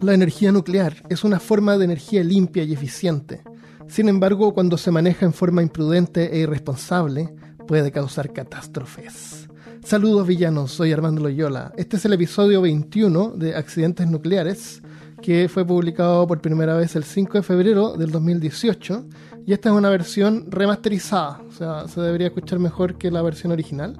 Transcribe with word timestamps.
La 0.00 0.14
energía 0.14 0.52
nuclear 0.52 1.02
es 1.08 1.24
una 1.24 1.40
forma 1.40 1.76
de 1.76 1.84
energía 1.84 2.22
limpia 2.22 2.62
y 2.62 2.72
eficiente. 2.72 3.42
Sin 3.88 4.08
embargo, 4.08 4.54
cuando 4.54 4.76
se 4.76 4.90
maneja 4.90 5.26
en 5.26 5.32
forma 5.32 5.62
imprudente 5.62 6.36
e 6.36 6.40
irresponsable, 6.40 7.34
puede 7.66 7.90
causar 7.90 8.32
catástrofes. 8.32 9.48
Saludos 9.84 10.26
villanos, 10.26 10.72
soy 10.72 10.92
Armando 10.92 11.22
Loyola. 11.22 11.72
Este 11.76 11.96
es 11.96 12.04
el 12.04 12.12
episodio 12.12 12.60
21 12.60 13.30
de 13.36 13.56
Accidentes 13.56 14.06
Nucleares, 14.06 14.82
que 15.22 15.48
fue 15.48 15.64
publicado 15.64 16.26
por 16.26 16.40
primera 16.40 16.76
vez 16.76 16.94
el 16.94 17.04
5 17.04 17.38
de 17.38 17.42
febrero 17.42 17.96
del 17.96 18.10
2018. 18.10 19.06
Y 19.46 19.52
esta 19.52 19.70
es 19.70 19.74
una 19.74 19.88
versión 19.88 20.50
remasterizada, 20.50 21.40
o 21.48 21.52
sea, 21.52 21.88
se 21.88 22.00
debería 22.00 22.26
escuchar 22.26 22.58
mejor 22.58 22.98
que 22.98 23.10
la 23.10 23.22
versión 23.22 23.50
original. 23.50 23.98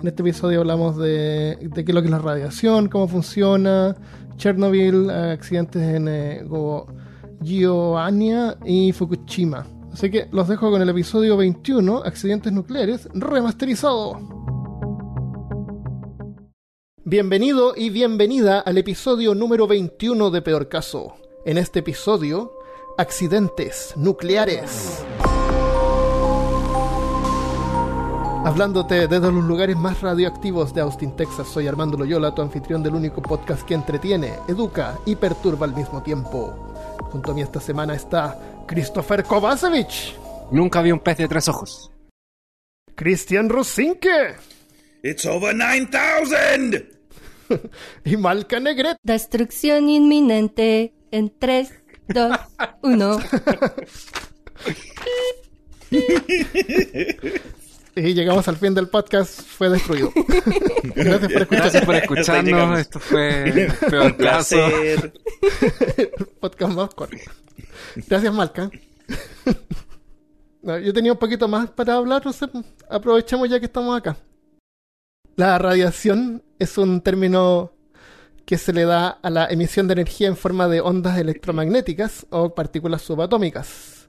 En 0.00 0.06
este 0.08 0.22
episodio 0.22 0.60
hablamos 0.60 0.96
de, 0.96 1.56
de 1.60 1.84
qué 1.84 1.92
es 1.92 1.94
lo 1.94 2.00
que 2.02 2.08
es 2.08 2.12
la 2.12 2.18
radiación, 2.18 2.88
cómo 2.88 3.06
funciona, 3.06 3.96
Chernobyl, 4.38 5.10
accidentes 5.10 5.82
en 5.82 6.08
eh, 6.08 6.44
y 8.64 8.92
Fukushima. 8.92 9.66
Así 9.92 10.10
que 10.10 10.28
los 10.30 10.48
dejo 10.48 10.70
con 10.70 10.80
el 10.80 10.88
episodio 10.88 11.36
21, 11.36 12.02
accidentes 12.04 12.52
nucleares, 12.52 13.08
remasterizado. 13.12 14.18
Bienvenido 17.04 17.74
y 17.76 17.90
bienvenida 17.90 18.60
al 18.60 18.78
episodio 18.78 19.34
número 19.34 19.66
21 19.66 20.30
de 20.30 20.42
Peor 20.42 20.68
Caso. 20.68 21.16
En 21.44 21.58
este 21.58 21.80
episodio, 21.80 22.52
accidentes 22.96 23.94
nucleares. 23.96 25.04
Hablándote 28.48 29.06
desde 29.08 29.30
los 29.30 29.44
lugares 29.44 29.76
más 29.76 30.00
radioactivos 30.00 30.72
de 30.72 30.80
Austin, 30.80 31.14
Texas, 31.14 31.48
soy 31.48 31.66
Armando 31.66 31.98
Loyola, 31.98 32.34
tu 32.34 32.40
anfitrión 32.40 32.82
del 32.82 32.94
único 32.94 33.20
podcast 33.20 33.60
que 33.60 33.74
entretiene, 33.74 34.32
educa 34.48 34.98
y 35.04 35.16
perturba 35.16 35.66
al 35.66 35.74
mismo 35.74 36.02
tiempo. 36.02 36.72
Junto 37.12 37.32
a 37.32 37.34
mí 37.34 37.42
esta 37.42 37.60
semana 37.60 37.94
está 37.94 38.64
Christopher 38.66 39.22
Kovacevic. 39.24 40.16
Nunca 40.50 40.80
vi 40.80 40.92
un 40.92 41.00
pez 41.00 41.18
de 41.18 41.28
tres 41.28 41.46
ojos. 41.46 41.90
Christian 42.94 43.50
Rosinke. 43.50 44.36
It's 45.02 45.26
over 45.26 45.54
9000. 45.54 46.88
y 48.06 48.16
Malca 48.16 48.60
Negret. 48.60 48.96
Destrucción 49.02 49.90
inminente 49.90 50.94
en 51.10 51.30
3, 51.38 51.70
2, 52.08 52.40
1. 52.82 53.18
Y 57.98 58.14
llegamos 58.14 58.46
al 58.46 58.56
fin 58.56 58.74
del 58.74 58.88
podcast, 58.88 59.40
fue 59.42 59.68
destruido. 59.68 60.12
Gracias 60.94 61.32
por, 61.32 61.46
Gracias 61.48 61.84
por 61.84 61.94
escucharnos. 61.96 62.78
Esto 62.78 63.00
fue 63.00 63.68
peor 63.90 64.16
caso. 64.16 64.56
podcast 66.40 66.72
más 66.74 66.94
corto. 66.94 67.16
Gracias, 68.06 68.32
Malca. 68.32 68.70
yo 70.62 70.92
tenía 70.92 71.12
un 71.12 71.18
poquito 71.18 71.48
más 71.48 71.70
para 71.70 71.94
hablar, 71.94 72.24
no 72.24 72.32
sé, 72.32 72.46
aprovechemos 72.88 73.48
ya 73.48 73.58
que 73.58 73.66
estamos 73.66 73.96
acá. 73.96 74.16
La 75.34 75.58
radiación 75.58 76.42
es 76.58 76.78
un 76.78 77.00
término 77.00 77.72
que 78.44 78.58
se 78.58 78.72
le 78.72 78.84
da 78.84 79.08
a 79.08 79.30
la 79.30 79.46
emisión 79.46 79.88
de 79.88 79.94
energía 79.94 80.28
en 80.28 80.36
forma 80.36 80.68
de 80.68 80.80
ondas 80.80 81.18
electromagnéticas 81.18 82.26
o 82.30 82.54
partículas 82.54 83.02
subatómicas. 83.02 84.08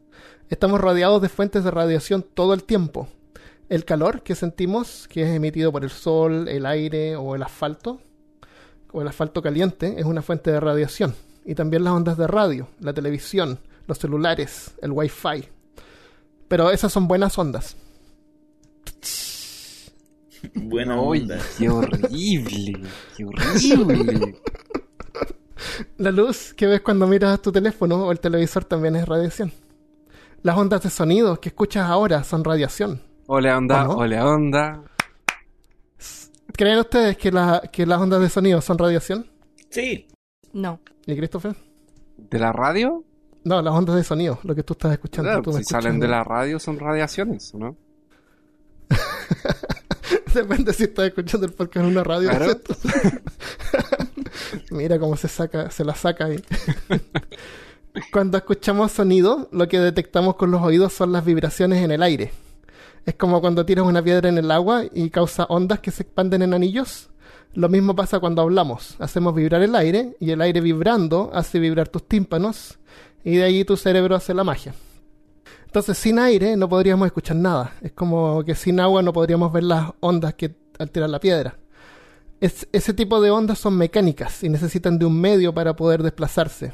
Estamos 0.50 0.80
rodeados 0.80 1.22
de 1.22 1.30
fuentes 1.30 1.64
de 1.64 1.72
radiación 1.72 2.24
todo 2.24 2.54
el 2.54 2.64
tiempo 2.64 3.10
el 3.70 3.86
calor 3.86 4.24
que 4.24 4.36
sentimos, 4.36 5.08
que 5.08 5.22
es 5.22 5.30
emitido 5.30 5.72
por 5.72 5.84
el 5.84 5.92
sol, 5.92 6.48
el 6.48 6.66
aire 6.66 7.16
o 7.16 7.36
el 7.36 7.44
asfalto, 7.44 8.02
o 8.92 9.02
el 9.02 9.08
asfalto 9.08 9.42
caliente, 9.42 9.96
es 9.98 10.06
una 10.06 10.24
fuente 10.24 10.52
de 10.52 10.60
radiación. 10.60 11.16
Y 11.46 11.56
también 11.56 11.84
las 11.84 11.94
ondas 11.94 12.18
de 12.18 12.28
radio, 12.28 12.68
la 12.80 12.94
televisión, 12.94 13.60
los 13.88 14.00
celulares, 14.00 14.72
el 14.82 14.92
wifi. 14.92 15.48
Pero 16.48 16.72
esas 16.72 16.92
son 16.92 17.08
buenas 17.08 17.38
ondas. 17.38 17.78
Buena 20.56 21.00
onda. 21.00 21.38
¡Qué 21.58 21.70
horrible! 21.70 22.82
¡Qué 23.16 23.26
horrible! 23.26 24.36
La 25.98 26.12
luz 26.12 26.54
que 26.54 26.66
ves 26.66 26.82
cuando 26.82 27.06
miras 27.06 27.42
tu 27.42 27.52
teléfono 27.52 28.06
o 28.06 28.12
el 28.12 28.20
televisor 28.20 28.64
también 28.64 28.96
es 28.96 29.08
radiación. 29.08 29.52
Las 30.42 30.58
ondas 30.58 30.82
de 30.84 30.90
sonido 30.90 31.40
que 31.42 31.50
escuchas 31.50 31.90
ahora 31.90 32.24
son 32.24 32.46
radiación. 32.46 33.02
Ole 33.32 33.54
onda, 33.54 33.88
ole 33.90 34.20
onda. 34.20 34.84
¿Creen 36.52 36.80
ustedes 36.80 37.16
que, 37.16 37.32
que 37.72 37.86
las 37.86 38.02
ondas 38.02 38.22
de 38.22 38.28
sonido 38.28 38.60
son 38.60 38.80
radiación? 38.80 39.30
Sí. 39.70 40.08
No. 40.52 40.80
¿Y 41.06 41.16
Christopher? 41.16 41.56
¿De 42.18 42.40
la 42.40 42.52
radio? 42.52 43.04
No, 43.44 43.62
las 43.62 43.72
ondas 43.72 43.98
de 43.98 44.04
sonido, 44.04 44.40
lo 44.42 44.56
que 44.56 44.64
tú 44.64 44.74
estás 44.74 44.94
escuchando. 44.94 45.44
si 45.54 45.64
salen 45.64 46.00
de 46.00 46.08
la 46.08 46.24
radio 46.24 46.58
son 46.58 46.80
radiaciones, 46.80 47.54
¿no? 47.54 47.78
Depende 50.34 50.74
si 50.74 50.86
estás 50.86 51.06
escuchando 51.06 51.46
el 51.46 51.54
podcast 51.54 51.86
en 51.86 51.92
una 51.92 52.04
radio. 52.04 52.32
Mira 54.72 54.98
cómo 54.98 55.16
se 55.16 55.28
saca, 55.28 55.70
se 55.70 55.86
la 55.86 55.94
saca 55.94 56.26
ahí. 56.26 56.44
Cuando 58.12 58.40
escuchamos 58.40 58.92
sonido, 58.92 59.50
lo 59.52 59.68
que 59.68 59.80
detectamos 59.80 60.36
con 60.36 60.50
los 60.50 60.64
oídos 60.64 60.94
son 60.94 61.12
las 61.12 61.24
vibraciones 61.24 61.84
en 61.84 61.92
el 61.92 62.02
aire. 62.02 62.32
Es 63.10 63.16
como 63.16 63.42
cuando 63.42 63.66
tiras 63.66 63.88
una 63.88 64.04
piedra 64.04 64.30
en 64.30 64.38
el 64.38 64.52
agua 64.52 64.84
y 64.94 65.10
causa 65.10 65.46
ondas 65.50 65.80
que 65.80 65.90
se 65.90 66.04
expanden 66.04 66.44
en 66.44 66.54
anillos. 66.54 67.10
Lo 67.56 67.68
mismo 67.68 67.96
pasa 67.96 68.20
cuando 68.20 68.44
hablamos. 68.44 68.98
Hacemos 69.00 69.34
vibrar 69.34 69.64
el 69.64 69.74
aire 69.74 70.16
y 70.20 70.30
el 70.30 70.40
aire 70.42 70.62
vibrando 70.62 71.32
hace 71.34 71.58
vibrar 71.58 71.88
tus 71.88 72.08
tímpanos 72.08 72.78
y 73.24 73.38
de 73.38 73.44
ahí 73.46 73.66
tu 73.66 73.78
cerebro 73.78 74.16
hace 74.16 74.36
la 74.36 74.44
magia. 74.44 74.76
Entonces 75.66 75.98
sin 75.98 76.20
aire 76.20 76.56
no 76.56 76.70
podríamos 76.70 77.08
escuchar 77.08 77.38
nada. 77.38 77.74
Es 77.82 77.94
como 77.94 78.44
que 78.44 78.54
sin 78.54 78.80
agua 78.80 79.02
no 79.02 79.12
podríamos 79.12 79.52
ver 79.52 79.64
las 79.64 79.90
ondas 80.02 80.36
que 80.36 80.56
alteran 80.78 81.12
la 81.12 81.20
piedra. 81.20 81.58
ese 82.40 82.94
tipo 82.94 83.20
de 83.22 83.32
ondas 83.32 83.58
son 83.58 83.76
mecánicas 83.76 84.44
y 84.44 84.50
necesitan 84.50 85.00
de 85.00 85.08
un 85.08 85.20
medio 85.20 85.52
para 85.52 85.76
poder 85.76 86.04
desplazarse. 86.04 86.74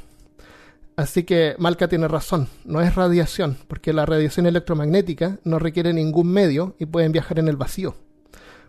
Así 0.95 1.23
que 1.23 1.55
Malca 1.57 1.89
tiene 1.89 2.07
razón, 2.07 2.47
no 2.63 2.81
es 2.81 2.95
radiación, 2.95 3.57
porque 3.67 3.91
la 3.91 4.05
radiación 4.05 4.45
electromagnética 4.45 5.39
no 5.43 5.59
requiere 5.59 5.91
ningún 5.93 6.31
medio 6.31 6.75
y 6.79 6.85
pueden 6.85 7.11
viajar 7.11 7.39
en 7.39 7.49
el 7.49 7.57
vacío. 7.57 7.95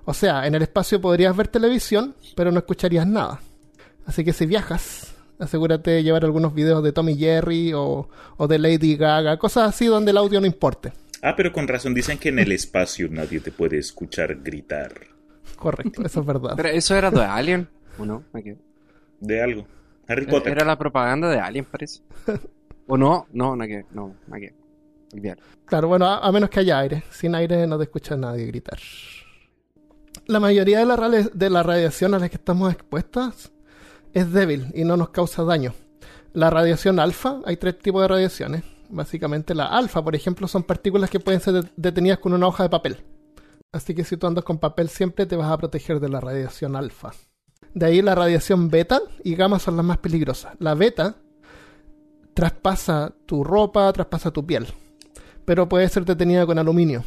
O 0.05 0.15
sea, 0.15 0.47
en 0.47 0.55
el 0.55 0.63
espacio 0.63 1.01
podrías 1.01 1.37
ver 1.37 1.49
televisión, 1.49 2.15
pero 2.35 2.51
no 2.51 2.59
escucharías 2.59 3.07
nada. 3.07 3.41
Así 4.07 4.25
que 4.25 4.33
si 4.33 4.47
viajas, 4.47 5.15
asegúrate 5.39 5.91
de 5.93 6.03
llevar 6.03 6.25
algunos 6.25 6.55
videos 6.55 6.83
de 6.83 6.93
Tommy 6.93 7.17
Jerry 7.17 7.73
o, 7.75 8.09
o 8.37 8.47
de 8.49 8.59
Lady 8.59 8.97
Gaga, 8.97 9.37
cosas 9.39 9.69
así 9.69 9.87
donde 9.87 10.11
el 10.11 10.17
audio 10.17 10.41
no 10.41 10.47
importe. 10.47 10.93
Ah, 11.23 11.35
pero 11.37 11.53
con 11.53 11.67
razón 11.67 11.95
dicen 11.95 12.19
que 12.19 12.29
en 12.29 12.39
el 12.39 12.53
espacio 12.53 13.09
nadie 13.11 13.41
te 13.41 13.51
puede 13.51 13.79
escuchar 13.79 14.43
gritar. 14.43 14.93
Correcto, 15.57 16.05
eso 16.05 16.21
es 16.21 16.27
verdad. 16.27 16.53
Pero 16.57 16.69
eso 16.69 16.95
era 16.95 17.11
de 17.11 17.23
Alien, 17.23 17.69
¿o 17.99 18.05
no? 18.05 18.25
De 19.21 19.43
algo. 19.43 19.67
Era 20.09 20.65
la 20.65 20.79
propaganda 20.79 21.29
de 21.29 21.39
Alien, 21.39 21.65
parece. 21.65 22.01
¿O 22.87 22.97
no? 22.97 23.27
No, 23.33 23.57
no 23.57 23.65
que, 23.67 23.85
no, 23.93 24.15
no 24.27 24.37
que. 24.37 24.55
Claro, 25.65 25.89
bueno, 25.89 26.07
a, 26.07 26.31
menos 26.33 26.51
que 26.51 26.61
haya 26.61 26.79
aire. 26.79 27.05
Sin 27.11 27.35
aire 27.35 27.67
no 27.67 27.79
te 27.79 27.85
escucha 27.85 28.17
nadie 28.17 28.47
gritar. 28.47 28.79
La 30.27 30.41
mayoría 30.41 30.81
de 30.81 30.87
la, 30.87 31.09
de 31.09 31.51
la 31.51 31.63
radiación 31.63 32.15
a 32.15 32.19
la 32.19 32.29
que 32.29 32.37
estamos 32.37 32.73
expuestas 32.73 33.53
es 34.13 34.33
débil 34.33 34.67
y 34.75 34.85
no 34.85 34.97
nos 34.97 35.11
causa 35.11 35.45
daño. 35.45 35.75
La 36.33 36.51
radiación 36.51 36.99
alfa, 36.99 37.41
hay 37.45 37.57
tres 37.57 37.79
tipos 37.79 38.03
de 38.03 38.09
radiaciones. 38.09 38.63
Básicamente 38.89 39.55
la 39.55 39.67
alfa, 39.67 40.03
por 40.03 40.15
ejemplo, 40.15 40.47
son 40.49 40.63
partículas 40.63 41.11
que 41.11 41.21
pueden 41.21 41.41
ser 41.41 41.71
detenidas 41.77 42.19
con 42.19 42.33
una 42.33 42.47
hoja 42.47 42.65
de 42.65 42.71
papel. 42.71 43.05
Así 43.73 43.95
que 43.95 44.05
si 44.05 44.17
tú 44.17 44.27
andas 44.27 44.45
con 44.45 44.59
papel 44.59 44.89
siempre 44.89 45.27
te 45.27 45.37
vas 45.37 45.51
a 45.51 45.59
proteger 45.59 46.01
de 46.01 46.09
la 46.09 46.21
radiación 46.21 46.77
alfa. 46.77 47.13
De 47.77 47.85
ahí 47.85 48.01
la 48.01 48.15
radiación 48.15 48.71
beta 48.71 49.03
y 49.23 49.35
gamma 49.35 49.59
son 49.59 49.77
las 49.77 49.85
más 49.85 49.99
peligrosas. 49.99 50.55
La 50.61 50.75
beta 50.75 51.17
traspasa 52.33 53.13
tu 53.27 53.45
ropa, 53.45 53.93
traspasa 53.93 54.31
tu 54.31 54.47
piel, 54.47 54.67
pero 55.45 55.69
puede 55.69 55.87
ser 55.91 56.07
detenida 56.07 56.47
con 56.47 56.59
aluminio. 56.59 57.05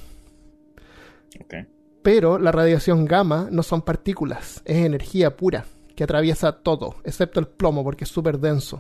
Pero 2.04 2.38
la 2.38 2.51
radiación 2.51 3.06
gamma 3.06 3.48
no 3.50 3.63
son 3.63 3.81
partículas, 3.81 4.62
es 4.63 4.86
energía 4.86 5.36
pura 5.36 5.66
que 5.95 6.04
atraviesa 6.04 6.51
todo, 6.51 6.98
excepto 7.04 7.39
el 7.39 7.48
plomo 7.48 7.83
porque 7.83 8.04
es 8.04 8.12
súper 8.12 8.38
denso. 8.38 8.80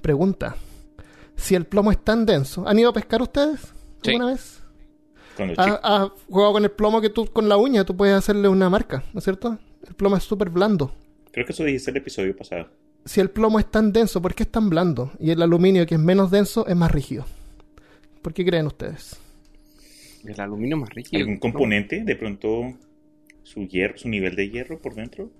Pregunta, 0.00 0.56
si 1.36 1.56
el 1.56 1.66
plomo 1.66 1.90
es 1.90 2.02
tan 2.02 2.24
denso, 2.24 2.66
¿han 2.66 2.78
ido 2.78 2.88
a 2.88 2.94
pescar 2.94 3.20
ustedes 3.20 3.74
alguna 4.06 4.28
vez? 4.28 4.62
¿Has 5.58 6.08
jugado 6.26 6.54
con 6.54 6.64
el 6.64 6.70
plomo 6.70 7.02
que 7.02 7.10
tú 7.10 7.26
con 7.26 7.50
la 7.50 7.58
uña 7.58 7.84
tú 7.84 7.94
puedes 7.94 8.16
hacerle 8.16 8.48
una 8.48 8.70
marca, 8.70 9.04
¿no 9.12 9.18
es 9.18 9.24
cierto? 9.24 9.58
El 9.86 9.94
plomo 9.94 10.16
es 10.16 10.24
súper 10.24 10.50
blando. 10.50 10.92
Creo 11.32 11.46
que 11.46 11.52
eso 11.52 11.64
dijiste 11.64 11.90
el 11.90 11.96
episodio 11.98 12.36
pasado. 12.36 12.68
Si 13.04 13.20
el 13.20 13.30
plomo 13.30 13.58
es 13.58 13.70
tan 13.70 13.92
denso, 13.92 14.20
¿por 14.20 14.34
qué 14.34 14.42
es 14.42 14.50
tan 14.50 14.68
blando? 14.68 15.12
Y 15.18 15.30
el 15.30 15.40
aluminio, 15.40 15.86
que 15.86 15.94
es 15.94 16.00
menos 16.00 16.30
denso, 16.30 16.66
es 16.66 16.76
más 16.76 16.90
rígido. 16.90 17.24
¿Por 18.20 18.34
qué 18.34 18.44
creen 18.44 18.66
ustedes? 18.66 19.16
El 20.24 20.38
aluminio 20.38 20.76
más 20.76 20.90
rígido. 20.90 21.20
¿Algún 21.20 21.38
componente? 21.38 22.04
De 22.04 22.16
pronto, 22.16 22.74
su 23.42 23.66
hierro, 23.66 23.96
su 23.96 24.08
nivel 24.08 24.36
de 24.36 24.50
hierro 24.50 24.78
por 24.78 24.94
dentro. 24.94 25.30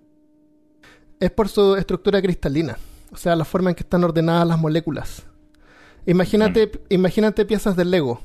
Es 1.19 1.31
por 1.31 1.49
su 1.49 1.77
estructura 1.77 2.23
cristalina. 2.23 2.79
o 3.13 3.17
sea, 3.17 3.37
la 3.37 3.45
forma 3.45 3.71
en 3.71 3.77
que 3.77 3.83
están 3.83 4.05
ordenadas 4.05 4.49
las 4.49 4.59
moléculas. 4.59 5.27
Imagínate, 6.07 6.71
imagínate 6.89 7.45
piezas 7.45 7.77
del 7.77 7.91
Lego. 7.91 8.23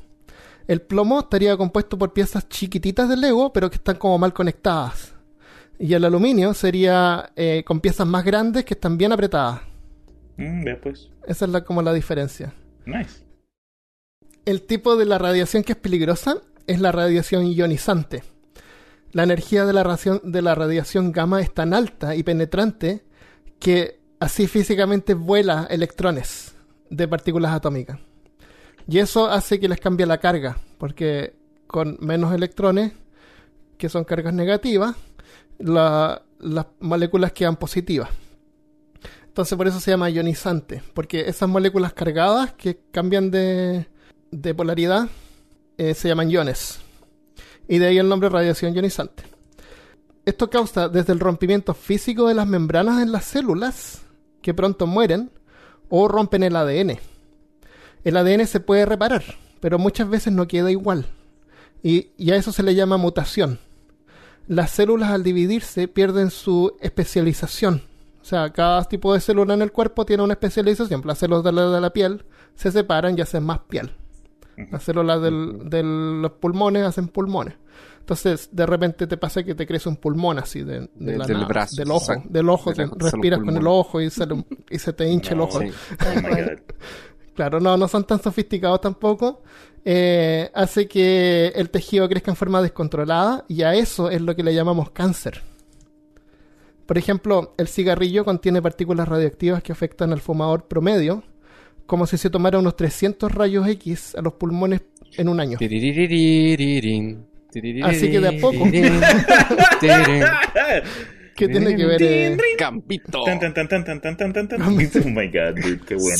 El 0.66 0.80
plomo 0.80 1.20
estaría 1.20 1.56
compuesto 1.56 1.98
por 1.98 2.12
piezas 2.12 2.48
chiquititas 2.48 3.08
del 3.08 3.20
Lego, 3.20 3.52
pero 3.52 3.68
que 3.68 3.76
están 3.76 3.96
como 3.96 4.18
mal 4.18 4.32
conectadas. 4.32 5.15
Y 5.78 5.94
el 5.94 6.04
aluminio 6.04 6.54
sería 6.54 7.32
eh, 7.36 7.62
con 7.66 7.80
piezas 7.80 8.06
más 8.06 8.24
grandes 8.24 8.64
que 8.64 8.74
están 8.74 8.96
bien 8.96 9.12
apretadas. 9.12 9.60
Mm, 10.36 10.64
pues. 10.82 11.10
Esa 11.26 11.44
es 11.44 11.50
la, 11.50 11.64
como 11.64 11.82
la 11.82 11.92
diferencia. 11.92 12.54
Nice. 12.84 13.24
El 14.44 14.62
tipo 14.62 14.96
de 14.96 15.04
la 15.04 15.18
radiación 15.18 15.62
que 15.64 15.72
es 15.72 15.78
peligrosa 15.78 16.38
es 16.66 16.80
la 16.80 16.92
radiación 16.92 17.46
ionizante. 17.46 18.22
La 19.12 19.22
energía 19.22 19.64
de 19.64 19.72
la, 19.72 19.82
radiación, 19.82 20.20
de 20.24 20.42
la 20.42 20.54
radiación 20.54 21.12
gamma 21.12 21.40
es 21.40 21.52
tan 21.52 21.74
alta 21.74 22.14
y 22.14 22.22
penetrante 22.22 23.04
que 23.58 24.00
así 24.20 24.46
físicamente 24.46 25.14
vuela 25.14 25.66
electrones 25.70 26.54
de 26.90 27.08
partículas 27.08 27.52
atómicas. 27.52 27.98
Y 28.88 28.98
eso 28.98 29.26
hace 29.26 29.58
que 29.58 29.68
les 29.68 29.80
cambie 29.80 30.06
la 30.06 30.18
carga, 30.18 30.58
porque 30.78 31.34
con 31.66 31.96
menos 32.00 32.32
electrones, 32.32 32.92
que 33.78 33.88
son 33.88 34.04
cargas 34.04 34.32
negativas, 34.32 34.94
la- 35.58 36.22
las 36.40 36.66
moléculas 36.80 37.32
quedan 37.32 37.56
positivas. 37.56 38.10
Entonces 39.26 39.56
por 39.56 39.66
eso 39.66 39.80
se 39.80 39.90
llama 39.90 40.08
ionizante, 40.10 40.82
porque 40.94 41.28
esas 41.28 41.48
moléculas 41.48 41.92
cargadas 41.92 42.52
que 42.54 42.78
cambian 42.90 43.30
de, 43.30 43.86
polaridad 44.56 45.08
eh, 45.76 45.92
se 45.94 46.08
llaman 46.08 46.30
iones. 46.30 46.80
Y 47.68 47.78
de 47.78 47.88
ahí 47.88 47.98
el 47.98 48.08
nombre 48.08 48.28
radiación 48.28 48.74
ionizante. 48.74 49.24
Esto 50.24 50.48
causa 50.48 50.88
desde 50.88 51.12
el 51.12 51.20
rompimiento 51.20 51.74
físico 51.74 52.28
de 52.28 52.34
las 52.34 52.46
membranas 52.46 53.02
en 53.02 53.12
las 53.12 53.24
células, 53.26 54.02
que 54.40 54.54
pronto 54.54 54.86
mueren, 54.86 55.30
o 55.88 56.08
rompen 56.08 56.42
el 56.42 56.56
ADN. 56.56 56.98
El 58.04 58.16
ADN 58.16 58.46
se 58.46 58.60
puede 58.60 58.86
reparar, 58.86 59.22
pero 59.60 59.78
muchas 59.78 60.08
veces 60.08 60.32
no 60.32 60.48
queda 60.48 60.70
igual. 60.70 61.06
Y 61.82 62.30
a 62.30 62.36
eso 62.36 62.52
se 62.52 62.62
le 62.62 62.74
llama 62.74 62.96
mutación. 62.96 63.60
Las 64.48 64.70
células 64.70 65.10
al 65.10 65.22
dividirse 65.22 65.88
pierden 65.88 66.30
su 66.30 66.76
especialización. 66.80 67.82
O 68.20 68.24
sea, 68.24 68.50
cada 68.52 68.82
tipo 68.84 69.12
de 69.14 69.20
célula 69.20 69.54
en 69.54 69.62
el 69.62 69.72
cuerpo 69.72 70.04
tiene 70.04 70.22
una 70.22 70.32
especialización. 70.34 71.02
Las 71.04 71.18
células 71.18 71.44
de 71.44 71.52
la, 71.52 71.68
de 71.70 71.80
la 71.80 71.90
piel 71.92 72.24
se 72.54 72.70
separan 72.72 73.16
y 73.16 73.20
hacen 73.20 73.44
más 73.44 73.60
piel. 73.60 73.94
Las 74.70 74.82
células 74.84 75.20
del- 75.20 75.68
de 75.68 75.82
los 75.82 76.32
pulmones 76.32 76.84
hacen 76.84 77.08
pulmones. 77.08 77.54
Entonces, 78.00 78.48
de 78.52 78.64
repente 78.66 79.06
te 79.06 79.16
pasa 79.16 79.42
que 79.42 79.54
te 79.54 79.66
crece 79.66 79.88
un 79.88 79.96
pulmón 79.96 80.38
así 80.38 80.62
de, 80.62 80.80
de 80.80 80.88
De- 80.94 81.18
la 81.18 81.26
del 81.26 81.36
nada, 81.38 81.48
brazo, 81.48 81.76
del 81.76 81.90
ojo, 81.90 82.12
del 82.24 82.48
ojo, 82.48 82.72
te- 82.72 82.86
respiras 82.96 83.40
con 83.40 83.56
el 83.56 83.66
ojo 83.66 84.00
y, 84.00 84.10
sale 84.10 84.34
un- 84.34 84.46
y 84.70 84.78
se 84.78 84.92
te 84.92 85.08
hincha 85.08 85.34
el 85.34 85.40
ojo. 85.40 85.60
Sí. 85.60 85.70
Oh. 86.00 86.76
Claro, 87.34 87.60
no, 87.60 87.76
no 87.76 87.86
son 87.86 88.04
tan 88.04 88.22
sofisticados 88.22 88.80
tampoco. 88.80 89.42
Eh, 89.88 90.50
hace 90.52 90.88
que 90.88 91.52
el 91.54 91.70
tejido 91.70 92.08
crezca 92.08 92.32
en 92.32 92.36
forma 92.36 92.60
descontrolada 92.60 93.44
y 93.46 93.62
a 93.62 93.76
eso 93.76 94.10
es 94.10 94.20
lo 94.20 94.34
que 94.34 94.42
le 94.42 94.52
llamamos 94.52 94.90
cáncer. 94.90 95.42
Por 96.86 96.98
ejemplo, 96.98 97.54
el 97.56 97.68
cigarrillo 97.68 98.24
contiene 98.24 98.60
partículas 98.60 99.06
radioactivas 99.06 99.62
que 99.62 99.70
afectan 99.70 100.12
al 100.12 100.20
fumador 100.20 100.66
promedio, 100.66 101.22
como 101.86 102.04
si 102.08 102.18
se 102.18 102.30
tomara 102.30 102.58
unos 102.58 102.74
300 102.74 103.30
rayos 103.30 103.68
X 103.68 104.16
a 104.16 104.22
los 104.22 104.32
pulmones 104.32 104.80
en 105.16 105.28
un 105.28 105.38
año. 105.38 105.56
Así 107.84 108.10
que 108.10 108.18
de 108.20 108.28
a 108.28 108.40
poco. 108.40 108.64
¿Qué 111.36 111.46
tiene 111.48 111.76
que 111.76 111.86
ver? 111.86 112.00
Campito. 112.58 113.22
Oh 114.66 115.08
my 115.08 115.28
god, 115.28 115.54
dude, 115.62 115.80
qué 115.86 115.94
bueno. 115.94 116.16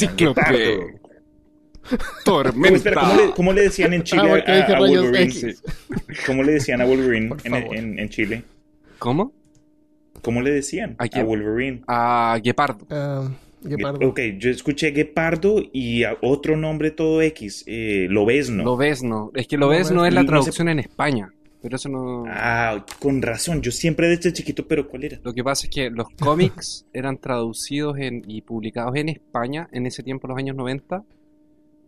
Tormenta. 2.24 2.76
Espera, 2.76 3.00
¿cómo 3.02 3.14
le, 3.14 3.30
cómo 3.32 3.52
le 3.52 3.62
decían 3.62 3.92
en 3.92 4.02
Chile 4.02 4.22
Ah, 4.24 4.28
porque 4.28 4.52
a, 4.74 4.78
Wolverine? 4.78 5.22
X. 5.24 5.62
¿Cómo 6.26 6.42
le 6.42 6.52
decían 6.52 6.80
a 6.80 6.84
Wolverine 6.86 7.34
en, 7.44 7.54
en- 7.54 7.98
en 7.98 8.08
Chile? 8.08 8.42
¿Cómo? 8.98 9.32
¿Cómo 10.22 10.40
le 10.42 10.50
decían 10.50 10.96
¿A? 10.98 11.22
Wolverine? 11.22 11.82
A 11.86 12.38
Guepardo. 12.42 12.86
Guepardo. 13.62 14.08
Ok, 14.08 14.20
yo 14.38 14.50
escuché 14.50 14.90
Guepardo 14.90 15.60
y 15.72 16.04
a 16.04 16.16
otro 16.22 16.56
nombre 16.56 16.90
todo 16.90 17.20
X, 17.22 17.64
eh, 17.66 18.06
Lobezno. 18.10 18.64
Lobezno. 18.64 19.30
Es 19.34 19.46
que 19.48 19.56
Lobezno 19.56 20.04
es 20.06 20.14
la 20.14 20.22
No 20.22 20.28
traducción 20.28 20.68
en 20.68 20.78
España. 20.80 21.32
Pero 21.62 21.76
eso 21.76 21.88
no. 21.88 22.24
Ah, 22.28 22.84
con 23.00 23.20
razón, 23.22 23.60
yo 23.60 23.72
siempre 23.72 24.08
desde 24.08 24.32
chiquito, 24.32 24.66
pero 24.68 24.86
¿cuál 24.86 25.04
era? 25.04 25.18
Lo 25.24 25.32
que 25.34 25.42
pasa 25.42 25.66
es 25.66 25.70
que 25.70 25.90
los 25.90 26.06
cómics 26.20 26.86
eran 26.92 27.18
traducidos 27.18 27.98
en- 27.98 28.22
y 28.28 28.42
publicados 28.42 28.94
en 28.96 29.08
España 29.08 29.68
en 29.72 29.86
ese 29.86 30.02
tiempo, 30.04 30.28
los 30.28 30.38
años 30.38 30.54
90. 30.54 31.02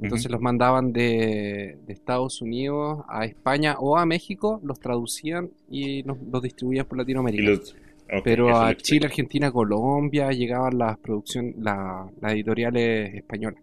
Entonces 0.01 0.31
los 0.31 0.41
mandaban 0.41 0.93
de, 0.93 1.77
de 1.87 1.93
Estados 1.93 2.41
Unidos 2.41 3.05
a 3.09 3.25
España 3.25 3.77
o 3.81 3.99
a 3.99 4.07
México, 4.07 4.61
los 4.63 4.79
traducían 4.79 5.51
y 5.69 6.03
los, 6.05 6.17
los 6.31 6.41
distribuían 6.43 6.87
por 6.87 6.99
Latinoamérica. 6.99 7.43
los- 7.51 7.75
Pero 8.23 8.57
a. 8.57 8.75
Chile, 8.77 9.07
Argentina, 9.07 9.51
Colombia 9.51 10.31
llegaban 10.31 10.79
las 10.79 10.97
producciones, 10.99 11.57
la- 11.59 12.09
las 12.21 12.33
editoriales 12.33 13.13
españolas. 13.15 13.61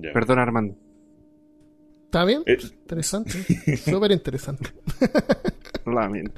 Ya. 0.00 0.12
Perdón, 0.12 0.38
Armando. 0.38 0.76
¿Está 2.06 2.24
bien? 2.24 2.42
Eh, 2.46 2.56
Interesante. 2.62 3.32
Súper 3.76 4.12
interesante. 4.12 4.70
Lamento. 5.86 6.32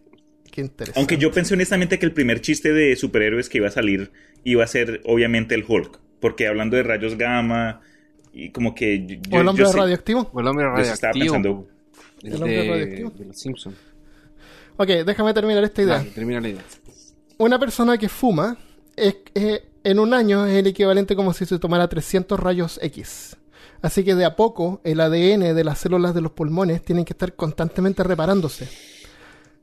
Qué 0.50 0.60
interesante. 0.60 0.98
aunque 1.00 1.18
yo 1.18 1.32
pensé 1.32 1.54
honestamente 1.54 1.98
que 1.98 2.06
el 2.06 2.12
primer 2.12 2.40
chiste 2.40 2.72
de 2.72 2.94
superhéroes 2.96 3.48
que 3.48 3.58
iba 3.58 3.66
a 3.68 3.72
salir 3.72 4.12
iba 4.44 4.62
a 4.62 4.66
ser 4.68 5.00
obviamente 5.04 5.54
el 5.56 5.64
Hulk, 5.66 5.98
porque 6.20 6.46
hablando 6.46 6.76
de 6.76 6.84
rayos 6.84 7.16
gamma 7.18 7.80
y 8.34 8.50
como 8.50 8.74
que 8.74 9.06
yo, 9.06 9.16
¿O 9.36 9.40
el 9.40 9.44
yo 9.44 9.50
hombre 9.50 9.66
sé- 9.66 9.76
radioactivo? 9.76 10.30
O 10.32 10.40
el 10.40 10.46
hombre 10.46 10.64
yo 10.66 10.76
estaba 10.82 11.12
radioactivo. 11.12 11.34
pensando 11.34 11.68
el 12.22 12.32
El 12.32 12.34
hombre 12.42 12.52
de, 12.62 12.68
radioactivo. 12.70 13.10
de 13.10 13.24
los 13.26 13.38
Simpsons. 13.38 13.76
Ok, 14.76 14.88
déjame 15.06 15.32
terminar 15.34 15.62
esta 15.64 15.82
idea. 15.82 16.04
Termina 16.14 16.40
la 16.40 16.48
idea. 16.48 16.62
Una 17.38 17.58
persona 17.58 17.96
que 17.98 18.08
fuma 18.08 18.56
es, 18.96 19.16
eh, 19.34 19.64
en 19.84 19.98
un 19.98 20.12
año 20.14 20.46
es 20.46 20.54
el 20.56 20.66
equivalente 20.66 21.14
como 21.14 21.32
si 21.32 21.46
se 21.46 21.58
tomara 21.58 21.88
300 21.88 22.38
rayos 22.40 22.78
X. 22.82 23.36
Así 23.82 24.02
que 24.02 24.14
de 24.14 24.24
a 24.24 24.34
poco 24.34 24.80
el 24.82 25.00
ADN 25.00 25.52
de 25.54 25.64
las 25.64 25.78
células 25.78 26.14
de 26.14 26.22
los 26.22 26.32
pulmones 26.32 26.82
tienen 26.82 27.04
que 27.04 27.12
estar 27.12 27.34
constantemente 27.34 28.02
reparándose. 28.02 28.68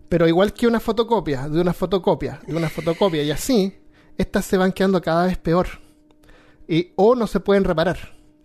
Pero 0.10 0.28
igual 0.28 0.54
que 0.54 0.68
una 0.68 0.80
fotocopia, 0.80 1.50
de 1.50 1.60
una 1.60 1.74
fotocopia, 1.74 2.40
de 2.46 2.56
una 2.56 2.70
fotocopia 2.70 3.24
y 3.24 3.32
así, 3.32 3.74
estas 4.18 4.46
se 4.46 4.58
van 4.58 4.74
quedando 4.74 5.02
cada 5.02 5.26
vez 5.26 5.38
peor. 5.38 5.68
Y, 6.68 6.92
o 6.96 7.16
no 7.16 7.26
se 7.28 7.40
pueden 7.40 7.64
reparar. 7.64 7.98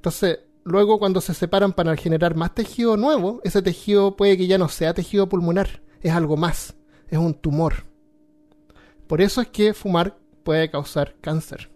Entonces, 0.07 0.39
luego 0.63 1.01
cuando 1.01 1.21
se 1.21 1.35
separan 1.35 1.73
para 1.73 1.97
generar 1.97 2.37
más 2.37 2.55
tejido 2.55 2.97
nuevo, 2.97 3.41
ese 3.43 3.61
tejido 3.61 4.15
puede 4.15 4.37
que 4.37 4.47
ya 4.47 4.57
no 4.57 4.69
sea 4.69 4.95
tejido 4.95 5.29
pulmonar, 5.29 5.83
es 6.01 6.13
algo 6.13 6.37
más, 6.37 6.77
es 7.09 7.19
un 7.19 7.35
tumor. 7.35 7.87
Por 9.09 9.21
eso 9.21 9.41
es 9.41 9.49
que 9.49 9.75
fumar 9.75 10.17
puede 10.45 10.71
causar 10.71 11.17
cáncer. 11.21 11.71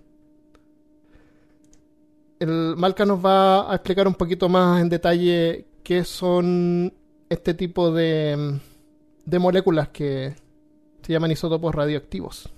El 2.39 2.77
Malca 2.77 3.05
nos 3.05 3.19
va 3.19 3.69
a 3.69 3.75
explicar 3.75 4.07
un 4.07 4.15
poquito 4.15 4.49
más 4.49 4.81
en 4.81 4.91
detalle 4.91 5.67
qué 5.83 6.05
son 6.05 6.95
este 7.29 7.55
tipo 7.55 7.91
de, 7.91 8.61
de 9.25 9.39
moléculas 9.41 9.89
que 9.89 10.37
se 11.03 11.13
llaman 11.13 11.33
isótopos 11.33 11.75
radioactivos. 11.75 12.49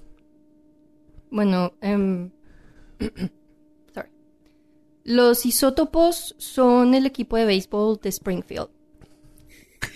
Bueno, 1.30 1.72
sorry. 1.80 2.30
Los 5.04 5.44
isótopos 5.46 6.34
son 6.38 6.94
el 6.94 7.06
equipo 7.06 7.36
de 7.36 7.44
béisbol 7.44 7.98
de 8.02 8.08
Springfield. 8.10 8.68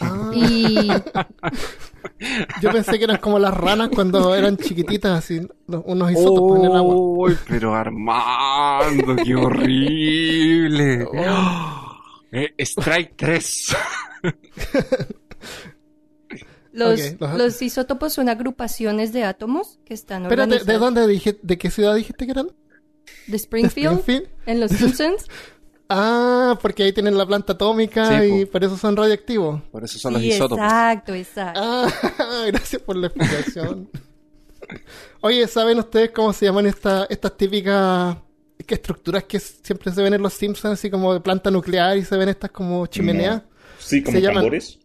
Ah, 0.00 0.30
Y 0.34 0.88
yo 2.60 2.72
pensé 2.72 2.98
que 2.98 3.04
eran 3.04 3.18
como 3.18 3.38
las 3.38 3.54
ranas 3.54 3.90
cuando 3.94 4.34
eran 4.34 4.56
chiquititas, 4.56 5.16
así, 5.18 5.40
unos 5.68 6.10
isótopos 6.10 6.58
en 6.58 6.64
el 6.66 6.76
agua. 6.76 6.94
¡Uy, 6.96 7.36
pero 7.48 7.72
Armando, 7.74 9.16
qué 9.24 9.34
horrible! 9.36 11.06
Eh, 12.32 12.52
strike 12.58 13.12
3. 13.16 13.76
los, 16.72 17.00
Ok, 17.00 17.20
los- 17.20 17.38
los 17.38 17.62
isótopos 17.62 18.12
son 18.12 18.28
agrupaciones 18.28 19.12
de 19.12 19.24
átomos 19.24 19.78
que 19.84 19.94
están 19.94 20.22
Espérate, 20.24 20.50
¿de 20.50 20.56
organizados. 20.56 20.80
dónde 20.94 21.06
dije, 21.06 21.38
de 21.42 21.58
qué 21.58 21.70
ciudad 21.70 21.94
dijiste 21.94 22.26
que 22.26 22.32
eran? 22.32 22.48
De 23.26 23.32
¿De 23.32 23.36
Springfield, 23.36 23.98
Springfield? 24.00 24.30
en 24.46 24.60
Los 24.60 24.70
Simpsons. 24.72 25.24
Ah, 25.88 26.58
porque 26.60 26.82
ahí 26.82 26.92
tienen 26.92 27.16
la 27.16 27.24
planta 27.24 27.52
atómica 27.52 28.20
Sí, 28.20 28.26
y 28.40 28.44
po. 28.46 28.50
por 28.50 28.64
eso 28.64 28.76
son 28.76 28.96
radioactivos. 28.96 29.62
Por 29.70 29.84
eso 29.84 30.00
son 30.00 30.14
los 30.14 30.22
Sí, 30.22 30.30
isótopos. 30.30 30.64
exacto, 30.64 31.14
exacto. 31.14 31.60
Ah, 31.62 31.88
gracias 32.48 32.82
por 32.82 32.96
la 32.96 33.06
explicación. 33.06 33.88
Oye, 35.20 35.46
¿saben 35.46 35.78
ustedes 35.78 36.10
cómo 36.10 36.32
se 36.32 36.46
llaman 36.46 36.66
esta- 36.66 37.06
estas 37.08 37.36
típicas 37.36 38.16
¿qué 38.66 38.74
estructuras 38.74 39.22
que 39.24 39.38
siempre 39.38 39.92
se 39.92 40.02
ven 40.02 40.14
en 40.14 40.22
los 40.22 40.32
Simpsons, 40.32 40.72
así 40.76 40.90
como 40.90 41.14
de 41.14 41.20
planta 41.20 41.52
nuclear 41.52 41.96
y 41.96 42.04
se 42.04 42.16
ven 42.16 42.30
estas 42.30 42.50
como 42.50 42.84
chimeneas? 42.88 43.42
sí, 43.78 44.02
como 44.02 44.16
Se 44.16 44.22
llaman- 44.22 44.42
tambores. 44.42 44.80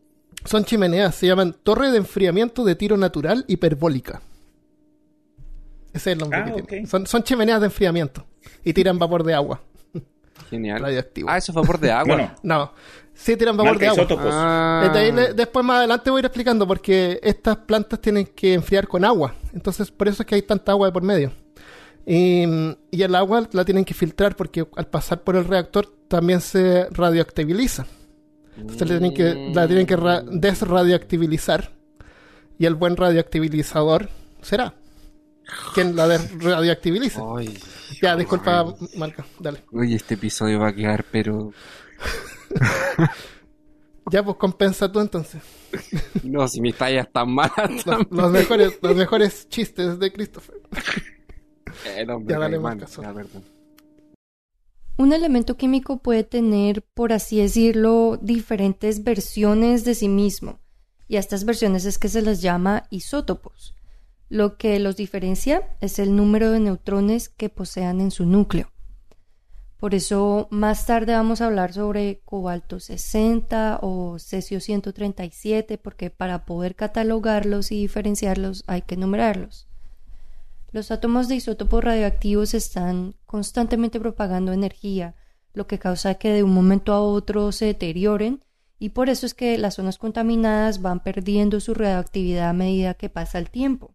Son 0.46 0.64
chimeneas, 0.66 1.16
se 1.16 1.26
llaman 1.26 1.56
torre 1.64 1.90
de 1.90 1.98
enfriamiento 1.98 2.64
de 2.64 2.76
tiro 2.76 2.96
natural 2.96 3.44
hiperbólica. 3.48 4.22
Ese 5.94 6.12
es 6.12 6.14
el 6.16 6.18
nombre 6.20 6.40
Ah, 6.40 6.54
que 6.56 6.62
tiene. 6.64 6.88
Son, 6.88 7.06
son 7.06 7.24
chimeneas 7.24 7.60
de 7.60 7.68
enfriamiento 7.68 8.26
y 8.64 8.74
tiran 8.74 8.98
vapor 9.00 9.24
de 9.24 9.34
agua. 9.34 9.62
Genial. 10.50 10.82
Radioactivo. 10.82 11.30
Ah, 11.30 11.38
eso 11.38 11.52
es 11.52 11.56
vapor 11.56 11.80
de 11.80 11.92
agua. 11.92 12.16
Bueno, 12.16 12.32
No, 12.44 12.74
sí 13.14 13.38
tiran 13.38 13.56
vapor 13.56 13.72
marca 13.74 13.86
de 13.86 13.88
agua. 13.90 14.04
isótopos. 14.04 14.32
Ah. 14.34 14.82
Desde 14.88 15.00
ahí 15.06 15.12
le- 15.12 15.34
después 15.34 15.66
más 15.66 15.78
adelante 15.80 16.10
voy 16.10 16.18
a 16.18 16.22
ir 16.22 16.26
explicando 16.26 16.68
porque 16.68 17.20
estas 17.24 17.58
plantas 17.58 18.00
tienen 18.02 18.26
que 18.26 18.54
enfriar 18.54 18.88
con 18.88 19.06
agua. 19.06 19.36
Entonces 19.54 19.92
por 19.92 20.08
eso 20.08 20.24
es 20.24 20.28
que 20.28 20.36
hay 20.36 20.42
tanta 20.42 20.72
agua 20.74 20.88
de 20.88 20.94
por 20.94 21.04
medio. 21.04 21.32
Y, 22.06 22.44
y 22.90 23.04
el 23.04 23.14
agua 23.16 23.48
la 23.52 23.64
tienen 23.64 23.86
que 23.86 23.94
filtrar 23.94 24.36
porque 24.36 24.66
al 24.76 24.88
pasar 24.88 25.22
por 25.22 25.36
el 25.36 25.46
reactor 25.46 25.88
también 26.08 26.42
se 26.42 26.88
radioactiviliza. 26.90 27.86
Entonces 28.58 28.88
tienen 28.88 29.14
que, 29.14 29.52
la 29.54 29.68
tienen 29.68 29.86
que 29.86 29.96
ra- 29.96 30.22
desradioactivizar. 30.22 31.72
Y 32.58 32.66
el 32.66 32.76
buen 32.76 32.98
radioactivizador 32.98 34.10
será 34.42 34.74
quien 35.74 35.96
la 35.96 36.08
desradioactiviliza. 36.08 37.22
Ay, 37.38 37.58
Ya, 38.02 38.16
disculpa, 38.16 38.74
Marca, 38.98 39.26
dale. 39.40 39.64
Oye, 39.72 39.96
este 39.96 40.16
episodio 40.16 40.60
va 40.60 40.70
a 40.70 40.76
quedar, 40.76 41.06
pero. 41.12 41.52
Ya, 44.12 44.24
pues 44.24 44.36
compensa 44.38 44.92
tú 44.92 45.00
entonces. 45.00 45.42
No, 46.24 46.46
si 46.48 46.60
mis 46.60 46.76
tallas 46.76 47.06
están 47.08 47.32
malas. 47.32 47.86
Los, 47.86 48.08
los 48.10 48.32
mejores, 48.32 48.78
los 48.82 48.96
mejores 48.96 49.48
chistes 49.48 50.00
de 50.00 50.12
Christopher. 50.12 50.56
Eh, 51.86 52.06
no, 52.06 52.22
Ya, 52.28 52.38
dale, 52.38 52.60
ya, 52.60 53.14
perdón. 53.14 53.44
Un 54.98 55.14
elemento 55.14 55.56
químico 55.56 56.00
puede 56.00 56.26
tener, 56.26 56.84
por 56.94 57.14
así 57.14 57.40
decirlo, 57.40 58.20
diferentes 58.22 59.06
versiones 59.06 59.86
de 59.86 59.96
sí 59.96 60.10
mismo. 60.10 60.60
Y 61.08 61.16
a 61.16 61.20
estas 61.20 61.46
versiones 61.46 61.86
es 61.86 61.98
que 61.98 62.10
se 62.10 62.22
les 62.22 62.42
llama 62.42 62.84
isótopos. 62.90 63.74
Lo 64.32 64.56
que 64.56 64.80
los 64.80 64.96
diferencia 64.96 65.76
es 65.82 66.00
el 66.00 66.16
número 66.16 66.52
de 66.52 66.62
neutrones 66.62 67.28
que 67.28 67.50
posean 67.50 68.00
en 68.00 68.12
su 68.12 68.26
núcleo. 68.26 68.72
Por 69.76 69.94
eso 69.94 70.48
más 70.52 70.86
tarde 70.86 71.12
vamos 71.12 71.42
a 71.42 71.48
hablar 71.48 71.74
sobre 71.74 72.22
cobalto 72.24 72.80
60 72.80 73.80
o 73.82 74.20
cesio 74.20 74.62
137, 74.62 75.78
porque 75.78 76.12
para 76.12 76.46
poder 76.46 76.78
catalogarlos 76.78 77.74
y 77.74 77.82
diferenciarlos 77.82 78.64
hay 78.68 78.84
que 78.84 78.96
numerarlos. 78.96 79.68
Los 80.72 80.92
átomos 80.92 81.28
de 81.28 81.36
isótopos 81.36 81.84
radioactivos 81.84 82.54
están 82.54 83.16
constantemente 83.26 84.00
propagando 84.00 84.54
energía, 84.54 85.14
lo 85.54 85.68
que 85.68 85.78
causa 85.78 86.16
que 86.16 86.32
de 86.32 86.44
un 86.44 86.54
momento 86.54 86.94
a 86.94 87.02
otro 87.02 87.52
se 87.52 87.66
deterioren 87.66 88.46
y 88.80 88.92
por 88.92 89.10
eso 89.10 89.26
es 89.26 89.34
que 89.34 89.58
las 89.58 89.74
zonas 89.74 89.98
contaminadas 89.98 90.82
van 90.82 91.04
perdiendo 91.04 91.60
su 91.60 91.74
radioactividad 91.74 92.48
a 92.48 92.54
medida 92.54 92.94
que 92.94 93.10
pasa 93.10 93.38
el 93.38 93.50
tiempo. 93.50 93.94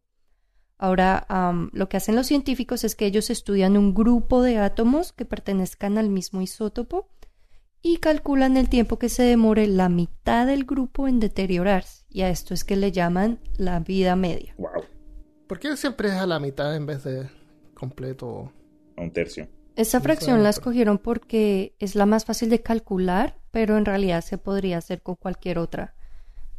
Ahora, 0.79 1.27
lo 1.73 1.89
que 1.89 1.97
hacen 1.97 2.17
los 2.17 2.27
científicos 2.27 2.85
es 2.85 2.95
que 2.95 3.07
ellos 3.07 3.31
estudian 3.31 3.77
un 3.77 3.95
grupo 3.95 4.43
de 4.43 4.59
átomos 4.59 5.13
que 5.13 5.25
pertenezcan 5.25 5.97
al 5.97 6.11
mismo 6.11 6.43
isótopo 6.43 7.09
y 7.83 7.99
calculan 7.99 8.57
el 8.57 8.69
tiempo 8.69 8.99
que 8.99 9.09
se 9.09 9.23
demore 9.23 9.67
la 9.69 9.89
mitad 9.89 10.47
del 10.47 10.65
grupo 10.65 11.09
en 11.09 11.21
deteriorarse, 11.21 12.05
y 12.11 12.23
a 12.23 12.31
esto 12.31 12.53
es 12.53 12.65
que 12.65 12.77
le 12.77 12.93
llaman 12.93 13.39
la 13.57 13.81
vida 13.81 14.17
media. 14.17 14.55
Wow, 14.59 14.85
¿Por 15.47 15.61
qué 15.61 15.77
siempre 15.77 16.09
es 16.09 16.15
a 16.15 16.27
la 16.27 16.41
mitad 16.41 16.75
en 16.75 16.87
vez 16.87 17.05
de 17.05 17.29
completo? 17.75 18.53
a 18.97 19.03
un 19.03 19.13
tercio. 19.13 19.49
Esa 19.77 19.99
No 19.99 20.05
fracción 20.05 20.43
la 20.43 20.49
escogieron 20.49 20.99
porque 20.99 21.75
es 21.79 21.95
la 21.95 22.07
más 22.07 22.25
fácil 22.25 22.49
de 22.49 22.63
calcular, 22.63 23.39
pero 23.51 23.77
en 23.77 23.85
realidad 23.85 24.23
se 24.23 24.39
podría 24.39 24.79
hacer 24.79 25.03
con 25.03 25.17
cualquier 25.17 25.59
otra. 25.59 25.95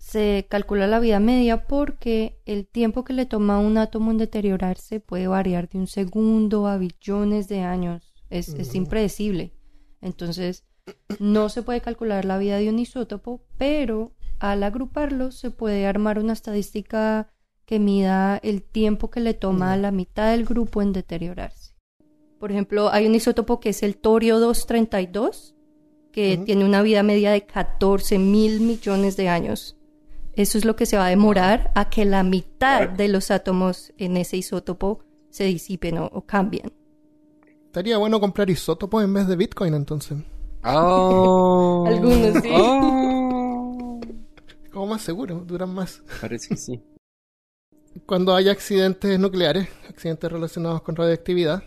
Se 0.08 0.48
calcula 0.50 0.88
la 0.88 1.02
vida 1.02 1.20
media 1.20 1.68
porque 1.68 2.40
el 2.46 2.66
tiempo 2.66 3.04
que 3.04 3.12
le 3.12 3.26
toma 3.26 3.56
a 3.56 3.60
un 3.60 3.78
átomo 3.78 4.12
en 4.12 4.18
deteriorarse 4.18 5.02
puede 5.02 5.28
variar 5.28 5.68
de 5.68 5.80
un 5.80 5.88
segundo 5.88 6.66
a 6.68 6.78
billones 6.78 7.50
de 7.50 7.60
años. 7.60 8.14
Es, 8.30 8.48
es 8.48 8.74
impredecible. 8.74 9.52
Entonces, 10.00 10.64
no 11.20 11.50
se 11.50 11.62
puede 11.62 11.82
calcular 11.82 12.24
la 12.24 12.38
vida 12.38 12.56
de 12.56 12.70
un 12.70 12.80
isótopo, 12.80 13.44
pero 13.58 14.14
al 14.40 14.64
agruparlos 14.64 15.36
se 15.36 15.52
puede 15.52 15.86
armar 15.86 16.20
una 16.20 16.32
estadística 16.32 17.34
que 17.66 17.80
mida 17.80 18.38
el 18.38 18.64
tiempo 18.64 19.12
que 19.12 19.20
le 19.20 19.34
toma 19.34 19.74
a 19.74 19.78
la 19.78 19.92
mitad 19.92 20.32
del 20.32 20.46
grupo 20.46 20.82
en 20.82 20.94
deteriorarse. 20.94 21.74
Por 22.40 22.54
ejemplo, 22.54 22.94
hay 22.94 23.08
un 23.08 23.16
isótopo 23.16 23.60
que 23.60 23.72
es 23.72 23.84
el 23.84 23.98
torio 23.98 24.40
232, 24.40 25.54
que 26.14 26.38
tiene 26.38 26.64
una 26.64 26.82
vida 26.82 27.04
media 27.04 27.32
de 27.32 27.46
14 27.46 28.18
mil 28.20 28.62
millones 28.62 29.18
de 29.18 29.28
años. 29.28 29.77
Eso 30.38 30.60
es 30.60 30.66
lo 30.66 30.76
que 30.76 30.86
se 30.86 30.98
va 30.98 31.08
a 31.08 31.10
demorar 31.10 31.72
a 31.74 31.90
que 31.90 32.06
la 32.06 32.22
mitad 32.22 32.88
de 32.88 33.08
los 33.08 33.32
átomos 33.32 33.92
en 33.98 34.18
ese 34.18 34.38
isótopo 34.38 35.04
se 35.32 35.46
disipen 35.46 35.98
o, 35.98 36.06
o 36.06 36.28
cambien. 36.28 36.72
Estaría 37.66 37.98
bueno 37.98 38.20
comprar 38.20 38.48
isótopos 38.48 39.04
en 39.04 39.16
vez 39.16 39.28
de 39.28 39.36
Bitcoin 39.36 39.74
entonces. 39.74 40.20
Oh. 40.64 41.86
Algunos 41.88 42.44
sí. 42.44 42.50
Oh. 42.54 44.00
Como 44.72 44.86
más 44.86 45.02
seguro, 45.02 45.44
duran 45.44 45.74
más. 45.74 46.04
Parece 46.22 46.50
que 46.50 46.58
sí. 46.58 46.84
Cuando 48.06 48.36
hay 48.36 48.50
accidentes 48.50 49.20
nucleares, 49.20 49.68
accidentes 49.90 50.32
relacionados 50.32 50.84
con 50.84 50.96
radioactividad, 50.96 51.64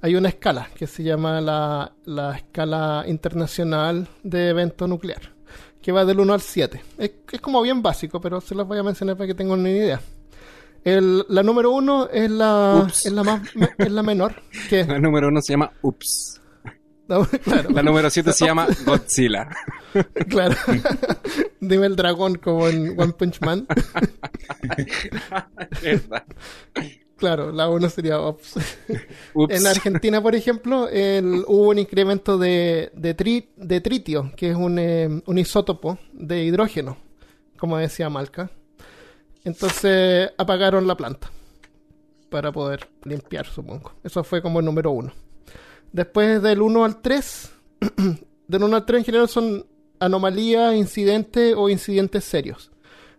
hay 0.00 0.14
una 0.14 0.30
escala 0.30 0.70
que 0.74 0.86
se 0.86 1.02
llama 1.02 1.42
la, 1.42 1.92
la 2.06 2.34
escala 2.34 3.04
internacional 3.06 4.08
de 4.22 4.48
evento 4.48 4.86
nuclear, 4.86 5.35
que 5.86 5.92
va 5.92 6.04
del 6.04 6.18
1 6.18 6.32
al 6.34 6.40
7. 6.40 6.82
Es, 6.98 7.12
es 7.30 7.40
como 7.40 7.62
bien 7.62 7.80
básico, 7.80 8.20
pero 8.20 8.40
se 8.40 8.56
las 8.56 8.66
voy 8.66 8.76
a 8.76 8.82
mencionar 8.82 9.16
para 9.16 9.28
que 9.28 9.34
tengan 9.34 9.60
una 9.60 9.70
idea. 9.70 10.00
El- 10.82 11.24
la 11.28 11.44
número 11.44 11.70
1 11.70 12.08
es 12.12 12.28
la, 12.28 12.88
es 12.88 13.12
la 13.12 13.22
más 13.22 13.40
es 13.78 13.92
la 13.92 14.02
menor, 14.02 14.34
que 14.68 14.84
La 14.88 14.98
número 14.98 15.28
uno 15.28 15.40
se 15.40 15.52
llama 15.52 15.70
Ups. 15.82 16.40
claro, 17.44 17.70
La 17.70 17.84
número 17.84 18.10
siete 18.10 18.32
se 18.32 18.46
llama 18.46 18.66
Godzilla. 18.84 19.48
claro. 20.28 20.56
Dime 21.60 21.86
el 21.86 21.94
dragón 21.94 22.34
como 22.34 22.66
en 22.66 23.00
One 23.00 23.12
Punch 23.12 23.40
Man. 23.42 23.64
Claro, 27.16 27.50
la 27.50 27.68
1 27.70 27.88
sería 27.88 28.20
Ops. 28.20 28.56
Ups. 29.34 29.54
En 29.54 29.66
Argentina, 29.66 30.22
por 30.22 30.34
ejemplo, 30.34 30.88
el- 30.88 31.44
hubo 31.46 31.70
un 31.70 31.78
incremento 31.78 32.36
de, 32.36 32.90
de, 32.94 33.16
tri- 33.16 33.48
de 33.56 33.80
tritio, 33.80 34.32
que 34.36 34.50
es 34.50 34.56
un, 34.56 34.78
eh, 34.78 35.22
un 35.24 35.38
isótopo 35.38 35.98
de 36.12 36.44
hidrógeno, 36.44 36.98
como 37.58 37.78
decía 37.78 38.10
Malca. 38.10 38.50
Entonces 39.44 40.30
apagaron 40.36 40.86
la 40.86 40.96
planta 40.96 41.30
para 42.28 42.52
poder 42.52 42.88
limpiar, 43.04 43.46
supongo. 43.46 43.92
Eso 44.04 44.22
fue 44.24 44.42
como 44.42 44.58
el 44.60 44.66
número 44.66 44.90
uno. 44.90 45.12
Después 45.92 46.42
del 46.42 46.60
1 46.60 46.84
al 46.84 47.00
3, 47.00 47.50
del 48.48 48.62
1 48.62 48.76
al 48.76 48.84
3 48.84 48.98
en 48.98 49.04
general 49.04 49.28
son 49.28 49.66
anomalías, 50.00 50.74
incidentes 50.74 51.54
o 51.56 51.70
incidentes 51.70 52.24
serios. 52.24 52.70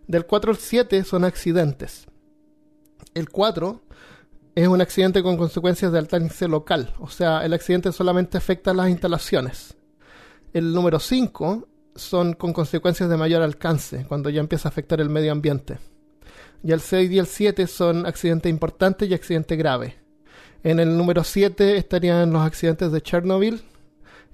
Del 0.06 0.24
4 0.26 0.52
al 0.52 0.56
7 0.58 1.02
son 1.04 1.24
accidentes. 1.24 2.06
El 3.14 3.28
4 3.30 3.80
es 4.62 4.66
un 4.66 4.80
accidente 4.80 5.22
con 5.22 5.36
consecuencias 5.36 5.92
de 5.92 6.00
alcance 6.00 6.48
local, 6.48 6.92
o 6.98 7.08
sea, 7.08 7.44
el 7.44 7.52
accidente 7.52 7.92
solamente 7.92 8.38
afecta 8.38 8.72
a 8.72 8.74
las 8.74 8.88
instalaciones. 8.88 9.76
El 10.52 10.72
número 10.72 10.98
5 10.98 11.68
son 11.94 12.32
con 12.32 12.52
consecuencias 12.52 13.08
de 13.08 13.16
mayor 13.16 13.42
alcance, 13.42 14.04
cuando 14.08 14.30
ya 14.30 14.40
empieza 14.40 14.68
a 14.68 14.70
afectar 14.70 15.00
el 15.00 15.10
medio 15.10 15.30
ambiente. 15.30 15.78
Y 16.64 16.72
el 16.72 16.80
6 16.80 17.08
y 17.08 17.18
el 17.18 17.26
7 17.26 17.68
son 17.68 18.04
accidentes 18.04 18.50
importantes 18.50 19.08
y 19.08 19.14
accidentes 19.14 19.56
graves. 19.56 19.94
En 20.64 20.80
el 20.80 20.96
número 20.96 21.22
7 21.22 21.76
estarían 21.76 22.32
los 22.32 22.42
accidentes 22.42 22.90
de 22.90 23.00
Chernobyl 23.00 23.62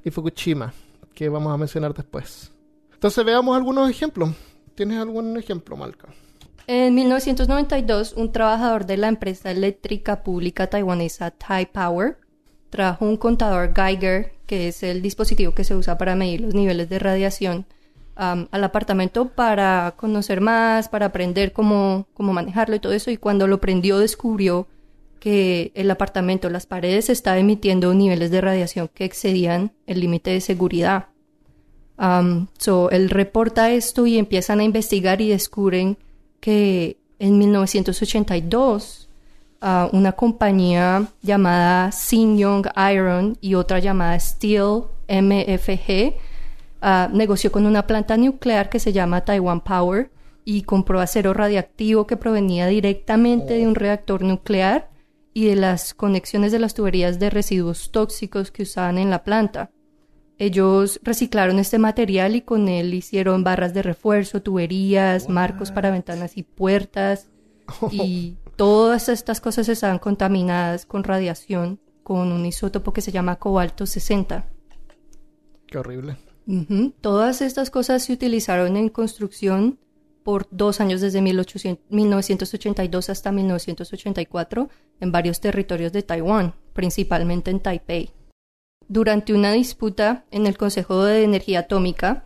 y 0.05 0.11
Fukushima, 0.11 0.73
que 1.13 1.29
vamos 1.29 1.53
a 1.53 1.59
mencionar 1.59 1.93
después. 1.93 2.51
Entonces 2.95 3.23
veamos 3.27 3.55
algunos 3.55 3.91
ejemplos. 3.91 4.31
¿Tienes 4.75 4.99
algún 4.99 5.37
ejemplo, 5.37 5.77
Malca? 5.77 6.09
En 6.67 6.95
1992, 6.95 8.15
un 8.17 8.33
trabajador 8.33 8.87
de 8.87 8.97
la 8.97 9.09
empresa 9.09 9.51
eléctrica 9.51 10.23
pública 10.23 10.69
taiwanesa 10.69 11.31
Tai 11.31 11.67
Power 11.67 12.17
trajo 12.71 13.05
un 13.05 13.19
contador 13.19 13.75
Geiger, 13.75 14.33
que 14.47 14.69
es 14.69 14.83
el 14.83 15.03
dispositivo 15.03 15.53
que 15.53 15.65
se 15.65 15.77
usa 15.77 15.99
para 15.99 16.17
medir 16.17 16.41
los 16.41 16.55
niveles 16.55 16.89
de 16.89 16.99
radiación, 16.99 17.67
al 18.17 18.65
apartamento 18.65 19.29
para 19.29 19.95
conocer 19.97 20.41
más, 20.41 20.89
para 20.89 21.07
aprender 21.07 21.53
cómo, 21.53 22.07
cómo 22.15 22.33
manejarlo 22.33 22.77
y 22.77 22.81
todo 22.81 22.93
eso. 22.93 23.11
Y 23.11 23.17
cuando 23.17 23.47
lo 23.47 23.61
prendió, 23.61 23.99
descubrió 23.99 24.67
que 25.21 25.71
el 25.75 25.91
apartamento, 25.91 26.49
las 26.49 26.67
paredes, 26.67 27.11
estaba 27.11 27.39
emitiendo 27.39 27.93
niveles 27.95 28.31
de 28.31 28.41
radiación 28.41 28.89
que 28.93 29.05
excedían 29.05 29.73
el 29.87 30.01
límite 30.01 30.31
de 30.31 30.41
seguridad. 30.41 31.09
Um, 31.99 32.49
so, 32.59 32.91
él 32.91 33.11
reporta 33.11 33.71
esto 33.71 34.07
y 34.07 34.19
empiezan 34.19 34.61
a 34.61 34.65
investigar 34.65 35.21
y 35.21 35.29
descubren 35.29 35.97
que 36.45 36.99
en 37.19 37.39
1982 37.39 39.09
ah, 39.63 39.89
una 39.93 40.13
compañía 40.13 41.09
llamada 41.23 41.91
Young 42.11 42.67
Iron 42.93 43.39
y 43.41 43.55
otra 43.55 43.79
llamada 43.79 44.21
Steel 44.21 44.83
MFG 45.09 46.17
ah, 46.83 47.09
negoció 47.11 47.51
con 47.51 47.65
una 47.65 47.87
planta 47.87 48.19
nuclear 48.19 48.69
que 48.69 48.79
se 48.79 48.93
llama 48.93 49.25
Taiwan 49.25 49.63
Power 49.63 50.11
y 50.45 50.65
compró 50.65 51.01
acero 51.01 51.33
radiactivo 51.33 52.07
que 52.07 52.19
provenía 52.19 52.67
directamente 52.67 53.55
de 53.55 53.67
un 53.67 53.75
reactor 53.75 54.21
nuclear 54.21 54.91
y 55.33 55.47
de 55.47 55.57
las 55.57 55.95
conexiones 55.95 56.53
de 56.53 56.59
las 56.59 56.75
tuberías 56.75 57.19
de 57.19 57.31
residuos 57.31 57.91
tóxicos 57.91 58.51
que 58.51 58.65
usaban 58.65 58.99
en 58.99 59.09
la 59.09 59.25
planta. 59.25 59.71
Ellos 60.39 61.01
reciclaron 61.03 61.59
este 61.59 61.79
material 61.79 62.35
y 62.35 62.41
con 62.41 62.69
él 62.69 62.93
hicieron 62.95 63.45
barras 63.45 63.73
de 63.73 63.83
refuerzo, 63.83 64.43
tuberías, 64.43 65.29
marcos 65.29 65.71
para 65.71 65.91
ventanas 65.91 66.37
y 66.37 66.43
puertas. 66.43 67.29
Y 67.91 68.37
todas 68.57 69.09
estas 69.09 69.41
cosas 69.41 69.69
estaban 69.69 69.99
contaminadas 69.99 70.85
con 70.85 71.03
radiación 71.03 71.81
con 72.03 72.31
un 72.31 72.45
isótopo 72.45 72.93
que 72.93 73.01
se 73.01 73.11
llama 73.11 73.37
cobalto 73.37 73.87
60. 73.87 74.47
Qué 75.67 75.79
horrible. 75.79 76.17
Todas 77.01 77.41
estas 77.41 77.71
cosas 77.71 78.05
se 78.05 78.13
utilizaron 78.13 78.77
en 78.77 78.91
construcción 78.91 79.79
por 80.23 80.47
dos 80.51 80.81
años 80.81 81.01
desde 81.01 81.23
1800 81.23 81.85
1982 81.91 83.11
hasta 83.11 83.33
1984 83.33 84.69
en 85.01 85.13
varios 85.13 85.41
territorios 85.41 85.93
de 85.93 86.03
Taiwán, 86.03 86.55
principalmente 86.73 87.51
en 87.51 87.61
Taipei. 87.61 88.11
Durante 88.89 89.33
una 89.33 89.53
disputa 89.53 90.25
en 90.31 90.47
el 90.47 90.57
Consejo 90.59 91.05
de 91.05 91.25
Energía 91.25 91.61
Atómica, 91.61 92.25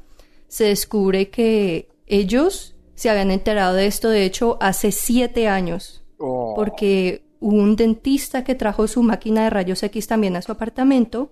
se 0.48 0.64
descubre 0.64 1.28
que 1.30 1.88
ellos 2.06 2.74
se 2.94 3.10
habían 3.10 3.30
enterado 3.30 3.74
de 3.74 3.86
esto, 3.86 4.08
de 4.10 4.24
hecho, 4.24 4.56
hace 4.60 4.92
siete 4.92 5.46
años, 5.48 6.02
Oh. 6.20 6.54
porque 6.56 7.22
hubo 7.38 7.54
un 7.56 7.76
dentista 7.76 8.42
que 8.42 8.56
trajo 8.56 8.88
su 8.88 9.04
máquina 9.04 9.44
de 9.44 9.50
rayos 9.50 9.82
X 9.84 10.08
también 10.08 10.34
a 10.34 10.42
su 10.42 10.50
apartamento. 10.50 11.30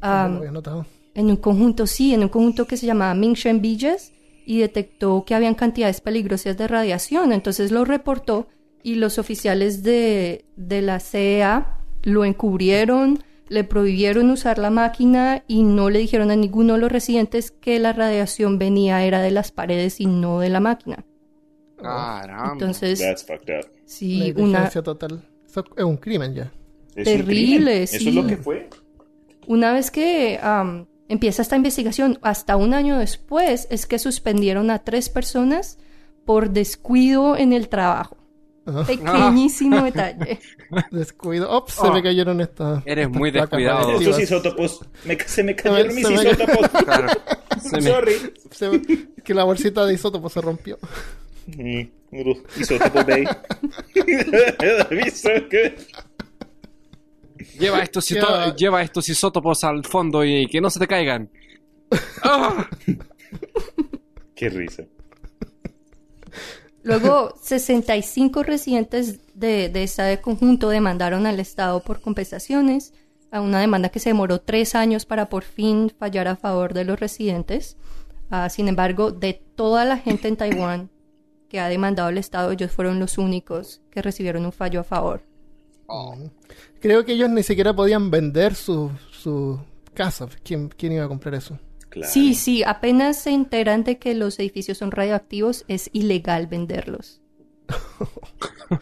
Lo 0.00 0.08
había 0.08 0.52
notado. 0.52 0.86
en 1.14 1.26
un 1.30 1.36
conjunto, 1.36 1.88
sí, 1.88 2.14
en 2.14 2.22
un 2.22 2.28
conjunto 2.28 2.66
que 2.66 2.76
se 2.76 2.86
llamaba 2.86 3.12
Mingshen 3.14 3.60
Villas 3.60 4.12
y 4.46 4.58
detectó 4.60 5.24
que 5.26 5.34
habían 5.34 5.54
cantidades 5.56 6.00
peligrosas 6.00 6.56
de 6.56 6.68
radiación. 6.68 7.32
Entonces 7.32 7.72
lo 7.72 7.84
reportó 7.84 8.46
y 8.84 8.94
los 8.94 9.18
oficiales 9.18 9.82
de, 9.82 10.44
de 10.56 10.80
la 10.82 11.00
CEA 11.00 11.78
lo 12.04 12.24
encubrieron, 12.24 13.18
le 13.50 13.64
prohibieron 13.64 14.30
usar 14.30 14.58
la 14.58 14.70
máquina 14.70 15.42
y 15.48 15.64
no 15.64 15.90
le 15.90 15.98
dijeron 15.98 16.30
a 16.30 16.36
ninguno 16.36 16.74
de 16.74 16.78
los 16.78 16.92
residentes 16.92 17.50
que 17.50 17.80
la 17.80 17.92
radiación 17.92 18.58
venía 18.58 19.04
era 19.04 19.20
de 19.20 19.32
las 19.32 19.50
paredes 19.50 20.00
y 20.00 20.06
no 20.06 20.38
de 20.38 20.48
la 20.50 20.60
máquina. 20.60 21.04
Caramba. 21.76 22.52
Entonces, 22.52 23.00
That's 23.00 23.24
fucked 23.24 23.58
up. 23.58 23.66
sí, 23.84 24.32
una, 24.36 24.70
total. 24.70 25.22
Es 25.76 25.84
un 25.84 25.96
crimen 25.96 26.32
ya. 26.32 26.52
Es 26.94 27.04
Terrible, 27.04 27.72
crimen. 27.72 27.86
sí. 27.88 27.96
Eso 27.96 28.08
es 28.10 28.14
lo 28.14 28.26
que 28.28 28.36
fue. 28.36 28.70
Una 29.48 29.72
vez 29.72 29.90
que 29.90 30.38
empieza 31.08 31.42
esta 31.42 31.56
investigación, 31.56 32.20
hasta 32.22 32.54
un 32.56 32.72
año 32.72 32.98
después, 32.98 33.66
es 33.70 33.86
que 33.86 33.98
suspendieron 33.98 34.70
a 34.70 34.84
tres 34.84 35.08
personas 35.08 35.78
por 36.24 36.50
descuido 36.50 37.36
en 37.36 37.52
el 37.52 37.68
trabajo. 37.68 38.16
Pequeñísimo 38.86 39.82
detalle. 39.84 40.38
Descuido. 40.90 41.50
Ops, 41.50 41.74
se 41.74 41.86
Oh. 41.86 41.92
me 41.92 42.02
cayeron 42.02 42.40
estas. 42.40 42.82
Eres 42.86 43.06
estas 43.06 43.18
muy 43.18 43.30
descuidado. 43.30 43.98
Estos 43.98 44.20
isótopos. 44.20 44.80
me- 45.04 45.18
se 45.18 45.42
me 45.42 45.56
cayeron 45.56 45.94
mis 45.94 46.06
se 46.06 46.12
me- 46.14 46.22
isótopos. 46.22 46.68
Claro. 46.84 47.08
Se 47.62 47.76
me- 47.76 47.82
Sorry. 47.82 48.12
Se 48.50 48.68
me- 48.70 48.82
que 49.24 49.34
la 49.34 49.44
bolsita 49.44 49.84
de 49.86 49.94
isótopo 49.94 50.28
se 50.28 50.40
rompió. 50.40 50.78
Mm, 51.46 51.80
little 52.12 52.42
isótopo 52.58 53.04
bay. 53.04 53.24
That'd 53.24 54.88
be 54.90 55.10
so 55.10 55.30
good. 55.50 55.72
Lleva, 57.58 57.80
estos 57.82 58.10
isó- 58.10 58.46
Ya. 58.46 58.54
lleva 58.54 58.82
estos 58.82 59.08
isótopos 59.08 59.64
al 59.64 59.84
fondo 59.84 60.24
y 60.24 60.46
que 60.46 60.60
no 60.60 60.70
se 60.70 60.78
te 60.78 60.86
caigan. 60.86 61.30
¡Ah! 62.22 62.68
Qué 64.34 64.48
risa. 64.50 64.84
Luego, 66.82 67.34
65 67.42 68.42
residentes 68.42 69.18
de, 69.34 69.68
de 69.68 69.82
ese 69.82 70.20
conjunto 70.20 70.70
demandaron 70.70 71.26
al 71.26 71.40
Estado 71.40 71.80
por 71.80 72.00
compensaciones, 72.00 72.94
a 73.30 73.40
una 73.40 73.60
demanda 73.60 73.90
que 73.90 74.00
se 74.00 74.10
demoró 74.10 74.40
tres 74.40 74.74
años 74.74 75.04
para 75.04 75.28
por 75.28 75.44
fin 75.44 75.92
fallar 75.98 76.26
a 76.28 76.36
favor 76.36 76.74
de 76.74 76.84
los 76.84 76.98
residentes. 76.98 77.76
Ah, 78.30 78.48
sin 78.48 78.68
embargo, 78.68 79.12
de 79.12 79.34
toda 79.54 79.84
la 79.84 79.98
gente 79.98 80.28
en 80.28 80.36
Taiwán 80.36 80.90
que 81.48 81.60
ha 81.60 81.68
demandado 81.68 82.08
al 82.08 82.18
Estado, 82.18 82.52
ellos 82.52 82.70
fueron 82.70 83.00
los 83.00 83.18
únicos 83.18 83.82
que 83.90 84.02
recibieron 84.02 84.46
un 84.46 84.52
fallo 84.52 84.80
a 84.80 84.84
favor. 84.84 85.22
Creo 86.80 87.04
que 87.04 87.12
ellos 87.12 87.28
ni 87.28 87.42
siquiera 87.42 87.74
podían 87.74 88.10
vender 88.10 88.54
su, 88.54 88.90
su 89.10 89.58
casa. 89.92 90.28
¿Quién, 90.44 90.68
¿Quién 90.68 90.92
iba 90.92 91.04
a 91.04 91.08
comprar 91.08 91.34
eso? 91.34 91.58
Claro. 91.90 92.10
Sí, 92.10 92.34
sí, 92.34 92.62
apenas 92.62 93.18
se 93.18 93.30
enteran 93.30 93.84
de 93.84 93.98
que 93.98 94.14
los 94.14 94.38
edificios 94.38 94.78
son 94.78 94.92
radioactivos, 94.92 95.64
es 95.68 95.90
ilegal 95.92 96.46
venderlos. 96.46 97.20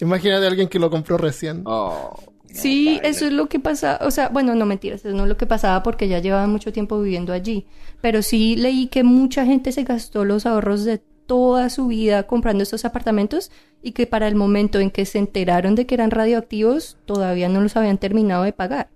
Imagínate 0.00 0.44
a 0.44 0.48
alguien 0.48 0.68
que 0.68 0.78
lo 0.78 0.90
compró 0.90 1.16
recién. 1.16 1.62
Oh. 1.64 2.16
Sí, 2.52 2.98
eso 3.02 3.26
es 3.26 3.32
lo 3.32 3.48
que 3.48 3.60
pasa, 3.60 3.98
o 4.02 4.10
sea, 4.10 4.28
bueno, 4.30 4.54
no 4.54 4.66
mentiras, 4.66 5.04
eso 5.04 5.14
no 5.14 5.24
es 5.24 5.28
lo 5.28 5.36
que 5.36 5.46
pasaba 5.46 5.82
porque 5.82 6.08
ya 6.08 6.18
llevaban 6.18 6.50
mucho 6.50 6.72
tiempo 6.72 7.00
viviendo 7.00 7.32
allí, 7.32 7.66
pero 8.00 8.22
sí 8.22 8.56
leí 8.56 8.88
que 8.88 9.04
mucha 9.04 9.44
gente 9.44 9.70
se 9.70 9.84
gastó 9.84 10.24
los 10.24 10.46
ahorros 10.46 10.84
de 10.84 11.00
toda 11.26 11.68
su 11.68 11.88
vida 11.88 12.26
comprando 12.26 12.62
estos 12.62 12.86
apartamentos 12.86 13.52
y 13.82 13.92
que 13.92 14.06
para 14.06 14.26
el 14.26 14.34
momento 14.34 14.80
en 14.80 14.90
que 14.90 15.04
se 15.04 15.18
enteraron 15.18 15.74
de 15.74 15.86
que 15.86 15.94
eran 15.94 16.10
radioactivos 16.10 16.96
todavía 17.04 17.50
no 17.50 17.60
los 17.60 17.76
habían 17.76 17.98
terminado 17.98 18.44
de 18.44 18.54
pagar. 18.54 18.88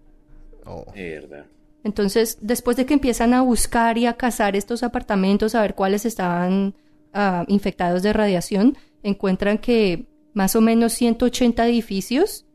Oh. 0.65 0.87
Es 0.95 1.21
verdad. 1.21 1.45
Entonces, 1.85 2.39
después 2.41 2.77
de 2.77 2.87
que 2.87 2.95
empiezan 2.95 3.35
a 3.35 3.43
buscar 3.43 3.99
y 3.99 4.07
a 4.07 4.15
cazar 4.15 4.57
estos 4.57 4.83
apartamentos, 4.83 5.55
a 5.55 5.63
ver 5.63 5.75
cuáles 5.75 6.05
estaban 6.05 6.75
ah, 7.13 7.45
infectados 7.49 8.03
de 8.03 8.13
radiación, 8.13 8.77
encuentran 9.03 9.59
que 9.59 10.07
más 10.33 10.55
o 10.57 10.61
menos 10.61 10.93
180 10.93 11.67
edificios 11.67 12.47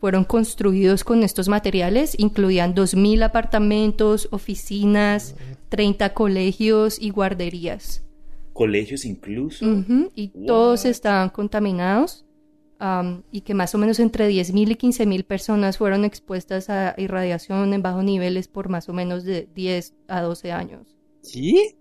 fueron 0.00 0.24
construidos 0.24 1.02
con 1.02 1.24
estos 1.24 1.48
materiales, 1.48 2.14
incluían 2.18 2.74
2.000 2.74 3.24
apartamentos, 3.24 4.28
oficinas, 4.30 5.34
30 5.70 6.14
colegios 6.14 7.00
y 7.00 7.10
guarderías. 7.10 8.04
Colegios 8.52 9.04
incluso. 9.04 9.64
Y 10.14 10.30
What? 10.34 10.46
todos 10.46 10.84
estaban 10.84 11.30
contaminados 11.30 12.27
am, 12.78 13.22
y 13.30 13.42
que 13.42 13.54
más 13.54 13.74
o 13.74 13.78
menos 13.78 14.00
entre 14.00 14.28
10.000 14.28 14.72
y 14.72 14.76
15.000 14.76 15.24
personas 15.24 15.78
fueron 15.78 16.04
expuestas 16.04 16.70
a 16.70 16.94
irradiación 16.96 17.72
en 17.74 17.82
bajos 17.82 18.04
niveles 18.04 18.48
por 18.48 18.68
más 18.68 18.88
o 18.88 18.92
menos 18.92 19.24
de 19.24 19.48
10 19.54 19.94
a 20.08 20.22
12 20.22 20.52
años. 20.52 20.96
¿Qué? 21.30 21.76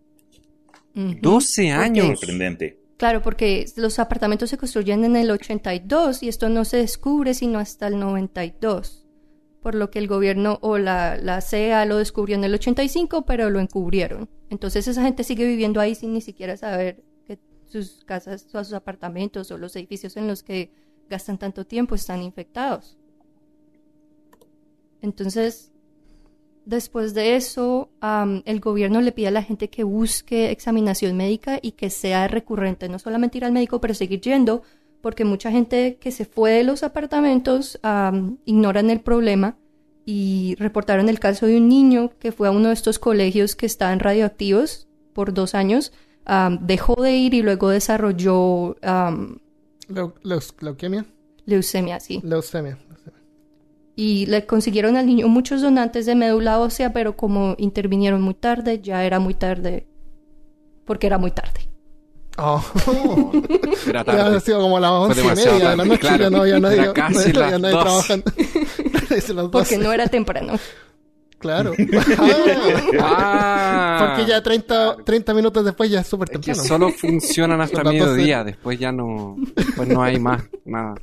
Ujú. 0.95 1.17
12 1.21 1.71
años. 1.71 2.19
Sorprendente. 2.19 2.87
Claro, 2.97 3.21
porque 3.21 3.65
los 3.75 3.99
apartamentos 3.99 4.49
se 4.49 4.57
construyen 4.57 5.05
en 5.05 5.15
el 5.15 5.29
82 5.29 6.23
y 6.23 6.29
esto 6.29 6.49
no 6.49 6.65
se 6.65 6.77
descubre 6.77 7.35
sino 7.35 7.59
hasta 7.59 7.87
el 7.87 7.99
92. 7.99 9.05
Por 9.61 9.75
lo 9.75 9.91
que 9.91 9.99
el 9.99 10.07
gobierno 10.07 10.57
o 10.61 10.79
la, 10.79 11.17
la 11.17 11.41
CEA 11.41 11.85
lo 11.85 11.97
descubrió 11.97 12.35
en 12.35 12.43
el 12.43 12.55
85, 12.55 13.25
pero 13.25 13.51
lo 13.51 13.59
encubrieron. 13.59 14.29
Entonces 14.49 14.87
esa 14.87 15.03
gente 15.03 15.23
sigue 15.23 15.45
viviendo 15.45 15.79
ahí 15.79 15.93
sin 15.93 16.13
ni 16.13 16.21
siquiera 16.21 16.57
saber 16.57 17.03
que 17.25 17.37
sus 17.67 18.03
casas, 18.03 18.47
o 18.53 18.63
sus 18.63 18.73
apartamentos 18.73 19.51
o 19.51 19.57
los 19.59 19.75
edificios 19.75 20.17
en 20.17 20.27
los 20.27 20.41
que 20.41 20.71
gastan 21.09 21.37
tanto 21.37 21.65
tiempo 21.65 21.95
están 21.95 22.21
infectados. 22.21 22.97
Entonces, 25.01 25.71
después 26.65 27.13
de 27.13 27.35
eso, 27.35 27.89
el 28.45 28.59
gobierno 28.59 29.01
le 29.01 29.11
pide 29.11 29.27
a 29.27 29.31
la 29.31 29.43
gente 29.43 29.69
que 29.69 29.83
busque 29.83 30.51
examinación 30.51 31.15
médica 31.15 31.59
y 31.61 31.71
que 31.71 31.89
sea 31.89 32.27
recurrente, 32.27 32.89
no 32.89 32.99
solamente 32.99 33.37
ir 33.37 33.45
al 33.45 33.53
médico, 33.53 33.79
pero 33.79 33.93
seguir 33.93 34.21
yendo, 34.21 34.63
porque 35.01 35.23
mucha 35.23 35.51
gente 35.51 35.97
que 35.97 36.11
se 36.11 36.25
fue 36.25 36.51
de 36.51 36.63
los 36.63 36.83
apartamentos 36.83 37.79
am, 37.83 38.37
ignoran 38.45 38.89
el 38.89 38.99
problema 38.99 39.57
y 40.05 40.55
reportaron 40.59 41.09
el 41.09 41.19
caso 41.19 41.45
de 41.45 41.57
un 41.57 41.69
niño 41.69 42.11
que 42.19 42.31
fue 42.31 42.47
a 42.47 42.51
uno 42.51 42.69
de 42.69 42.73
estos 42.73 42.99
colegios 42.99 43.55
que 43.55 43.65
estaban 43.65 43.99
radioactivos 43.99 44.87
por 45.13 45.33
dos 45.33 45.55
años, 45.55 45.93
dejó 46.61 47.01
de 47.01 47.15
ir 47.15 47.33
y 47.33 47.41
luego 47.41 47.69
desarrolló 47.69 48.75
Leu- 49.89 50.13
leus- 50.23 50.53
leuquemia. 50.59 51.05
leucemia, 51.45 51.99
sí. 51.99 52.19
Leucemia. 52.23 52.77
Y 53.95 54.25
le 54.27 54.45
consiguieron 54.45 54.95
al 54.95 55.05
niño 55.07 55.27
muchos 55.27 55.61
donantes 55.61 56.05
de 56.05 56.13
médula 56.15 56.59
ósea, 56.59 56.93
pero 56.93 57.17
como 57.17 57.55
intervinieron 57.57 58.21
muy 58.21 58.35
tarde, 58.35 58.79
ya 58.81 59.03
era 59.03 59.19
muy 59.19 59.33
tarde. 59.33 59.87
Porque 60.85 61.07
era 61.07 61.17
muy 61.17 61.31
tarde. 61.31 61.61
Oh. 62.37 62.63
Era 63.87 64.03
Ya 64.05 64.11
ha 64.11 64.15
tarde. 64.15 64.39
sido 64.41 64.61
como 64.61 64.79
las 64.79 64.91
once 64.91 65.19
y 65.19 65.23
demasiado 65.23 65.53
media 65.55 65.69
de 65.71 65.75
la 65.75 65.83
tarde, 65.83 65.89
noche. 65.89 65.99
claro. 66.01 66.23
Ya 66.23 66.29
no 66.29 66.37
había 66.41 66.59
nadie, 66.59 66.77
Era 66.83 66.93
casi 66.93 67.13
no 67.33 67.39
había 67.41 67.51
las 67.57 67.61
nadie 67.61 67.75
dos. 67.75 67.83
trabajando. 68.05 69.49
Porque 69.51 69.77
no 69.79 69.91
era 69.91 70.07
temprano. 70.07 70.53
Claro. 71.39 71.73
Ah, 72.99 74.05
porque 74.15 74.29
ya 74.29 74.41
30, 74.41 74.97
30 75.03 75.33
minutos 75.33 75.63
después 75.65 75.89
ya 75.89 76.01
es 76.01 76.07
súper 76.07 76.29
Es 76.31 76.39
que 76.39 76.45
temprano. 76.53 76.67
solo 76.67 76.89
funcionan 76.97 77.61
hasta 77.61 77.77
Son 77.77 77.85
las 77.85 77.93
12. 77.99 78.11
mediodía, 78.11 78.43
después 78.43 78.79
ya 78.79 78.91
no, 78.91 79.37
pues 79.75 79.87
no 79.87 80.01
hay 80.03 80.19
más, 80.19 80.43
nada. 80.65 80.95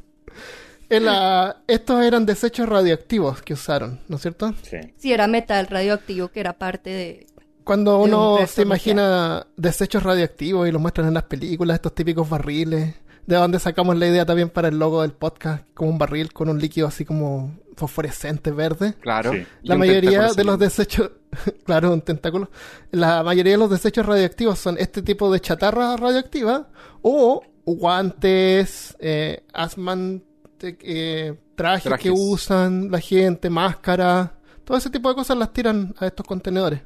En 0.90 1.04
la- 1.06 1.56
estos 1.66 2.02
eran 2.04 2.26
desechos 2.26 2.68
radioactivos 2.68 3.42
que 3.42 3.54
usaron, 3.54 4.00
¿no 4.08 4.16
es 4.16 4.22
cierto? 4.22 4.54
Sí. 4.62 4.76
Sí, 4.96 5.12
era 5.12 5.26
metal 5.26 5.66
radioactivo 5.66 6.28
que 6.28 6.40
era 6.40 6.52
parte 6.54 6.90
de... 6.90 7.26
Cuando 7.64 7.92
De 7.92 8.04
un 8.04 8.08
uno 8.14 8.46
se 8.46 8.62
imagina 8.62 9.46
desechos 9.56 10.02
radioactivos 10.02 10.68
y 10.68 10.72
los 10.72 10.82
muestran 10.82 11.08
en 11.08 11.14
las 11.14 11.22
películas, 11.22 11.76
estos 11.76 11.94
típicos 11.94 12.28
barriles, 12.28 12.94
de 13.26 13.36
donde 13.36 13.58
sacamos 13.58 13.96
la 13.96 14.06
idea 14.06 14.26
también 14.26 14.50
para 14.50 14.68
el 14.68 14.78
logo 14.78 15.02
del 15.02 15.12
podcast, 15.12 15.64
como 15.74 15.90
un 15.90 15.98
barril 15.98 16.32
con 16.32 16.48
un 16.48 16.58
líquido 16.58 16.86
así 16.86 17.04
como 17.04 17.54
fosforescente 17.76 18.50
verde. 18.50 18.94
Claro. 19.00 19.32
Sí. 19.32 19.46
La 19.62 19.76
mayoría 19.76 20.32
de 20.32 20.44
los 20.44 20.58
desechos, 20.58 21.10
claro, 21.64 21.92
un 21.92 22.02
tentáculo. 22.02 22.50
La 22.90 23.22
mayoría 23.22 23.52
de 23.52 23.58
los 23.58 23.70
desechos 23.70 24.06
radioactivos 24.06 24.58
son 24.58 24.76
este 24.78 25.02
tipo 25.02 25.32
de 25.32 25.40
chatarra 25.40 25.96
radioactiva 25.96 26.68
o 27.02 27.42
guantes, 27.64 28.96
eh, 28.98 29.42
asman, 29.52 30.22
eh, 30.60 31.34
trajes, 31.54 31.84
Trajes. 31.84 32.02
que 32.02 32.10
usan 32.10 32.90
la 32.90 33.00
gente, 33.00 33.48
máscaras, 33.50 34.30
todo 34.64 34.76
ese 34.76 34.90
tipo 34.90 35.08
de 35.08 35.14
cosas 35.14 35.36
las 35.36 35.52
tiran 35.52 35.94
a 35.98 36.06
estos 36.06 36.26
contenedores. 36.26 36.80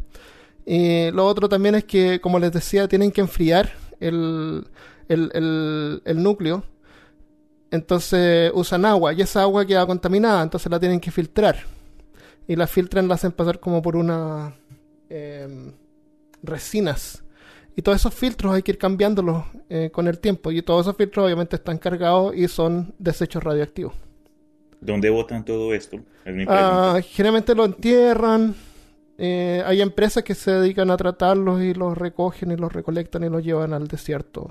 Y 0.66 1.10
lo 1.12 1.26
otro 1.26 1.48
también 1.48 1.76
es 1.76 1.84
que, 1.84 2.20
como 2.20 2.38
les 2.38 2.52
decía, 2.52 2.86
tienen 2.88 3.10
que 3.10 3.22
enfriar 3.22 3.72
el, 4.00 4.66
el, 5.08 5.30
el, 5.34 6.02
el 6.04 6.22
núcleo. 6.22 6.64
Entonces 7.70 8.50
usan 8.54 8.84
agua 8.84 9.12
y 9.12 9.20
esa 9.20 9.42
agua 9.42 9.66
queda 9.66 9.86
contaminada, 9.86 10.42
entonces 10.42 10.70
la 10.70 10.80
tienen 10.80 11.00
que 11.00 11.10
filtrar. 11.10 11.56
Y 12.46 12.56
la 12.56 12.66
filtran, 12.66 13.08
la 13.08 13.14
hacen 13.14 13.32
pasar 13.32 13.60
como 13.60 13.82
por 13.82 13.94
unas 13.94 14.54
em, 15.10 15.72
resinas. 16.42 17.22
Y 17.76 17.82
todos 17.82 17.98
esos 17.98 18.14
filtros 18.14 18.54
hay 18.54 18.62
que 18.62 18.72
ir 18.72 18.78
cambiándolos 18.78 19.44
eh, 19.68 19.90
con 19.92 20.08
el 20.08 20.18
tiempo. 20.18 20.50
Y 20.50 20.62
todos 20.62 20.86
esos 20.86 20.96
filtros 20.96 21.26
obviamente 21.26 21.56
están 21.56 21.78
cargados 21.78 22.34
y 22.34 22.48
son 22.48 22.94
desechos 22.98 23.44
radioactivos. 23.44 23.94
¿Dónde 24.80 25.10
votan 25.10 25.44
todo 25.44 25.74
esto? 25.74 25.98
Es 26.24 26.34
mi 26.34 26.44
Ah, 26.48 27.00
generalmente 27.04 27.54
lo 27.54 27.66
entierran. 27.66 28.54
Eh, 29.18 29.62
hay 29.66 29.82
empresas 29.82 30.22
que 30.22 30.34
se 30.34 30.52
dedican 30.52 30.90
a 30.90 30.96
tratarlos 30.96 31.60
y 31.60 31.74
los 31.74 31.98
recogen 31.98 32.52
y 32.52 32.56
los 32.56 32.72
recolectan 32.72 33.24
y 33.24 33.28
los 33.28 33.44
llevan 33.44 33.74
al 33.74 33.88
desierto. 33.88 34.50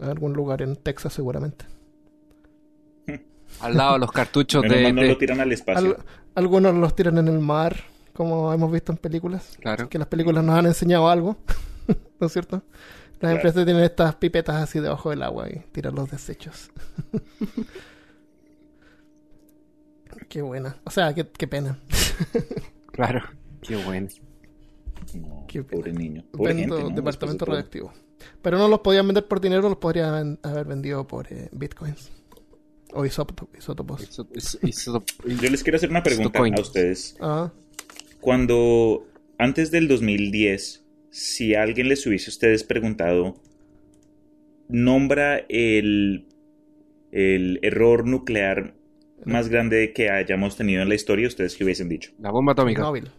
A 0.00 0.06
algún 0.10 0.32
lugar 0.34 0.62
en 0.62 0.76
Texas 0.76 1.12
seguramente. 1.12 1.64
Al 3.60 3.76
lado 3.76 3.94
de 3.94 3.98
los 4.00 4.12
cartuchos 4.12 4.62
de, 4.62 4.92
no 4.92 5.02
lo 5.02 5.16
tiran 5.18 5.40
al 5.40 5.50
espacio. 5.52 5.96
Al- 5.96 6.04
algunos 6.34 6.74
los 6.74 6.94
tiran 6.94 7.18
en 7.18 7.26
el 7.28 7.38
mar, 7.40 7.76
como 8.12 8.52
hemos 8.52 8.70
visto 8.70 8.92
en 8.92 8.98
películas. 8.98 9.56
Claro. 9.60 9.88
Que 9.88 9.98
las 9.98 10.06
películas 10.06 10.44
nos 10.44 10.56
han 10.56 10.66
enseñado 10.66 11.08
algo, 11.08 11.36
¿no 12.20 12.26
es 12.26 12.32
cierto? 12.32 12.62
Las 13.14 13.18
Claro. 13.18 13.34
empresas 13.36 13.64
tienen 13.64 13.82
estas 13.82 14.14
pipetas 14.16 14.56
así 14.56 14.78
debajo 14.78 15.10
del 15.10 15.22
agua 15.24 15.48
y 15.50 15.58
tiran 15.72 15.94
los 15.96 16.08
desechos. 16.10 16.70
qué 20.28 20.42
buena. 20.42 20.76
O 20.84 20.90
sea, 20.90 21.12
qué, 21.14 21.26
qué 21.26 21.48
pena. 21.48 21.78
Claro. 22.92 23.22
Qué 23.62 23.76
bueno. 23.76 24.08
No, 25.14 25.44
Qué 25.48 25.62
pobre 25.62 25.92
niño. 25.92 26.24
Pobre 26.32 26.54
Vendo 26.54 26.76
gente, 26.76 26.90
¿no? 26.90 26.96
departamento 26.96 27.44
radioactivo. 27.44 27.92
Pero 28.42 28.58
no 28.58 28.68
los 28.68 28.80
podían 28.80 29.06
vender 29.06 29.26
por 29.28 29.40
dinero, 29.40 29.62
los 29.68 29.78
podrían 29.78 30.38
haber 30.42 30.66
vendido 30.66 31.06
por 31.06 31.32
eh, 31.32 31.48
bitcoins. 31.52 32.10
O 32.92 33.04
isótopo- 33.04 33.48
isótopos. 33.56 34.18
Yo 35.24 35.50
les 35.50 35.62
quiero 35.62 35.76
hacer 35.76 35.90
una 35.90 36.02
pregunta 36.02 36.40
a 36.40 36.60
ustedes. 36.60 37.16
Ah, 37.20 37.52
Cuando, 38.20 39.06
antes 39.38 39.70
del 39.70 39.86
2010, 39.88 40.84
si 41.10 41.54
alguien 41.54 41.88
les 41.88 42.06
hubiese 42.06 42.30
a 42.30 42.32
ustedes 42.32 42.64
preguntado, 42.64 43.34
nombra 44.68 45.38
el, 45.48 46.26
el 47.12 47.58
error 47.62 48.06
nuclear 48.06 48.74
más 49.24 49.48
grande 49.48 49.92
que 49.92 50.10
hayamos 50.10 50.56
tenido 50.56 50.82
en 50.82 50.88
la 50.88 50.94
historia, 50.94 51.28
ustedes 51.28 51.56
qué 51.56 51.64
hubiesen 51.64 51.88
dicho. 51.88 52.10
La 52.18 52.30
bomba 52.30 52.52
atómica. 52.52 52.80
Chernobyl. 52.82 53.10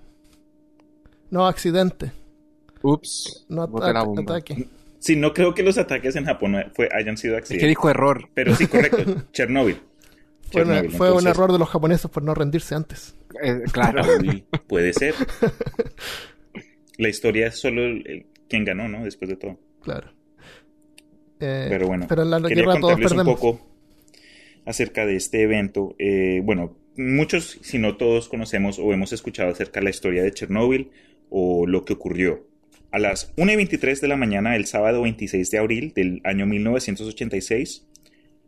No, 1.31 1.47
accidente. 1.47 2.11
Ups. 2.81 3.45
No 3.49 3.63
ata- 3.63 4.01
ataque. 4.21 4.67
Sí, 4.99 5.15
no 5.15 5.33
creo 5.33 5.53
que 5.53 5.63
los 5.63 5.77
ataques 5.77 6.15
en 6.15 6.25
Japón 6.25 6.55
fue, 6.73 6.89
hayan 6.91 7.17
sido 7.17 7.35
Es 7.35 7.39
que 7.39 7.43
accidentes. 7.43 7.69
dijo 7.69 7.89
error. 7.89 8.29
Pero 8.33 8.55
sí, 8.55 8.67
correcto. 8.67 9.03
Chernobyl. 9.33 9.77
Fue, 10.51 10.63
una- 10.63 10.75
Chernobyl, 10.75 10.97
fue 10.97 11.11
un 11.11 11.27
error 11.27 11.51
de 11.51 11.59
los 11.59 11.69
japoneses 11.69 12.09
por 12.11 12.23
no 12.23 12.33
rendirse 12.33 12.75
antes. 12.75 13.15
Eh, 13.43 13.61
claro. 13.71 14.01
Uy, 14.19 14.43
puede 14.67 14.93
ser. 14.93 15.13
La 16.97 17.07
historia 17.09 17.47
es 17.47 17.57
solo 17.59 17.81
el- 17.83 18.05
el- 18.07 18.25
quien 18.49 18.65
ganó, 18.65 18.87
¿no? 18.89 19.03
Después 19.05 19.29
de 19.29 19.35
todo. 19.37 19.57
Claro. 19.83 20.11
Eh, 21.39 21.67
Pero 21.69 21.87
bueno, 21.87 22.05
pero 22.09 22.23
en 22.23 22.31
la 22.31 22.41
quería 22.41 22.65
guerra 22.65 22.79
todos 22.81 22.93
contarles 22.99 23.19
un 23.19 23.25
poco 23.33 23.61
acerca 24.65 25.05
de 25.05 25.15
este 25.15 25.41
evento. 25.43 25.95
Eh, 25.97 26.41
bueno, 26.43 26.75
muchos, 26.97 27.59
si 27.61 27.77
no 27.79 27.95
todos, 27.95 28.27
conocemos 28.27 28.77
o 28.77 28.91
hemos 28.91 29.13
escuchado 29.13 29.49
acerca 29.49 29.79
de 29.79 29.85
la 29.85 29.89
historia 29.91 30.21
de 30.23 30.33
Chernóbil 30.33 30.91
o 31.29 31.65
lo 31.67 31.85
que 31.85 31.93
ocurrió. 31.93 32.47
A 32.91 32.99
las 32.99 33.33
1 33.37 33.51
y 33.51 33.55
23 33.55 34.01
de 34.01 34.07
la 34.07 34.15
mañana 34.17 34.53
del 34.53 34.65
sábado 34.65 35.03
26 35.03 35.51
de 35.51 35.57
abril 35.59 35.93
del 35.95 36.21
año 36.23 36.45
1986, 36.45 37.85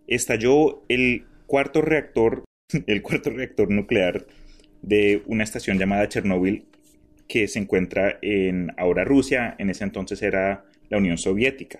estalló 0.07 0.83
el 0.89 1.25
cuarto 1.45 1.81
reactor, 1.81 2.43
el 2.87 3.01
cuarto 3.01 3.29
reactor 3.29 3.69
nuclear 3.69 4.25
de 4.81 5.21
una 5.27 5.43
estación 5.43 5.77
llamada 5.77 6.07
Chernóbil 6.09 6.65
que 7.27 7.47
se 7.47 7.59
encuentra 7.59 8.17
en 8.21 8.71
ahora 8.77 9.05
Rusia, 9.05 9.55
en 9.57 9.69
ese 9.69 9.83
entonces 9.83 10.21
era 10.21 10.65
la 10.89 10.97
Unión 10.97 11.17
Soviética. 11.17 11.79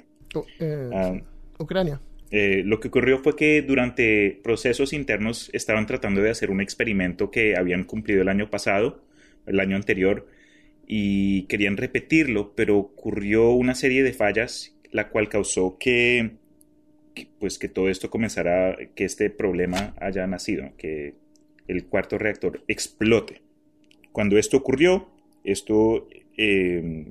Eh, 0.60 0.90
Ah, 0.94 1.14
Ucrania. 1.60 2.00
eh, 2.30 2.62
lo 2.64 2.80
que 2.80 2.88
ocurrió 2.88 3.20
fue 3.20 3.36
que 3.36 3.62
durante 3.62 4.40
procesos 4.44 4.94
internos 4.94 5.50
estaban 5.52 5.86
tratando 5.88 6.22
de 6.22 6.30
hacer 6.30 6.52
un 6.52 6.62
experimento 6.62 7.32
que 7.32 7.58
habían 7.58 7.84
cumplido 7.84 8.22
el 8.22 8.30
año 8.30 8.50
pasado, 8.50 9.04
el 9.46 9.60
año 9.60 9.76
anterior, 9.76 10.26
y 10.94 11.44
querían 11.44 11.78
repetirlo, 11.78 12.54
pero 12.54 12.78
ocurrió 12.78 13.52
una 13.52 13.76
serie 13.76 14.04
de 14.04 14.12
fallas, 14.12 14.76
la 14.92 15.08
cual 15.08 15.30
causó 15.30 15.78
que, 15.80 16.32
pues 17.40 17.58
que 17.58 17.70
todo 17.70 17.88
esto 17.88 18.10
comenzara, 18.10 18.78
que 18.94 19.06
este 19.06 19.30
problema 19.30 19.96
haya 20.02 20.28
nacido, 20.28 20.72
que 20.78 21.14
el 21.70 21.86
cuarto 21.86 22.18
reactor 22.18 22.66
explote. 22.68 23.42
Cuando 24.12 24.38
esto 24.38 24.58
ocurrió, 24.58 25.08
esto 25.46 26.10
eh, 26.36 27.06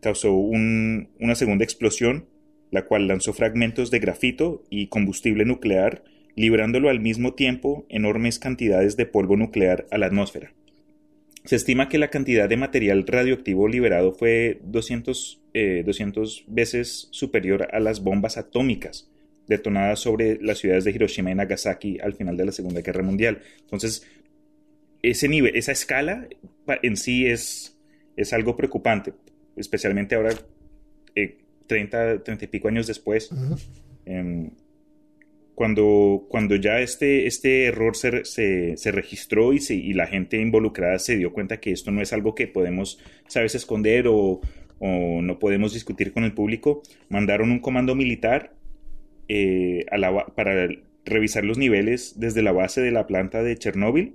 causó 0.00 0.32
un- 0.34 1.10
una 1.20 1.36
segunda 1.36 1.62
explosión 1.64 2.26
la 2.72 2.86
cual 2.86 3.06
lanzó 3.06 3.32
fragmentos 3.32 3.92
de 3.92 4.00
grafito 4.00 4.64
y 4.68 4.88
combustible 4.88 5.44
nuclear, 5.44 6.02
librándolo 6.34 6.88
al 6.88 6.98
mismo 6.98 7.34
tiempo 7.34 7.86
enormes 7.88 8.40
cantidades 8.40 8.96
de 8.96 9.06
polvo 9.06 9.36
nuclear 9.36 9.86
a 9.92 9.98
la 9.98 10.06
atmósfera. 10.06 10.52
Se 11.44 11.56
estima 11.56 11.88
que 11.88 11.98
la 11.98 12.08
cantidad 12.08 12.48
de 12.48 12.56
material 12.56 13.06
radioactivo 13.06 13.66
liberado 13.66 14.12
fue 14.12 14.60
200, 14.64 15.42
eh, 15.54 15.82
200 15.84 16.44
veces 16.48 17.08
superior 17.10 17.68
a 17.72 17.80
las 17.80 18.02
bombas 18.02 18.36
atómicas 18.36 19.10
detonadas 19.46 19.98
sobre 19.98 20.38
las 20.40 20.58
ciudades 20.58 20.84
de 20.84 20.92
Hiroshima 20.92 21.30
y 21.30 21.34
Nagasaki 21.34 21.98
al 22.00 22.14
final 22.14 22.36
de 22.36 22.44
la 22.44 22.52
Segunda 22.52 22.82
Guerra 22.82 23.02
Mundial. 23.02 23.42
Entonces, 23.60 24.06
ese 25.02 25.28
nivel, 25.28 25.56
esa 25.56 25.72
escala 25.72 26.28
en 26.82 26.96
sí 26.96 27.26
es, 27.26 27.76
es 28.16 28.32
algo 28.32 28.56
preocupante, 28.56 29.14
especialmente 29.56 30.14
ahora 30.14 30.34
eh, 31.14 31.38
30, 31.66 32.22
30 32.22 32.44
y 32.44 32.48
pico 32.48 32.68
años 32.68 32.86
después, 32.86 33.30
cuando, 35.60 36.24
cuando 36.30 36.56
ya 36.56 36.80
este, 36.80 37.26
este 37.26 37.66
error 37.66 37.94
se, 37.94 38.24
se, 38.24 38.92
registró 38.92 39.52
y, 39.52 39.92
la 39.92 40.06
gente 40.06 40.40
involucrada 40.40 40.98
se 40.98 41.18
dio 41.18 41.34
cuenta 41.34 41.60
que 41.60 41.70
esto 41.70 41.90
no 41.90 42.00
es 42.00 42.14
algo 42.14 42.34
que 42.34 42.48
podemos, 42.48 42.98
sabes, 43.26 43.54
esconder 43.54 44.08
o, 44.08 44.40
o 44.78 45.20
no 45.20 45.38
podemos 45.38 45.74
discutir 45.74 46.14
con 46.14 46.24
el 46.24 46.32
público, 46.32 46.80
mandaron 47.10 47.50
un 47.50 47.58
comando 47.58 47.94
militar 47.94 48.54
eh, 49.28 49.84
para 50.34 50.66
revisar 51.04 51.44
los 51.44 51.58
niveles 51.58 52.18
desde 52.18 52.40
la 52.40 52.52
base 52.52 52.80
de 52.80 52.92
la 52.92 53.06
planta 53.06 53.42
de 53.42 53.58
Chernóbil 53.58 54.14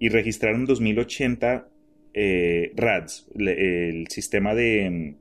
y 0.00 0.08
registraron 0.08 0.64
2080 0.64 1.68
eh, 2.12 2.72
RADs, 2.74 3.28
el 3.36 4.08
sistema 4.08 4.52
de... 4.56 5.14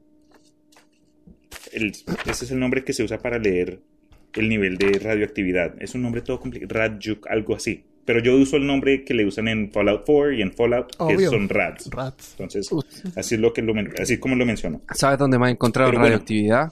el- 1.71 1.93
ese 2.25 2.45
es 2.45 2.49
el 2.49 2.57
nombre 2.57 2.83
que 2.83 2.93
se 2.93 3.03
usa 3.03 3.19
para 3.19 3.37
leer 3.37 3.92
el 4.41 4.49
nivel 4.49 4.77
de 4.77 4.99
radioactividad. 4.99 5.75
Es 5.81 5.95
un 5.95 6.01
nombre 6.01 6.21
todo 6.21 6.39
complicado, 6.39 6.73
RADJUC, 6.73 7.27
algo 7.27 7.55
así. 7.55 7.83
Pero 8.05 8.19
yo 8.21 8.35
uso 8.35 8.57
el 8.57 8.67
nombre 8.67 9.05
que 9.05 9.13
le 9.13 9.25
usan 9.25 9.47
en 9.47 9.71
Fallout 9.71 10.03
4 10.05 10.33
y 10.33 10.41
en 10.41 10.51
Fallout, 10.51 10.89
que 10.95 11.03
Obvio. 11.03 11.29
son 11.29 11.47
RADs. 11.47 11.89
Rats. 11.89 12.31
Entonces, 12.37 12.69
así 13.15 13.35
es 13.35 13.41
lo 13.41 13.53
que 13.53 13.61
lo 13.61 13.73
así 14.01 14.17
como 14.19 14.35
lo 14.35 14.45
menciono. 14.45 14.81
¿Sabes 14.93 15.17
dónde 15.19 15.39
más 15.39 15.51
encontraron 15.51 15.91
Pero 15.91 16.01
bueno. 16.01 16.11
radioactividad? 16.15 16.71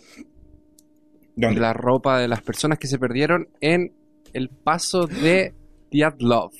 ¿Dónde? 1.36 1.56
En 1.56 1.62
la 1.62 1.74
ropa 1.74 2.20
de 2.20 2.28
las 2.28 2.42
personas 2.42 2.78
que 2.78 2.88
se 2.88 3.00
perdieron 3.00 3.48
en 3.62 3.94
el 4.34 4.50
paso 4.50 5.08
de 5.08 5.54
Diatlov. 5.90 6.52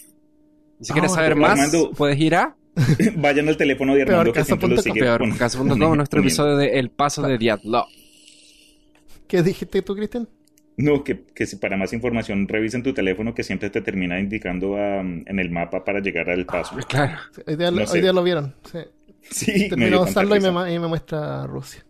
Y 0.80 0.86
si 0.86 0.92
Ah, 0.92 0.94
quieres 0.94 1.12
saber 1.14 1.32
pero 1.34 1.42
más, 1.42 1.52
Armando- 1.60 1.92
puedes 1.92 2.18
ir 2.20 2.36
a 2.36 2.56
Vayan 3.18 3.50
al 3.50 3.58
teléfono 3.58 3.94
de 3.94 4.04
Armando 4.04 4.32
que 4.32 4.46
siempre 4.46 4.70
lo 4.70 4.82
sigue 4.82 5.02
nuestro 5.98 6.22
episodio 6.22 6.56
de 6.56 6.80
El 6.80 6.90
paso 6.90 7.22
de 7.24 7.38
Diatlov. 7.38 7.88
¿Qué 9.28 9.44
dijiste 9.44 9.82
tú, 9.82 9.94
Cristian? 9.96 10.28
No, 10.78 11.04
que, 11.04 11.26
que 11.36 11.46
si 11.46 11.58
para 11.58 11.78
más 11.78 11.94
información 11.94 12.48
revisen 12.48 12.82
tu 12.82 12.94
teléfono 12.94 13.34
que 13.36 13.44
siempre 13.44 13.70
te 13.70 13.82
termina 13.82 14.20
indicando 14.20 14.78
en 14.78 15.26
el 15.40 15.50
mapa 15.52 15.84
para 15.84 16.00
llegar 16.00 16.30
al 16.30 16.46
paso. 16.46 16.76
Claro. 16.88 17.18
Sí, 17.36 17.42
Hoy 17.46 17.56
día, 17.58 17.72
No 17.72 17.82
hoy 17.82 17.88
sé. 17.88 18.02
día 18.02 18.14
lo 18.14 18.24
vieron. 18.24 18.56
Sí. 18.72 18.80
Sí, 19.30 19.70
de 19.70 19.98
usarlo 19.98 20.36
y 20.36 20.40
me, 20.40 20.74
y 20.74 20.80
me 20.80 20.88
muestra 20.88 21.46
Rusia. 21.46 21.86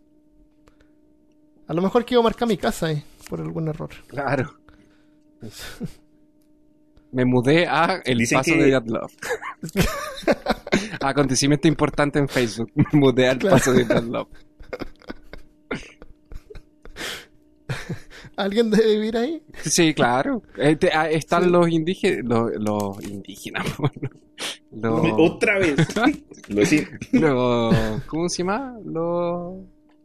A 1.68 1.74
lo 1.74 1.82
mejor 1.82 2.04
quiero 2.06 2.22
marcar 2.24 2.48
mi 2.48 2.58
casa 2.58 2.88
ahí, 2.88 3.02
por 3.30 3.40
algún 3.40 3.68
error. 3.70 3.90
Claro. 4.08 4.54
Me 7.14 7.24
mudé 7.26 7.68
a 7.68 8.02
el 8.04 8.18
Dicen 8.18 8.40
paso 8.40 8.54
que- 8.54 8.64
de 8.64 8.72
Love. 8.72 9.14
Acontecimiento 11.02 11.68
importante 11.68 12.20
en 12.20 12.28
Facebook. 12.28 12.72
Me 12.76 12.86
mudé 13.00 13.30
al 13.30 13.38
Claro. 13.38 13.56
paso 13.56 13.74
de 13.74 13.86
Love. 14.02 14.28
¿Alguien 18.38 18.72
debe 18.72 18.96
vivir 18.96 19.18
ahí? 19.18 19.42
Sí, 19.64 19.94
claro. 19.94 20.42
Eh, 20.58 20.76
te- 20.76 20.92
ah, 20.94 21.10
están 21.10 21.44
Sí. 21.44 21.50
los 21.50 21.70
indígenas. 21.70 22.24
Los, 22.26 22.52
los 22.56 23.04
indígenas. 23.04 23.66
los, 24.72 25.02
Otra 25.18 25.60
vez. 25.60 25.76
Los, 26.48 26.68
sí, 26.70 26.86
los- 27.12 27.76
¿Cómo 28.08 28.28
se 28.30 28.40
llama? 28.40 28.76
Los. 28.84 29.58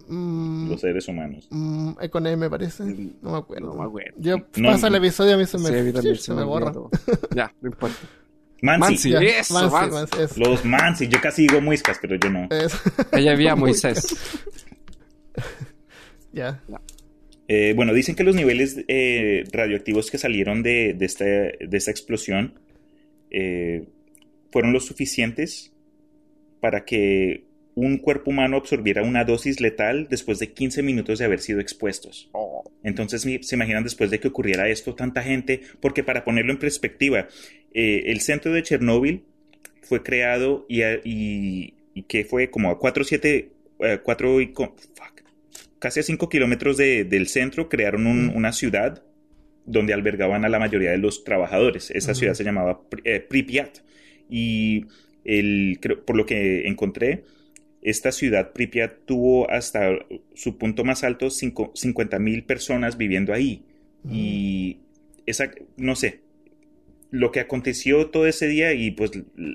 Mm, 0.08 0.70
los 0.70 0.80
seres 0.80 1.08
humanos. 1.08 1.48
mm, 1.50 1.92
Econé 2.00 2.36
me 2.36 2.48
parece. 2.50 2.84
No 3.22 3.32
me 3.32 3.38
acuerdo. 3.38 3.68
No 3.68 3.74
me 3.82 3.84
acuerdo. 3.86 4.14
Yo 4.18 4.36
No, 4.56 4.70
pasa 4.70 4.86
el 4.88 4.94
episodio 4.96 5.30
y 5.32 5.34
a 5.34 5.36
mí 5.38 5.46
se 5.46 5.58
me, 5.58 5.68
Sí, 5.70 5.74
a 5.78 5.82
mí 5.82 5.92
también 5.92 6.14
sí, 6.14 6.20
se 6.20 6.26
se 6.26 6.32
me 6.34 6.40
me 6.40 6.44
borra. 6.46 6.72
Ya, 7.34 7.52
no 7.60 7.68
importa. 7.68 7.96
Mansi. 8.62 9.10
Mansi. 9.12 9.26
Eso, 9.26 9.54
Mansi, 9.54 9.72
Mansi. 9.74 9.94
Mansi, 9.94 10.22
eso. 10.22 10.34
Los 10.40 10.64
Mansi. 10.64 11.08
Yo 11.08 11.20
casi 11.20 11.42
digo 11.48 11.60
muiscas, 11.60 11.98
pero 12.00 12.14
yo 12.16 12.30
no. 12.30 12.48
Allá 13.12 13.32
había 13.32 13.56
Moisés. 13.56 14.16
ya. 16.32 16.60
Eh, 17.48 17.72
bueno, 17.76 17.94
dicen 17.94 18.14
que 18.16 18.24
los 18.24 18.34
niveles 18.34 18.84
eh, 18.88 19.44
radioactivos 19.52 20.10
que 20.10 20.18
salieron 20.18 20.62
de, 20.62 20.94
de 20.94 21.06
esta, 21.06 21.24
de 21.24 21.68
esta 21.72 21.90
explosión 21.90 22.54
eh, 23.30 23.84
fueron 24.50 24.72
los 24.72 24.84
suficientes 24.86 25.72
para 26.60 26.84
que 26.84 27.44
un 27.74 27.98
cuerpo 27.98 28.30
humano 28.30 28.56
absorbiera 28.56 29.02
una 29.02 29.24
dosis 29.24 29.60
letal 29.60 30.08
después 30.08 30.38
de 30.38 30.52
15 30.52 30.82
minutos 30.82 31.18
de 31.18 31.26
haber 31.26 31.40
sido 31.40 31.60
expuestos. 31.60 32.30
Entonces, 32.82 33.26
mi- 33.26 33.42
se 33.42 33.54
imaginan 33.54 33.84
después 33.84 34.10
de 34.10 34.18
que 34.18 34.28
ocurriera 34.28 34.68
esto, 34.68 34.94
tanta 34.94 35.22
gente, 35.22 35.60
porque 35.80 36.02
para 36.02 36.24
ponerlo 36.24 36.52
en 36.52 36.58
perspectiva, 36.58 37.28
eh, 37.74 38.04
el 38.06 38.20
centro 38.22 38.52
de 38.52 38.62
Chernóbil 38.62 39.24
fue 39.82 40.02
creado 40.02 40.64
y, 40.70 40.82
a- 40.82 41.00
y, 41.04 41.74
y 41.94 42.02
que 42.04 42.24
fue 42.24 42.48
como 42.50 42.70
a 42.70 42.78
4, 42.78 43.04
7, 43.04 43.50
4 44.02 44.40
y 44.40 44.46
fuck, 44.54 45.20
casi 45.78 46.00
a 46.00 46.02
5 46.02 46.28
kilómetros 46.28 46.76
de- 46.76 47.04
del 47.04 47.26
centro, 47.28 47.68
crearon 47.68 48.06
un- 48.06 48.30
una 48.34 48.52
ciudad 48.52 49.02
donde 49.64 49.92
albergaban 49.92 50.44
a 50.44 50.48
la 50.48 50.58
mayoría 50.58 50.90
de 50.92 50.98
los 50.98 51.24
trabajadores. 51.24 51.90
Esa 51.90 52.14
ciudad 52.14 52.34
se 52.34 52.44
llamaba 52.44 52.80
eh, 53.04 53.20
Pripyat. 53.20 53.78
Y 54.30 54.86
el, 55.24 55.78
creo- 55.80 56.04
por 56.04 56.16
lo 56.16 56.24
que 56.24 56.66
encontré, 56.68 57.24
esta 57.82 58.10
ciudad 58.12 58.52
Pripyat 58.52 59.04
tuvo 59.06 59.50
hasta 59.50 59.90
su 60.34 60.56
punto 60.58 60.84
más 60.84 61.04
alto 61.04 61.30
50 61.30 62.18
mil 62.18 62.44
personas 62.44 62.96
viviendo 62.96 63.32
ahí. 63.32 63.64
Y 64.08 64.78
esa, 65.26 65.50
no 65.76 65.96
sé, 65.96 66.20
lo 67.10 67.32
que 67.32 67.40
aconteció 67.40 68.10
todo 68.10 68.26
ese 68.28 68.46
día 68.46 68.72
y 68.72 68.92
pues 68.92 69.10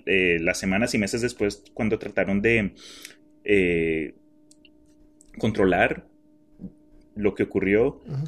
eh, 0.05 0.39
las 0.41 0.59
semanas 0.59 0.93
y 0.93 0.97
meses 0.97 1.21
después 1.21 1.63
cuando 1.73 1.99
trataron 1.99 2.41
de 2.41 2.71
eh, 3.45 4.13
controlar 5.37 6.05
lo 7.15 7.35
que 7.35 7.43
ocurrió, 7.43 8.01
Ujú. 8.07 8.25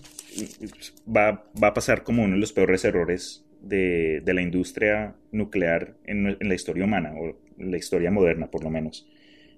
va, 1.16 1.46
va 1.62 1.68
a 1.68 1.74
pasar 1.74 2.04
como 2.04 2.24
uno 2.24 2.34
de 2.36 2.40
los 2.40 2.54
peores 2.54 2.84
errores 2.86 3.46
de, 3.62 4.22
de 4.24 4.34
la 4.34 4.42
industria 4.42 5.16
nuclear 5.32 5.96
en, 6.06 6.36
en 6.40 6.50
la 6.50 6.56
historia 6.56 6.84
humana, 6.86 7.14
o 7.16 7.38
en 7.58 7.72
la 7.72 7.78
historia 7.78 8.12
moderna 8.12 8.52
por 8.52 8.64
lo 8.64 8.70
menos. 8.70 9.08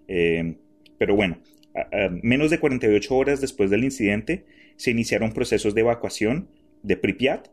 Eh, 0.07 0.55
pero 0.97 1.15
bueno, 1.15 1.39
a- 1.73 2.05
a 2.05 2.09
menos 2.21 2.51
de 2.51 2.59
48 2.59 3.15
horas 3.15 3.41
después 3.41 3.69
del 3.69 3.83
incidente, 3.83 4.45
se 4.77 4.91
iniciaron 4.91 5.31
procesos 5.31 5.73
de 5.73 5.81
evacuación 5.81 6.47
de 6.83 6.97
Pripyat 6.97 7.47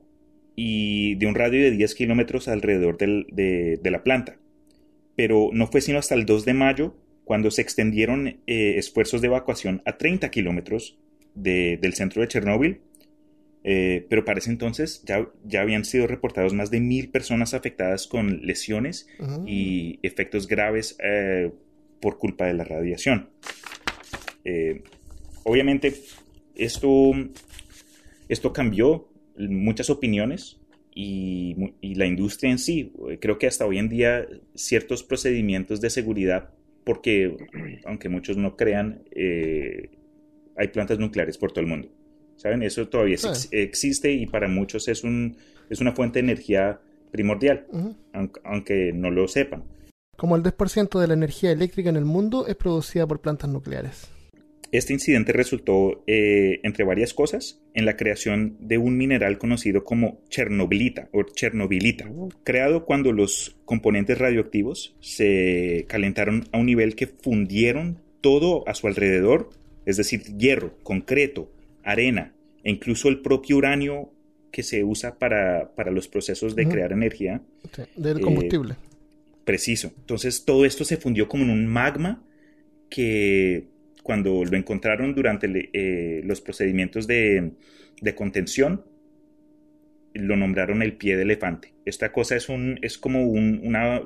y 0.54 1.14
de 1.14 1.26
un 1.26 1.34
radio 1.34 1.62
de 1.62 1.70
10 1.70 1.94
kilómetros 1.94 2.48
alrededor 2.48 2.98
del- 2.98 3.26
de, 3.32 3.78
de 3.82 3.90
la 3.90 4.02
planta. 4.04 4.36
Pero 5.16 5.50
no 5.52 5.66
fue 5.66 5.80
sino 5.80 5.98
hasta 5.98 6.14
el 6.14 6.26
2 6.26 6.44
de 6.44 6.54
mayo 6.54 6.94
cuando 7.24 7.50
se 7.50 7.62
extendieron 7.62 8.28
eh, 8.46 8.74
esfuerzos 8.76 9.20
de 9.22 9.28
evacuación 9.28 9.80
a 9.86 9.96
30 9.96 10.30
kilómetros 10.30 10.98
de- 11.34 11.78
del 11.80 11.94
centro 11.94 12.22
de 12.22 12.28
Chernóbil. 12.28 12.80
Eh, 13.64 14.06
pero 14.10 14.24
para 14.24 14.40
ese 14.40 14.50
entonces 14.50 15.02
ya, 15.04 15.28
ya 15.44 15.60
habían 15.60 15.84
sido 15.84 16.08
reportados 16.08 16.52
más 16.52 16.72
de 16.72 16.80
mil 16.80 17.10
personas 17.10 17.54
afectadas 17.54 18.08
con 18.08 18.44
lesiones 18.44 19.06
y 19.46 20.00
efectos 20.02 20.48
graves 20.48 20.96
eh, 21.02 21.52
por 22.00 22.18
culpa 22.18 22.46
de 22.46 22.54
la 22.54 22.64
radiación. 22.64 23.30
Eh, 24.44 24.82
obviamente, 25.44 25.94
esto, 26.56 27.12
esto 28.28 28.52
cambió 28.52 29.08
muchas 29.36 29.90
opiniones 29.90 30.58
y, 30.94 31.54
la 31.94 32.06
industria 32.06 32.50
en 32.50 32.58
sí. 32.58 32.92
Creo 33.20 33.38
que 33.38 33.46
hasta 33.46 33.64
hoy 33.64 33.78
en 33.78 33.88
día 33.88 34.26
ciertos 34.54 35.04
procedimientos 35.04 35.80
de 35.80 35.90
seguridad, 35.90 36.50
porque 36.84 37.36
aunque 37.84 38.08
muchos 38.08 38.36
no 38.36 38.56
crean, 38.56 39.04
eh, 39.12 39.90
hay 40.56 40.68
plantas 40.68 40.98
nucleares 40.98 41.38
por 41.38 41.52
todo 41.52 41.60
el 41.60 41.66
mundo. 41.66 41.88
¿Saben? 42.36 42.62
Eso 42.62 42.88
todavía 42.88 43.16
Sí. 43.18 43.28
ex- 43.28 43.48
existe 43.52 44.12
y 44.12 44.26
para 44.26 44.48
muchos 44.48 44.88
es, 44.88 45.04
un, 45.04 45.36
es 45.70 45.80
una 45.80 45.92
fuente 45.92 46.18
de 46.18 46.24
energía 46.24 46.80
primordial, 47.12 47.66
aunque, 48.12 48.40
aunque 48.44 48.92
no 48.92 49.10
lo 49.10 49.28
sepan. 49.28 49.64
Como 50.16 50.34
el 50.36 50.42
10% 50.42 50.98
de 51.00 51.06
la 51.08 51.14
energía 51.14 51.52
eléctrica 51.52 51.90
en 51.90 51.96
el 51.96 52.04
mundo 52.04 52.46
es 52.46 52.56
producida 52.56 53.06
por 53.06 53.20
plantas 53.20 53.50
nucleares. 53.50 54.08
Este 54.72 54.94
incidente 54.94 55.32
resultó, 55.34 56.02
eh, 56.06 56.60
entre 56.62 56.84
varias 56.84 57.12
cosas, 57.12 57.60
en 57.74 57.84
la 57.84 57.96
creación 57.98 58.56
de 58.58 58.78
un 58.78 58.96
mineral 58.96 59.36
conocido 59.36 59.84
como 59.84 60.20
chernobylita 60.30 61.10
o 61.12 61.24
chernobylita, 61.24 62.10
creado 62.42 62.86
cuando 62.86 63.12
los 63.12 63.56
componentes 63.66 64.16
radioactivos 64.18 64.96
se 65.00 65.84
calentaron 65.88 66.44
a 66.52 66.58
un 66.58 66.66
nivel 66.66 66.94
que 66.96 67.06
fundieron 67.06 68.00
todo 68.22 68.66
a 68.66 68.74
su 68.74 68.86
alrededor, 68.86 69.50
es 69.86 69.96
decir, 69.96 70.22
hierro, 70.38 70.78
concreto, 70.82 71.50
arena 71.82 72.34
e 72.64 72.70
incluso 72.70 73.08
el 73.08 73.20
propio 73.20 73.56
uranio 73.56 74.10
que 74.50 74.62
se 74.62 74.84
usa 74.84 75.18
para, 75.18 75.74
para 75.74 75.90
los 75.90 76.08
procesos 76.08 76.54
de 76.54 76.68
crear 76.68 76.92
energía. 76.92 77.40
Sí, 77.74 77.82
del 77.96 78.18
Eh, 78.18 78.20
combustible. 78.20 78.76
Preciso. 79.44 79.92
Entonces 79.98 80.44
todo 80.44 80.64
esto 80.64 80.84
se 80.84 80.96
fundió 80.98 81.26
como 81.28 81.44
en 81.44 81.50
un 81.50 81.66
magma 81.66 82.22
que 82.90 83.66
cuando 84.02 84.44
lo 84.44 84.56
encontraron 84.56 85.14
durante 85.14 85.48
le- 85.48 85.70
eh, 85.72 86.20
los 86.24 86.40
procedimientos 86.40 87.06
de, 87.06 87.52
de 88.00 88.14
contención, 88.14 88.84
lo 90.14 90.36
nombraron 90.36 90.82
el 90.82 90.92
pie 90.96 91.16
de 91.16 91.22
elefante. 91.22 91.72
Esta 91.86 92.12
cosa 92.12 92.36
es 92.36 92.48
un, 92.48 92.78
es 92.82 92.98
como 92.98 93.24
un, 93.26 93.60
una, 93.64 94.02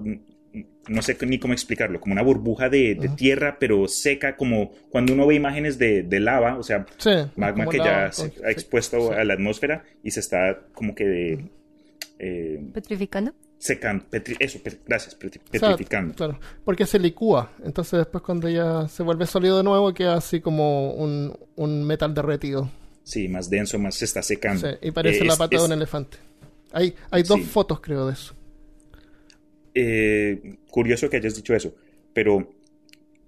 no 0.89 1.03
sé 1.03 1.17
ni 1.27 1.39
cómo 1.39 1.53
explicarlo, 1.53 2.01
como 2.01 2.13
una 2.13 2.23
burbuja 2.23 2.69
de, 2.69 3.11
tierra, 3.17 3.57
pero 3.59 3.89
seca, 3.89 4.37
como 4.37 4.71
cuando 4.91 5.13
uno 5.13 5.27
ve 5.27 5.35
imágenes 5.35 5.79
de, 5.79 6.03
de 6.03 6.21
lava, 6.21 6.57
o 6.59 6.63
sea, 6.63 6.87
Sí, 6.99 7.11
magma 7.37 7.67
que 7.69 7.79
lava, 7.79 8.07
ya 8.07 8.13
se 8.13 8.33
ha 8.45 8.51
expuesto 8.51 9.09
sí. 9.09 9.15
a 9.15 9.25
la 9.25 9.35
atmósfera 9.35 9.85
y 10.03 10.11
se 10.13 10.21
está 10.21 10.61
como 10.73 10.95
que 10.95 11.05
de, 11.05 11.45
eh, 12.19 12.61
¿Petrificando? 12.73 13.33
secando, 13.59 14.05
petri- 14.11 14.37
eso, 14.39 14.61
gracias, 14.87 15.19
petri- 15.19 15.41
O 15.41 15.59
sea, 15.59 15.69
petrificando. 15.71 16.15
claro, 16.15 16.39
porque 16.65 16.87
se 16.87 16.99
licúa. 16.99 17.51
Entonces 17.65 17.99
después 17.99 18.23
cuando 18.23 18.49
ya 18.49 18.87
se 18.89 19.03
vuelve 19.03 19.27
sólido 19.27 19.57
de 19.59 19.65
nuevo 19.65 19.93
queda 19.95 20.15
así 20.17 20.41
como 20.41 20.93
un, 20.93 21.37
un 21.57 21.85
metal 21.87 22.15
derretido. 22.15 22.71
Sí, 23.03 23.29
más 23.29 23.49
denso, 23.51 23.79
más 23.79 23.95
se 23.95 24.05
está 24.05 24.23
secando. 24.23 24.69
Sí, 24.69 24.75
y 24.83 24.91
parece 24.91 25.21
Eh, 25.21 25.25
la 25.25 25.33
es- 25.33 25.39
pata 25.39 25.57
es- 25.57 25.63
de 25.63 25.67
un 25.67 25.73
elefante. 25.73 26.19
Hay, 26.73 26.95
hay 27.11 27.23
dos 27.23 27.39
Sí. 27.39 27.45
fotos 27.45 27.81
creo 27.81 28.07
de 28.07 28.13
eso. 28.13 28.35
Eh, 29.77 30.57
curioso 30.71 31.09
que 31.09 31.19
hayas 31.19 31.37
dicho 31.37 31.55
eso, 31.55 31.77
pero 32.13 32.53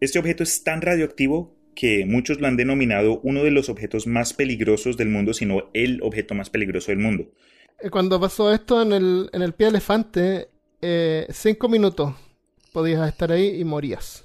este 0.00 0.18
objeto 0.18 0.42
es 0.42 0.64
tan 0.64 0.80
radioactivo 0.82 1.54
que 1.74 2.04
muchos 2.06 2.40
lo 2.40 2.48
han 2.48 2.56
denominado 2.56 3.20
uno 3.22 3.44
de 3.44 3.52
los 3.52 3.68
objetos 3.68 4.08
más 4.08 4.32
peligrosos 4.32 4.96
del 4.96 5.10
mundo, 5.10 5.32
sino 5.32 5.70
el 5.74 6.00
objeto 6.02 6.34
más 6.34 6.50
peligroso 6.50 6.90
del 6.90 6.98
mundo. 6.98 7.30
Eh, 7.80 7.90
Cuando 7.90 8.18
pasó 8.18 8.52
esto 8.52 8.82
en 8.82 8.92
el, 8.92 9.30
en 9.32 9.42
el 9.42 9.52
pie 9.52 9.66
de 9.66 9.70
elefante, 9.70 10.48
eh, 10.82 11.26
cinco 11.30 11.68
minutos 11.68 12.14
podías 12.72 13.08
estar 13.08 13.30
ahí 13.30 13.60
y 13.60 13.64
morías. 13.64 14.24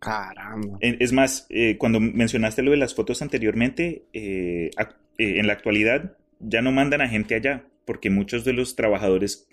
Caramba. 0.00 0.78
Es 0.80 1.12
más, 1.12 1.46
eh, 1.50 1.76
cuando 1.76 1.98
mencionaste 2.00 2.62
lo 2.62 2.70
de 2.70 2.76
las 2.76 2.94
fotos 2.94 3.20
anteriormente, 3.20 4.04
eh, 4.12 4.70
eh, 4.78 5.38
en 5.38 5.46
la 5.46 5.52
actualidad 5.52 6.16
ya 6.40 6.62
no 6.62 6.70
mandan 6.70 7.00
a 7.00 7.08
gente 7.08 7.34
allá, 7.34 7.64
porque 7.84 8.10
muchos 8.10 8.44
de 8.44 8.52
los 8.52 8.76
trabajadores, 8.76 9.48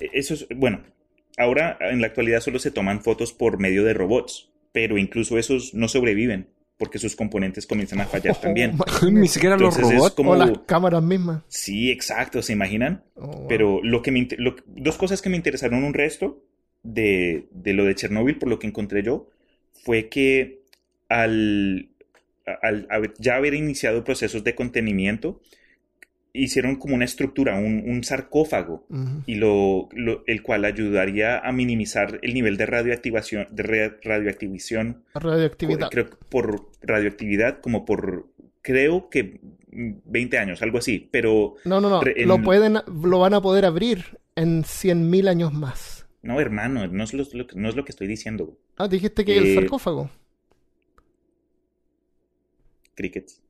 eh, 0.00 0.10
eso 0.12 0.34
es, 0.34 0.46
bueno, 0.56 0.82
ahora 1.36 1.78
en 1.80 2.00
la 2.00 2.06
actualidad 2.08 2.40
solo 2.40 2.58
se 2.58 2.70
toman 2.70 3.02
fotos 3.02 3.32
por 3.32 3.58
medio 3.58 3.84
de 3.84 3.94
robots, 3.94 4.50
pero 4.72 4.98
incluso 4.98 5.38
esos 5.38 5.74
no 5.74 5.88
sobreviven, 5.88 6.48
porque 6.76 6.98
sus 6.98 7.16
componentes 7.16 7.66
comienzan 7.66 8.00
a 8.00 8.06
fallar 8.06 8.40
también. 8.40 8.76
Ni 9.12 9.28
siquiera 9.28 9.56
los 9.56 9.74
Entonces 9.76 9.98
robots. 9.98 10.14
como... 10.14 10.30
O 10.32 10.36
las 10.36 10.58
cámaras 10.66 11.02
mismas. 11.02 11.42
Sí, 11.48 11.90
exacto, 11.90 12.42
¿se 12.42 12.52
imaginan? 12.52 13.02
Oh, 13.14 13.26
wow. 13.26 13.48
Pero 13.48 13.80
lo 13.82 14.02
que 14.02 14.10
me 14.10 14.28
lo- 14.38 14.56
dos 14.66 14.96
cosas 14.96 15.22
que 15.22 15.30
me 15.30 15.36
interesaron 15.36 15.84
un 15.84 15.94
resto 15.94 16.42
de, 16.82 17.46
de 17.50 17.72
lo 17.72 17.84
de 17.84 17.94
Chernóbil, 17.94 18.36
por 18.38 18.48
lo 18.48 18.58
que 18.58 18.66
encontré 18.66 19.02
yo, 19.02 19.28
fue 19.84 20.08
que 20.08 20.60
al, 21.08 21.88
al, 22.62 23.14
ya 23.18 23.36
haber 23.36 23.54
iniciado 23.54 24.04
procesos 24.04 24.44
de 24.44 24.54
contenimiento, 24.54 25.40
hicieron 26.36 26.76
como 26.76 26.94
una 26.94 27.04
estructura, 27.04 27.58
un, 27.58 28.04
sarcófago, 28.04 28.86
y 29.26 29.36
lo, 29.36 29.88
el 30.26 30.42
cual 30.42 30.64
ayudaría 30.64 31.38
a 31.38 31.52
minimizar 31.52 32.18
el 32.22 32.34
nivel 32.34 32.56
de 32.56 32.66
radioactivación, 32.66 33.48
de 33.50 33.62
radioactivación, 34.02 35.02
radioactividad. 35.14 35.90
Creo 35.90 36.10
por 36.28 36.68
radioactividad, 36.82 37.60
como 37.60 37.84
por, 37.84 38.26
creo 38.62 39.08
que 39.10 39.40
20 39.70 40.38
años, 40.38 40.62
algo 40.62 40.78
así, 40.78 41.08
pero... 41.10 41.54
No, 41.64 41.80
no, 41.80 41.88
no, 41.90 42.00
lo, 42.02 42.42
pueden, 42.42 42.78
lo 42.86 43.18
van 43.18 43.34
a 43.34 43.40
poder 43.40 43.64
abrir 43.64 44.18
en 44.34 44.62
100.000 44.62 45.28
años 45.28 45.52
más. 45.52 46.06
No, 46.22 46.40
hermano, 46.40 46.86
no 46.86 47.04
es 47.04 47.14
lo, 47.14 47.24
no 47.54 47.68
es 47.68 47.76
lo 47.76 47.84
que 47.84 47.92
estoy 47.92 48.06
diciendo. 48.06 48.58
Ah, 48.76 48.88
dijiste 48.88 49.24
que 49.24 49.36
el 49.36 49.46
eh, 49.46 49.54
sarcófago. 49.54 50.10
Crickets. 52.94 53.42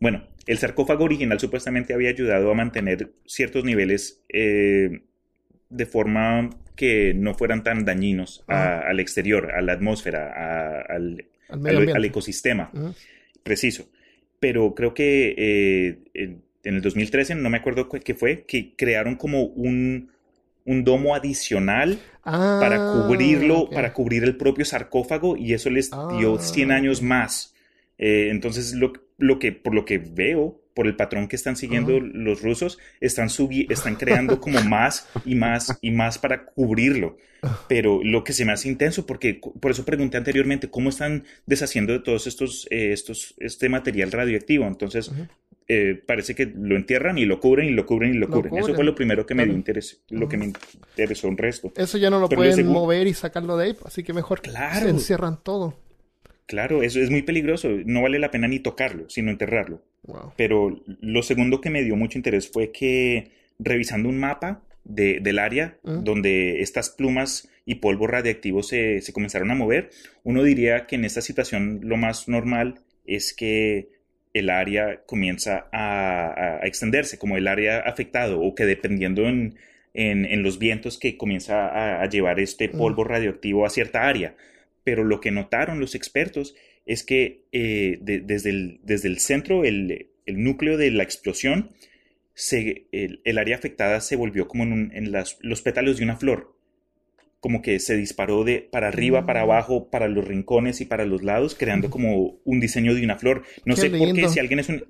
Bueno, 0.00 0.24
el 0.50 0.58
sarcófago 0.58 1.04
original 1.04 1.38
supuestamente 1.38 1.94
había 1.94 2.10
ayudado 2.10 2.50
a 2.50 2.54
mantener 2.54 3.12
ciertos 3.24 3.62
niveles 3.64 4.24
eh, 4.28 5.02
de 5.68 5.86
forma 5.86 6.50
que 6.74 7.14
no 7.14 7.34
fueran 7.34 7.62
tan 7.62 7.84
dañinos 7.84 8.42
al 8.48 8.98
exterior, 8.98 9.52
a 9.52 9.62
la 9.62 9.74
atmósfera, 9.74 10.82
al, 10.88 11.24
al, 11.50 12.04
ecosistema. 12.04 12.72
Preciso. 13.44 13.90
Pero 14.40 14.74
creo 14.74 14.92
que 14.92 15.36
eh, 15.38 15.98
en, 16.14 16.42
el 16.64 16.82
2013, 16.82 17.36
no 17.36 17.48
me 17.48 17.58
acuerdo 17.58 17.88
qué 17.88 18.14
fue, 18.14 18.42
que 18.42 18.74
crearon 18.74 19.14
como 19.14 19.44
un, 19.44 20.10
un 20.64 20.82
domo 20.82 21.14
adicional 21.14 22.00
para 22.24 22.74
ah, 22.74 23.04
cubrirlo, 23.06 23.70
para 23.70 23.92
cubrir 23.92 24.24
el 24.24 24.36
propio 24.36 24.64
sarcófago 24.64 25.36
y 25.36 25.52
eso 25.54 25.70
les 25.70 25.92
dio 26.18 26.40
100 26.40 26.72
ah, 26.72 26.74
años 26.74 27.02
más. 27.02 27.54
Eh, 27.98 28.30
entonces, 28.32 28.74
lo, 28.74 28.92
lo 29.20 29.38
que, 29.38 29.52
por 29.52 29.74
lo 29.74 29.84
que 29.84 29.98
veo, 29.98 30.60
por 30.74 30.86
el 30.86 30.96
patrón 30.96 31.28
que 31.28 31.36
están 31.36 31.56
siguiendo 31.56 32.00
los 32.00 32.42
rusos, 32.42 32.78
están, 33.00 33.28
están 33.68 33.96
creando 33.96 34.40
como 34.40 34.60
más 34.64 35.08
y 35.24 35.34
más 35.34 35.78
y 35.80 35.90
más 35.90 36.18
para 36.18 36.46
cubrirlo. 36.46 37.16
Pero 37.68 38.00
lo 38.04 38.22
que 38.22 38.32
se 38.32 38.44
me 38.44 38.52
hace 38.52 38.68
intenso, 38.68 39.06
porque 39.06 39.40
por 39.60 39.70
eso 39.70 39.84
pregunté 39.84 40.18
anteriormente, 40.18 40.68
¿cómo 40.68 40.90
están 40.90 41.24
deshaciendo 41.46 41.92
de 41.92 42.00
todos 42.00 42.26
estos, 42.26 42.66
eh, 42.70 42.92
estos 42.92 43.34
este 43.38 43.68
material 43.68 44.12
radioactivo? 44.12 44.66
Entonces, 44.66 45.10
eh, 45.66 46.02
parece 46.04 46.34
que 46.34 46.46
lo 46.46 46.76
entierran 46.76 47.16
y 47.16 47.24
lo 47.24 47.40
cubren 47.40 47.68
y 47.68 47.70
lo 47.70 47.86
cubren 47.86 48.14
y 48.14 48.18
lo, 48.18 48.28
cubren. 48.28 48.56
Eso 48.56 48.74
fue 48.74 48.84
lo 48.84 48.94
primero 48.94 49.24
que 49.24 49.34
me 49.34 49.44
dio 49.44 49.54
interés, 49.54 50.02
lo 50.10 50.28
que 50.28 50.36
me 50.36 50.46
interesó 50.46 51.28
un 51.28 51.38
resto. 51.38 51.72
Eso 51.76 51.96
ya 51.96 52.10
no 52.10 52.20
lo 52.20 52.28
pueden 52.28 52.66
mover 52.66 53.06
y 53.06 53.14
sacarlo 53.14 53.56
de 53.56 53.66
ahí, 53.66 53.76
así 53.84 54.02
que 54.02 54.12
mejor 54.12 54.42
claro. 54.42 54.80
se 54.80 54.90
encierran 54.90 55.42
todo. 55.42 55.78
Claro, 56.50 56.82
eso 56.82 56.98
es 56.98 57.10
muy 57.10 57.22
peligroso. 57.22 57.68
No 57.84 58.02
vale 58.02 58.18
la 58.18 58.32
pena 58.32 58.48
ni 58.48 58.58
tocarlo, 58.58 59.08
sino 59.08 59.30
enterrarlo. 59.30 59.84
Pero 60.36 60.82
lo 61.00 61.22
segundo 61.22 61.60
que 61.60 61.70
me 61.70 61.84
dio 61.84 61.94
mucho 61.94 62.18
interés 62.18 62.50
fue 62.50 62.72
que 62.72 63.30
revisando 63.60 64.08
un 64.08 64.18
mapa 64.18 64.64
del 64.82 65.38
área 65.38 65.78
mm. 65.84 66.02
donde 66.02 66.60
estas 66.60 66.90
plumas 66.90 67.48
y 67.64 67.76
polvo 67.76 68.08
radiactivo 68.08 68.64
se, 68.64 69.00
comenzaron 69.12 69.52
a 69.52 69.54
mover, 69.54 69.90
uno 70.24 70.42
diría 70.42 70.86
que 70.86 70.96
en 70.96 71.04
esta 71.04 71.20
situación 71.20 71.82
lo 71.84 71.96
más 71.96 72.26
normal 72.26 72.80
es 73.06 73.32
que 73.32 73.90
el 74.34 74.50
área 74.50 75.02
comienza 75.06 75.68
a, 75.70 76.58
extenderse, 76.64 77.16
como 77.16 77.36
el 77.36 77.46
área 77.46 77.78
afectado, 77.78 78.40
o 78.40 78.56
que 78.56 78.66
dependiendo 78.66 79.28
en, 79.28 80.42
los 80.42 80.58
vientos 80.58 80.98
que 80.98 81.16
comienza 81.16 82.00
a, 82.02 82.08
llevar 82.08 82.40
este 82.40 82.66
mm. 82.66 82.76
polvo 82.76 83.04
radioactivo 83.04 83.64
a 83.64 83.70
cierta 83.70 84.08
área 84.08 84.34
pero 84.84 85.04
lo 85.04 85.20
que 85.20 85.30
notaron 85.30 85.80
los 85.80 85.94
expertos 85.94 86.54
es 86.86 87.04
que 87.04 87.44
eh, 87.52 87.98
desde, 88.00 88.50
el, 88.50 88.80
desde, 88.82 89.08
el, 89.08 89.18
centro, 89.18 89.64
el, 89.64 90.08
núcleo 90.26 90.76
de 90.76 90.90
la 90.90 91.02
explosión, 91.02 91.70
se, 92.34 92.86
el, 92.92 93.38
área 93.38 93.56
afectada 93.56 94.00
se 94.00 94.16
volvió 94.16 94.48
como 94.48 94.64
en, 94.64 94.90
en 94.94 95.12
las, 95.12 95.38
los 95.40 95.62
pétalos 95.62 95.98
de 95.98 96.04
una 96.04 96.16
flor 96.16 96.59
como 97.40 97.62
que 97.62 97.80
se 97.80 97.96
disparó 97.96 98.44
de 98.44 98.68
para 98.70 98.88
arriba, 98.88 99.24
para 99.24 99.40
mm. 99.40 99.44
abajo, 99.44 99.90
para 99.90 100.08
los 100.08 100.26
rincones 100.26 100.82
y 100.82 100.84
para 100.84 101.06
los 101.06 101.22
lados, 101.22 101.56
creando 101.58 101.88
como 101.88 102.38
un 102.44 102.60
diseño 102.60 102.94
de 102.94 103.02
una 103.02 103.16
flor. 103.16 103.42
No 103.64 103.76
sé 103.76 103.88
por 103.88 104.12
qué, 104.12 104.28
si 104.28 104.38
alguien 104.38 104.60
es 104.60 104.68
un... 104.68 104.84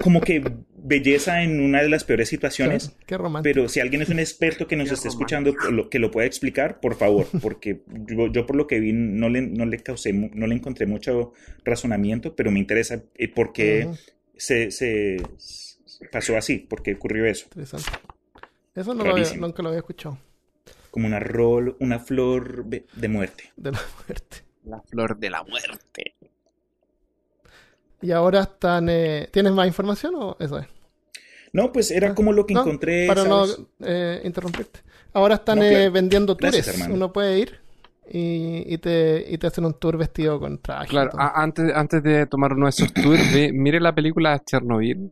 como 0.00 0.20
que 0.20 0.42
belleza 0.76 1.42
en 1.42 1.60
una 1.60 1.82
de 1.82 1.88
las 1.88 2.04
peores 2.04 2.28
situaciones. 2.28 2.96
Qué, 3.06 3.18
pero 3.42 3.68
si 3.68 3.80
alguien 3.80 4.02
es 4.02 4.08
un 4.08 4.20
experto 4.20 4.68
que 4.68 4.76
nos 4.76 4.92
esté 4.92 5.08
escuchando, 5.08 5.54
que 5.90 5.98
lo 5.98 6.10
pueda 6.12 6.28
explicar, 6.28 6.78
por 6.78 6.94
favor, 6.94 7.26
porque 7.42 7.82
yo, 8.06 8.46
por 8.46 8.54
lo 8.54 8.68
que 8.68 8.78
vi 8.78 8.92
no 8.92 9.28
le, 9.28 9.42
no 9.42 9.66
le 9.66 9.78
causé, 9.80 10.12
no 10.12 10.46
le 10.46 10.54
encontré 10.54 10.86
mucho 10.86 11.32
razonamiento, 11.64 12.36
pero 12.36 12.52
me 12.52 12.60
interesa 12.60 13.02
eh, 13.16 13.28
por 13.28 13.52
qué 13.52 13.88
se, 14.36 14.70
se, 14.70 15.16
pasó 16.12 16.36
así, 16.36 16.58
por 16.58 16.84
qué 16.84 16.94
ocurrió 16.94 17.26
eso. 17.26 17.46
Interesante. 17.46 17.90
Eso 18.76 18.94
no 18.94 19.04
lo 19.04 19.10
había, 19.10 19.26
nunca 19.34 19.62
lo 19.62 19.70
había 19.70 19.80
escuchado 19.80 20.18
como 20.92 21.06
una 21.06 21.18
rol, 21.18 21.74
una 21.80 21.98
flor 21.98 22.66
de 22.66 23.08
muerte. 23.08 23.50
De 23.56 23.72
la 23.72 23.80
muerte. 24.06 24.36
La 24.64 24.80
flor 24.82 25.18
de 25.18 25.30
la 25.30 25.42
muerte. 25.42 26.14
Y 28.02 28.12
ahora 28.12 28.42
están. 28.42 28.88
Eh, 28.90 29.28
¿Tienes 29.32 29.52
más 29.52 29.66
información 29.66 30.14
o 30.16 30.36
eso 30.38 30.58
es? 30.58 30.66
No, 31.54 31.72
pues 31.72 31.90
era 31.90 32.10
ah, 32.10 32.14
como 32.14 32.32
lo 32.32 32.44
que 32.44 32.52
encontré. 32.52 33.06
Para 33.06 33.24
no 33.24 33.46
eh, 33.80 34.20
interrumpirte. 34.22 34.80
Ahora 35.14 35.36
están 35.36 35.62
eh, 35.62 35.88
vendiendo 35.88 36.36
tours. 36.36 36.86
Uno 36.90 37.10
puede 37.10 37.38
ir 37.38 37.60
y, 38.06 38.76
te, 38.78 39.24
y 39.28 39.38
te 39.38 39.46
hacen 39.46 39.64
un 39.64 39.74
tour 39.74 39.96
vestido 39.96 40.38
con 40.38 40.58
traje. 40.58 40.88
Claro, 40.88 41.10
antes, 41.16 41.74
antes 41.74 42.02
de 42.02 42.26
tomar 42.26 42.52
uno 42.52 42.66
de 42.66 42.70
esos 42.70 42.92
tours, 42.92 43.22
mire 43.52 43.80
la 43.80 43.94
película 43.94 44.38
Chernobyl. 44.44 45.10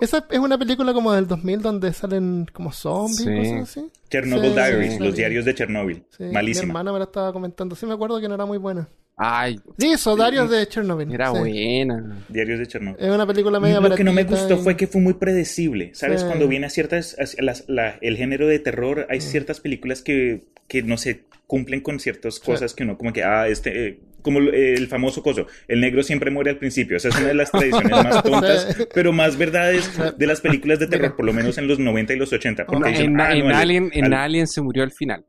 Esa 0.00 0.26
es 0.30 0.38
una 0.38 0.56
película 0.58 0.92
como 0.92 1.12
del 1.12 1.26
2000 1.26 1.62
donde 1.62 1.92
salen 1.92 2.46
como 2.52 2.72
zombies 2.72 3.20
y 3.20 3.36
cosas 3.36 3.70
así. 3.70 3.90
Chernobyl 4.10 4.54
Diaries, 4.54 5.00
los 5.00 5.16
diarios 5.16 5.44
de 5.44 5.54
Chernobyl. 5.54 6.04
Malísima. 6.32 6.64
Mi 6.64 6.70
hermana 6.70 6.92
me 6.92 6.98
la 6.98 7.04
estaba 7.06 7.32
comentando. 7.32 7.74
Sí, 7.74 7.86
me 7.86 7.94
acuerdo 7.94 8.20
que 8.20 8.28
no 8.28 8.34
era 8.34 8.46
muy 8.46 8.58
buena. 8.58 8.88
Ay. 9.16 9.58
Sí, 9.78 9.92
eso, 9.92 10.14
Diarios 10.14 10.50
de 10.50 10.68
Chernobyl. 10.68 11.12
Era 11.12 11.30
buena. 11.30 12.22
Diarios 12.28 12.58
de 12.58 12.66
Chernobyl. 12.66 13.02
Es 13.02 13.10
una 13.10 13.26
película 13.26 13.58
media 13.58 13.80
Lo 13.80 13.94
que 13.94 14.04
no 14.04 14.12
me 14.12 14.24
gustó 14.24 14.58
fue 14.58 14.76
que 14.76 14.86
fue 14.86 15.00
muy 15.00 15.14
predecible. 15.14 15.90
¿Sabes? 15.94 16.22
Cuando 16.22 16.46
viene 16.46 16.66
a 16.66 16.70
ciertas. 16.70 17.16
el 17.18 18.16
género 18.16 18.46
de 18.46 18.58
terror, 18.58 19.06
hay 19.08 19.20
ciertas 19.20 19.60
películas 19.60 20.02
que, 20.02 20.44
que 20.68 20.82
no 20.82 20.98
se 20.98 21.24
cumplen 21.46 21.80
con 21.80 22.00
ciertas 22.00 22.40
cosas 22.40 22.74
que 22.74 22.84
uno, 22.84 22.96
como 22.98 23.12
que, 23.12 23.22
ah, 23.22 23.48
este. 23.48 23.88
Eh, 23.88 24.00
como 24.22 24.40
el 24.40 24.88
famoso 24.88 25.22
coso, 25.22 25.46
el 25.68 25.80
negro 25.80 26.02
siempre 26.02 26.32
muere 26.32 26.50
al 26.50 26.58
principio. 26.58 26.96
Esa 26.96 27.10
es 27.10 27.16
una 27.16 27.28
de 27.28 27.34
las 27.34 27.52
tradiciones 27.52 27.92
más 27.92 28.24
tontas, 28.24 28.76
pero 28.94 29.12
más 29.12 29.38
verdades 29.38 29.88
de 30.18 30.26
las 30.26 30.40
películas 30.40 30.80
de 30.80 30.88
terror, 30.88 31.14
por 31.14 31.24
lo 31.24 31.32
menos 31.32 31.58
en 31.58 31.68
los 31.68 31.78
90 31.78 32.12
y 32.12 32.16
los 32.16 32.32
80. 32.32 32.66
Porque 32.66 33.04
en, 33.04 33.20
ah, 33.20 33.28
Alien, 33.28 33.88
en 33.92 34.12
Alien 34.12 34.48
se 34.48 34.60
murió 34.62 34.82
al 34.82 34.90
final. 34.90 35.24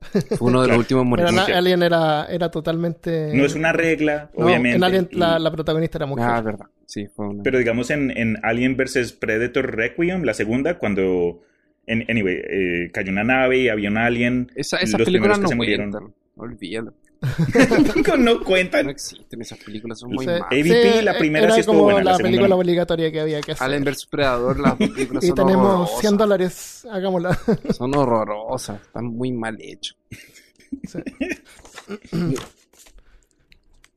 Fue 0.38 0.48
uno 0.48 0.62
de 0.62 0.68
los 0.68 0.78
últimos 0.78 1.04
muertos. 1.04 1.34
Pero 1.46 1.58
Alien 1.58 1.82
era, 1.82 2.26
era 2.26 2.50
totalmente... 2.50 3.32
No 3.34 3.44
es 3.44 3.54
una 3.54 3.72
regla, 3.72 4.30
obviamente. 4.34 4.76
En 4.76 4.84
Alien 4.84 5.08
la, 5.12 5.50
protagonista 5.50 5.98
era 5.98 6.06
mujer. 6.06 6.26
Ah, 6.28 6.40
verdad. 6.40 6.66
Sí, 6.86 7.06
fue 7.08 7.28
una... 7.28 7.42
Pero 7.42 7.58
digamos 7.58 7.90
en, 7.90 8.16
en 8.16 8.38
Alien 8.42 8.76
vs. 8.76 9.12
Predator 9.14 9.74
Requiem, 9.74 10.22
la 10.22 10.34
segunda, 10.34 10.78
cuando... 10.78 11.42
En, 11.90 12.08
anyway, 12.08 12.36
eh, 12.48 12.90
cayó 12.92 13.10
una 13.10 13.24
nave 13.24 13.58
y 13.58 13.68
había 13.68 13.90
un 13.90 13.98
alien. 13.98 14.52
Esa, 14.54 14.76
esa 14.76 14.96
película 14.96 15.36
no 15.36 15.48
se 15.48 15.56
murieron. 15.56 16.14
Olvídalo. 16.36 16.94
no 18.18 18.44
cuentan. 18.44 18.86
No 18.86 18.92
existen 18.92 19.42
esas 19.42 19.58
películas, 19.58 19.98
son 19.98 20.12
muy 20.12 20.24
malas. 20.24 20.42
AVP, 20.42 21.02
la 21.02 21.18
primera 21.18 21.46
era 21.46 21.54
sí 21.54 21.60
estuvo 21.60 21.82
buena. 21.82 22.12
la, 22.12 22.16
película 22.16 22.54
obligatoria 22.54 23.10
que 23.10 23.20
había 23.20 23.40
que 23.40 23.52
hacer. 23.52 23.66
Alien 23.66 23.82
vs 23.82 24.06
Predador, 24.06 24.60
las 24.60 24.76
películas 24.76 25.24
Y 25.24 25.32
tenemos 25.32 25.98
100 25.98 26.16
dólares, 26.16 26.86
hagámosla. 26.88 27.36
son 27.70 27.96
horrorosas, 27.96 28.80
están 28.80 29.06
muy 29.06 29.32
mal 29.32 29.58
hechas. 29.60 29.96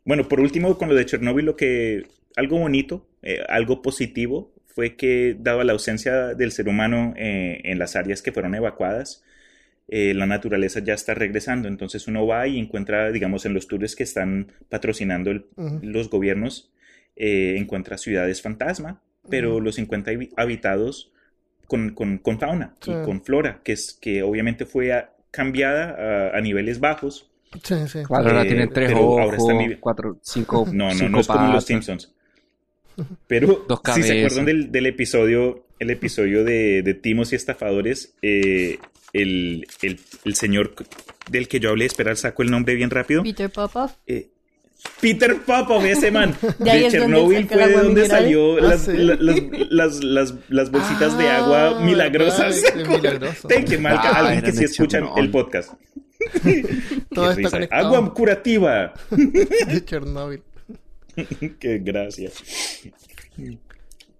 bueno, 0.04 0.28
por 0.28 0.40
último, 0.40 0.80
con 0.80 0.90
lo 0.90 0.96
de 0.96 1.06
Chernobyl, 1.06 1.46
lo 1.46 1.56
que. 1.56 2.08
Algo 2.36 2.58
bonito, 2.58 3.06
eh, 3.22 3.44
algo 3.48 3.84
positivo, 3.84 4.53
fue 4.74 4.96
que, 4.96 5.36
dado 5.40 5.64
la 5.64 5.74
ausencia 5.74 6.34
del 6.34 6.52
ser 6.52 6.68
humano 6.68 7.14
eh, 7.16 7.62
en 7.64 7.80
las 7.80 7.96
áreas 7.96 8.22
que 8.22 8.32
fueron 8.32 8.56
evacuadas, 8.56 9.24
eh, 9.88 10.14
la 10.16 10.26
naturaleza 10.26 10.80
ya 10.80 10.94
está 10.94 11.14
regresando. 11.14 11.68
Entonces 11.68 12.08
uno 12.08 12.26
va 12.26 12.48
y 12.48 12.58
encuentra, 12.58 13.12
digamos, 13.12 13.46
en 13.46 13.54
los 13.54 13.68
tours 13.68 13.96
que 13.96 14.04
están 14.04 14.52
patrocinando 14.70 15.32
los 15.82 16.10
gobiernos, 16.10 16.72
eh, 17.16 17.56
encuentra 17.58 17.98
ciudades 17.98 18.42
fantasma, 18.42 19.02
pero 19.30 19.60
los 19.60 19.78
encuentra 19.78 20.14
habitados 20.38 21.12
con, 21.68 21.94
fauna 22.40 22.76
y 22.86 23.06
con 23.06 23.24
flora, 23.24 23.62
que, 23.64 23.74
es, 23.74 23.94
que 23.94 24.24
obviamente 24.24 24.66
fue 24.66 25.06
cambiada 25.32 26.36
a, 26.36 26.42
niveles 26.42 26.80
bajos. 26.80 27.30
Sí, 27.64 27.76
sí. 27.88 28.00
ahora 28.10 28.42
tienen 28.42 28.70
tres 28.74 28.92
ojos, 28.96 29.36
cuatro, 29.80 30.18
cinco. 30.22 30.66
No, 30.74 30.94
no, 30.94 31.10
no 31.10 31.20
es 31.20 31.28
como 31.28 31.54
los 31.54 31.66
Simpsons. 31.66 32.12
Pero 33.28 33.66
si 33.96 34.04
se 34.04 34.20
acuerdan 34.20 34.46
del, 34.46 34.72
del, 34.72 34.86
episodio, 34.86 35.66
el 35.80 35.90
episodio 35.90 36.44
de, 36.44 36.82
de 36.84 36.94
Timos 36.94 37.34
y 37.34 37.36
Estafadores, 37.36 38.14
eh, 38.22 38.80
el, 39.14 39.68
el, 39.82 40.00
el, 40.26 40.36
señor 40.36 40.74
del 41.30 41.48
que 41.48 41.60
yo 41.60 41.70
hablé, 41.70 41.86
esperar, 41.86 42.18
saco 42.18 42.44
el 42.44 42.52
nombre 42.52 42.76
bien 42.76 42.90
rápido. 42.90 43.24
Peter 43.24 43.50
Popoff. 43.50 43.94
Eh, 44.08 44.30
Peter 45.00 45.38
Popov, 45.38 45.86
ese 45.86 46.12
man. 46.12 46.36
De 46.60 46.70
ahí 46.72 46.82
De 46.82 46.88
es 46.88 46.94
donde 46.94 47.16
Chernobyl 47.16 47.48
fue 47.48 47.68
de 47.68 47.74
donde 47.74 47.88
mineral. 48.02 48.10
salió 48.10 48.58
Ah, 48.58 48.62
las, 48.62 48.82
sí. 48.86 48.92
la- 48.98 49.16
las, 49.16 49.40
las, 49.72 50.04
las, 50.04 50.34
las 50.50 50.72
bolsitas 50.72 51.18
de 51.18 51.28
agua 51.30 51.78
Ah, 51.80 51.86
milagrosas. 51.86 52.62
verdad, 52.62 52.76
de 52.90 52.98
milagroso. 52.98 53.48
Thank 53.48 53.70
you, 53.70 53.80
Malca. 53.80 54.10
Ah, 54.10 54.20
Alguien 54.28 54.42
que 54.44 54.52
sí 54.52 54.58
de 54.60 54.66
escucha 54.66 54.98
Chernobyl. 54.98 55.24
el 55.24 55.32
podcast. 55.32 55.72
Todo 57.14 57.32
está. 57.32 57.60
Agua 57.72 58.14
curativa. 58.14 58.94
de 59.12 59.86
Chernobyl. 59.86 60.42
Qué 61.60 61.80
gracia. 61.80 62.32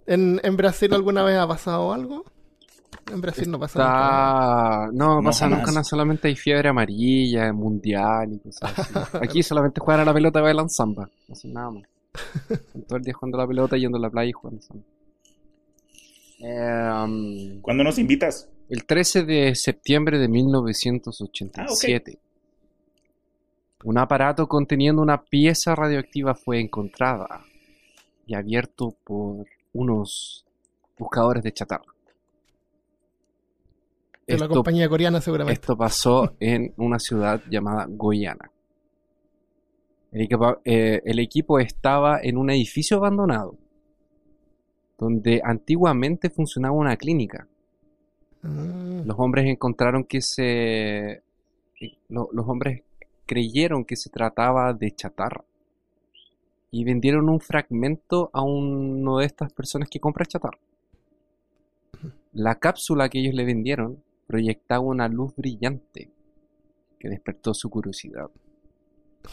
¿En, 0.06 0.40
¿En 0.44 0.58
Brasil 0.58 0.94
alguna 0.94 1.24
vez 1.24 1.38
ha 1.38 1.48
pasado 1.48 1.94
algo? 1.94 2.26
En 3.12 3.22
Brasil 3.22 3.50
no 3.50 3.60
pasa 3.60 3.80
nada. 3.80 4.86
Está... 4.86 4.92
No, 4.94 5.22
No, 5.22 5.24
pasa 5.24 5.48
nunca, 5.48 5.72
no, 5.72 5.84
solamente 5.84 6.28
hay 6.28 6.36
fiebre 6.36 6.70
amarilla, 6.70 7.52
mundial 7.52 8.34
y 8.34 8.40
cosas 8.40 8.80
así. 8.80 8.94
Aquí 9.22 9.44
solamente 9.44 9.82
juegan 9.82 10.02
a 10.02 10.06
la 10.06 10.14
pelota 10.14 10.40
y 10.40 10.44
bailan 10.44 10.70
samba, 10.70 11.10
no 11.28 11.34
hacen 11.34 11.54
nada 11.54 11.72
más. 11.72 11.84
Están 12.50 12.84
todo 12.84 12.98
el 12.98 13.04
día 13.04 13.14
jugando 13.14 13.38
a 13.38 13.42
la 13.42 13.48
pelota, 13.48 13.78
yendo 13.78 13.98
a 13.98 14.02
la 14.02 14.10
playa 14.10 14.30
y 14.30 14.34
jugando 14.34 14.62
samba. 14.62 14.84
Eh, 16.40 17.04
um, 17.04 17.62
¿Cuándo 17.62 17.84
nos 17.84 17.98
invitas? 17.98 18.50
el 18.70 18.86
13 18.86 19.24
de 19.24 19.56
septiembre 19.56 20.18
de 20.18 20.28
1987, 20.28 22.20
un 23.84 23.98
aparato 23.98 24.48
conteniendo 24.48 25.02
una 25.02 25.22
pieza 25.24 25.76
radioactiva 25.76 26.36
fue 26.36 26.60
encontrada 26.60 27.42
y 28.26 28.36
abierto 28.36 28.96
por 29.04 29.46
unos 29.74 30.46
buscadores 30.98 31.44
de 31.44 31.52
chatarra. 31.54 31.94
De 34.26 34.38
la 34.38 34.48
compañía 34.48 34.88
coreana 34.88 35.20
seguramente. 35.20 35.60
esto 35.60 35.76
pasó 35.76 36.36
en 36.40 36.74
una 36.78 36.98
ciudad 36.98 37.42
llamada 37.50 37.86
Goiânia. 37.90 38.50
El 40.12 40.22
equipo, 40.22 40.58
eh, 40.64 41.02
el 41.04 41.20
equipo 41.20 41.60
estaba 41.60 42.20
en 42.22 42.38
un 42.38 42.50
edificio 42.52 42.98
abandonado, 42.98 43.58
donde 44.98 45.42
antiguamente 45.44 46.30
funcionaba 46.30 46.76
una 46.76 46.96
clínica. 46.96 47.48
Ah, 48.44 49.02
Los 49.06 49.16
hombres 49.20 49.46
encontraron 49.48 50.06
que 50.06 50.22
se... 50.22 51.24
lo- 52.10 52.30
los 52.32 52.48
hombres 52.48 52.84
creyeron 53.26 53.86
que 53.86 53.96
se 53.96 54.10
trataba 54.10 54.74
de 54.74 54.92
chatarra. 54.92 55.44
Y 56.72 56.84
vendieron 56.84 57.30
un 57.30 57.40
fragmento 57.40 58.30
a 58.34 58.42
uno 58.42 59.18
de 59.20 59.26
estas 59.26 59.54
personas 59.54 59.90
que 59.90 60.00
compra 60.00 60.26
chatarra. 60.26 60.60
La 62.32 62.56
cápsula 62.56 63.10
que 63.10 63.20
ellos 63.20 63.36
le 63.36 63.46
vendieron 63.46 64.04
proyectaba 64.26 64.82
una 64.84 65.08
luz 65.08 65.36
brillante 65.36 66.10
que 67.00 67.10
despertó 67.10 67.54
su 67.54 67.70
curiosidad. 67.70 68.30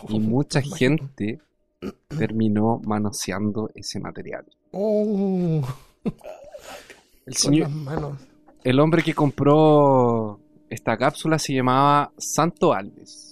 Y 0.09 0.16
oh, 0.16 0.20
mucha 0.20 0.61
gente 0.61 1.41
terminó 2.09 2.80
manoseando 2.84 3.70
ese 3.74 4.01
material. 4.01 4.45
Oh, 4.72 5.62
El, 7.26 7.34
señor, 7.34 7.70
el 8.64 8.80
hombre 8.80 9.03
que 9.03 9.14
compró 9.14 10.41
esta 10.68 10.97
cápsula 10.97 11.38
se 11.38 11.55
llamaba 11.55 12.12
Santo 12.18 12.72
Alves. 12.72 13.30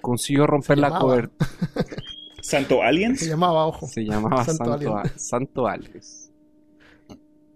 Consiguió 0.00 0.46
romper 0.46 0.78
la 0.78 0.98
cobertura. 0.98 1.46
¿Santo 2.42 2.82
Aliens? 2.82 3.20
Se 3.20 3.28
llamaba, 3.28 3.66
ojo. 3.66 3.86
Se 3.86 4.02
llamaba 4.04 4.44
Santo 4.44 4.64
Santo, 4.64 4.72
Alien. 4.72 4.92
A- 5.14 5.18
Santo 5.18 5.66
Alves. 5.66 6.32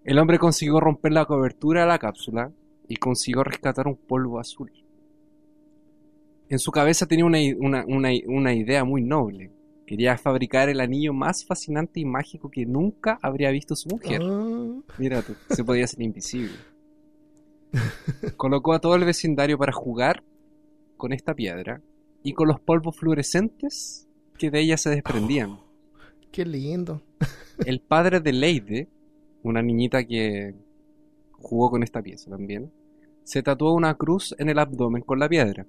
El 0.04 0.18
hombre 0.18 0.38
consiguió 0.38 0.78
romper 0.80 1.12
la 1.12 1.24
cobertura 1.24 1.82
de 1.82 1.86
la 1.88 1.98
cápsula 1.98 2.52
y 2.88 2.96
consiguió 2.96 3.42
rescatar 3.42 3.86
un 3.88 3.96
polvo 3.96 4.38
azul. 4.38 4.70
En 6.50 6.58
su 6.58 6.70
cabeza 6.70 7.06
tenía 7.06 7.24
una, 7.24 7.38
una- 7.58 7.84
una 7.86 8.10
una 8.26 8.54
idea 8.54 8.84
muy 8.84 9.02
noble. 9.02 9.50
Quería 9.86 10.16
fabricar 10.18 10.68
el 10.68 10.80
anillo 10.80 11.12
más 11.14 11.44
fascinante 11.44 12.00
y 12.00 12.04
mágico 12.04 12.50
que 12.50 12.64
nunca 12.66 13.18
habría 13.22 13.50
visto 13.50 13.74
su 13.76 13.88
mujer. 13.88 14.20
Ah, 14.22 14.74
Mira 14.98 15.22
tú, 15.22 15.34
se 15.50 15.64
podía 15.64 15.84
hacer 15.84 16.02
invisible. 16.02 16.52
Colocó 18.36 18.74
a 18.74 18.80
todo 18.80 18.94
el 18.94 19.04
vecindario 19.04 19.58
para 19.58 19.72
jugar 19.72 20.22
con 20.96 21.12
esta 21.12 21.34
piedra 21.34 21.80
y 22.24 22.32
con 22.32 22.48
los 22.48 22.58
polvos 22.58 22.96
fluorescentes 22.96 24.08
que 24.36 24.50
de 24.50 24.60
ella 24.60 24.76
se 24.76 24.90
desprendían. 24.90 25.60
qué 26.32 26.44
lindo. 26.44 27.00
El 27.64 27.80
padre 27.80 28.18
de 28.18 28.32
Leide, 28.32 28.88
una 29.44 29.62
niñita 29.62 30.02
que 30.04 30.54
jugó 31.30 31.70
con 31.70 31.84
esta 31.84 32.02
pieza 32.02 32.30
también, 32.30 32.72
se 33.22 33.42
tatuó 33.42 33.72
una 33.74 33.94
cruz 33.94 34.34
en 34.38 34.48
el 34.48 34.58
abdomen 34.58 35.02
con 35.02 35.20
la 35.20 35.28
piedra. 35.28 35.66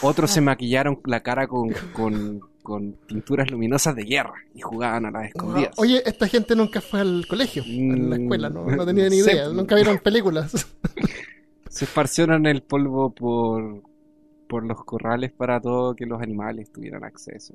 Otros 0.00 0.30
se 0.30 0.40
maquillaron 0.40 1.00
la 1.04 1.22
cara 1.22 1.46
con, 1.46 1.70
con, 1.92 2.40
con 2.62 2.92
pinturas 3.06 3.50
luminosas 3.50 3.94
de 3.96 4.04
guerra 4.04 4.34
y 4.54 4.60
jugaban 4.60 5.06
a 5.06 5.10
las 5.10 5.26
escondidas. 5.28 5.74
Wow. 5.76 5.84
Oye, 5.84 6.02
esta 6.06 6.28
gente 6.28 6.54
nunca 6.56 6.80
fue 6.80 7.00
al 7.00 7.26
colegio, 7.28 7.62
a 7.62 7.66
la 7.66 7.72
Mm, 7.72 8.12
escuela, 8.22 8.48
no, 8.50 8.64
no 8.66 8.86
tenía 8.86 9.08
ni 9.08 9.16
idea, 9.20 9.48
nunca 9.48 9.74
vieron 9.74 9.98
películas. 9.98 10.66
Se 11.68 11.84
esparcieron 11.84 12.46
el 12.46 12.62
polvo 12.62 13.10
por, 13.10 13.82
por 14.48 14.64
los 14.64 14.84
corrales 14.84 15.32
para 15.32 15.60
todo 15.60 15.94
que 15.94 16.06
los 16.06 16.20
animales 16.20 16.70
tuvieran 16.72 17.04
acceso. 17.04 17.54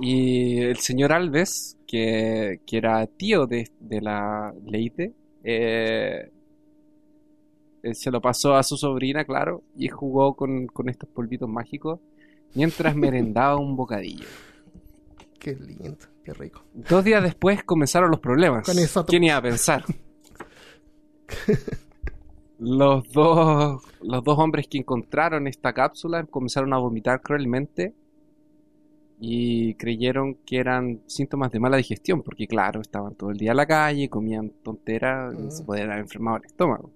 Y 0.00 0.58
el 0.60 0.78
señor 0.78 1.12
Alves, 1.12 1.78
que, 1.86 2.60
que 2.66 2.76
era 2.76 3.06
tío 3.06 3.46
de, 3.46 3.70
de 3.78 4.00
la 4.00 4.52
Leite, 4.64 5.14
eh, 5.44 6.30
eh, 7.82 7.94
se 7.94 8.10
lo 8.10 8.20
pasó 8.20 8.54
a 8.54 8.62
su 8.62 8.76
sobrina, 8.76 9.24
claro, 9.24 9.62
y 9.76 9.88
jugó 9.88 10.34
con, 10.34 10.66
con 10.66 10.88
estos 10.88 11.08
polvitos 11.08 11.48
mágicos 11.48 12.00
mientras 12.54 12.96
merendaba 12.96 13.56
un 13.56 13.76
bocadillo. 13.76 14.26
qué 15.38 15.54
lindo, 15.54 15.96
qué 16.24 16.32
rico. 16.32 16.64
Dos 16.72 17.04
días 17.04 17.22
después 17.22 17.62
comenzaron 17.62 18.10
los 18.10 18.20
problemas. 18.20 18.66
Con. 18.66 19.04
¿Quién 19.04 19.24
iba 19.24 19.36
a 19.36 19.42
pensar? 19.42 19.84
Los 22.66 23.10
dos, 23.12 23.82
los 24.02 24.24
dos 24.24 24.38
hombres 24.38 24.66
que 24.68 24.78
encontraron 24.78 25.46
esta 25.46 25.72
cápsula 25.72 26.24
comenzaron 26.24 26.72
a 26.72 26.78
vomitar 26.78 27.20
cruelmente 27.20 27.94
y 29.20 29.74
creyeron 29.74 30.34
que 30.46 30.58
eran 30.58 31.00
síntomas 31.06 31.50
de 31.52 31.60
mala 31.60 31.76
digestión, 31.76 32.22
porque 32.22 32.46
claro, 32.46 32.80
estaban 32.80 33.14
todo 33.14 33.30
el 33.30 33.36
día 33.38 33.52
en 33.52 33.56
la 33.58 33.66
calle, 33.66 34.08
comían 34.08 34.50
tonteras 34.62 35.34
y 35.38 35.50
se 35.50 35.62
Mm. 35.62 35.66
podían 35.66 35.90
haber 35.90 36.00
enfermado 36.02 36.36
el 36.38 36.44
estómago. 36.46 36.90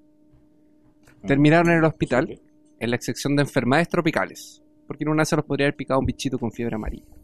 Terminaron 1.26 1.70
en 1.70 1.78
el 1.78 1.84
hospital 1.84 2.40
en 2.80 2.90
la 2.90 2.98
sección 3.00 3.36
de 3.36 3.42
enfermedades 3.42 3.88
tropicales, 3.88 4.62
porque 4.86 5.04
en 5.04 5.10
una 5.10 5.24
se 5.24 5.36
los 5.36 5.44
podría 5.44 5.66
haber 5.66 5.76
picado 5.76 6.00
un 6.00 6.06
bichito 6.06 6.38
con 6.38 6.50
fiebre 6.52 6.76
amarilla. 6.76 7.14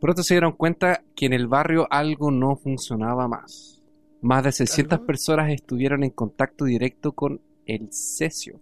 Pronto 0.00 0.22
se 0.22 0.34
dieron 0.34 0.52
cuenta 0.52 1.02
que 1.14 1.26
en 1.26 1.32
el 1.32 1.46
barrio 1.46 1.86
algo 1.90 2.30
no 2.30 2.56
funcionaba 2.56 3.28
más. 3.28 3.80
Más 4.20 4.42
de 4.44 4.52
600 4.52 4.92
¿Algo? 4.98 5.06
personas 5.06 5.50
estuvieron 5.52 6.02
en 6.04 6.10
contacto 6.10 6.64
directo 6.64 7.12
con 7.12 7.40
el 7.66 7.88
cesio 7.92 8.60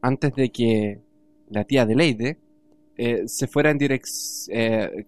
antes 0.00 0.34
de 0.34 0.50
que 0.50 1.00
la 1.48 1.64
tía 1.64 1.86
de 1.86 1.94
Leide 1.94 2.38
eh, 2.96 3.24
se 3.26 3.46
fuera 3.46 3.70
en 3.70 3.78
dirección 3.78 4.56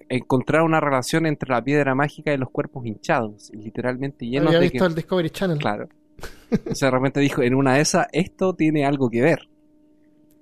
encontrar 0.08 0.62
una 0.62 0.80
relación 0.80 1.26
entre 1.26 1.50
la 1.50 1.62
piedra 1.62 1.94
mágica 1.94 2.32
y 2.32 2.36
los 2.36 2.50
cuerpos 2.50 2.84
hinchados, 2.86 3.50
literalmente 3.54 4.26
llenos 4.26 4.48
Había 4.48 4.60
de 4.60 4.64
visto 4.64 4.84
que 4.84 4.88
el 4.88 4.94
Discovery 4.94 5.30
Channel. 5.30 5.58
Claro. 5.58 5.88
O 6.70 6.74
sea, 6.74 6.88
de 6.88 6.96
repente 6.96 7.20
dijo, 7.20 7.42
en 7.42 7.54
una 7.54 7.74
de 7.74 7.80
esas, 7.82 8.06
esto 8.12 8.54
tiene 8.54 8.84
algo 8.84 9.08
que 9.08 9.22
ver. 9.22 9.48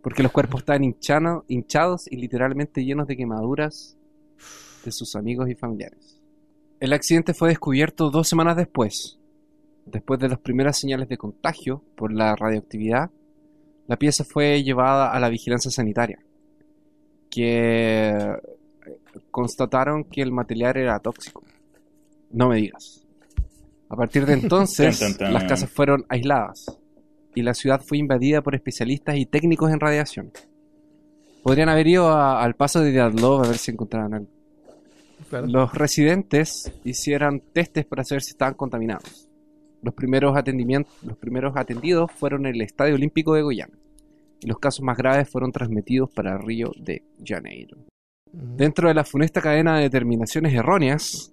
Porque 0.03 0.23
los 0.23 0.33
cuerpos 0.33 0.61
estaban 0.61 0.83
hinchano- 0.83 1.45
hinchados 1.49 2.11
y 2.11 2.17
literalmente 2.17 2.85
llenos 2.85 3.07
de 3.09 3.17
quemaduras 3.17 3.97
de 4.85 4.93
sus 4.93 5.17
amigos 5.17 5.49
y 5.51 5.55
familiares. 5.55 6.21
El 6.79 6.93
accidente 6.93 7.35
fue 7.35 7.49
descubierto 7.49 8.11
dos 8.11 8.29
semanas 8.29 8.57
después. 8.57 9.19
Después 9.87 10.21
de 10.21 10.29
las 10.29 10.39
primeras 10.41 10.79
señales 10.79 11.09
de 11.09 11.17
contagio 11.17 11.83
por 11.95 12.13
la 12.13 12.35
radioactividad, 12.37 13.11
la 13.87 13.97
pieza 13.97 14.25
fue 14.25 14.63
llevada 14.63 15.13
a 15.13 15.21
la 15.21 15.29
vigilancia 15.29 15.71
sanitaria, 15.71 16.19
que 17.31 18.37
constataron 19.31 20.05
que 20.05 20.23
el 20.23 20.33
material 20.33 20.77
era 20.77 20.99
tóxico. 20.99 21.43
No 22.31 22.49
me 22.49 22.57
digas. 22.57 23.05
A 23.89 23.97
partir 23.97 24.27
de 24.27 24.33
entonces, 24.41 25.01
las 25.21 25.45
casas 25.45 25.71
fueron 25.71 26.05
aisladas 26.09 26.67
y 27.35 27.43
la 27.43 27.55
ciudad 27.55 27.81
fue 27.87 27.99
invadida 27.99 28.43
por 28.43 28.55
especialistas 28.55 29.17
y 29.17 29.27
técnicos 29.27 29.71
en 29.71 29.79
radiación. 29.81 30.33
Podrían 31.43 31.69
haber 31.69 31.87
ido 31.87 32.09
a- 32.09 32.43
al 32.43 32.55
paso 32.55 32.81
de 32.81 32.91
Diatlov 32.91 33.45
a 33.45 33.49
ver 33.49 33.59
si 33.59 33.71
encontraban 33.71 34.15
algo. 34.15 34.29
Claro. 35.29 35.47
Los 35.47 35.75
residentes 35.75 36.73
hicieron 36.85 37.41
testes 37.53 37.85
para 37.87 38.05
saber 38.05 38.23
si 38.23 38.31
estaban 38.31 38.55
contaminados. 38.55 39.26
Los 39.87 39.95
primeros, 39.95 40.37
atendimientos, 40.37 40.93
los 41.05 41.17
primeros 41.17 41.57
atendidos 41.57 42.11
fueron 42.11 42.45
en 42.45 42.57
el 42.57 42.63
Estadio 42.63 42.97
Olímpico 42.97 43.35
de 43.35 43.43
Goiânia. 43.43 43.79
Y 44.41 44.49
los 44.49 44.59
casos 44.59 44.83
más 44.83 44.97
graves 44.99 45.31
fueron 45.31 45.53
transmitidos 45.53 46.11
para 46.11 46.37
Río 46.39 46.73
de 46.77 47.05
Janeiro. 47.25 47.77
Mm. 48.33 48.57
Dentro 48.57 48.89
de 48.89 48.95
la 48.95 49.05
funesta 49.05 49.41
cadena 49.41 49.77
de 49.77 49.85
determinaciones 49.85 50.53
erróneas, 50.53 51.33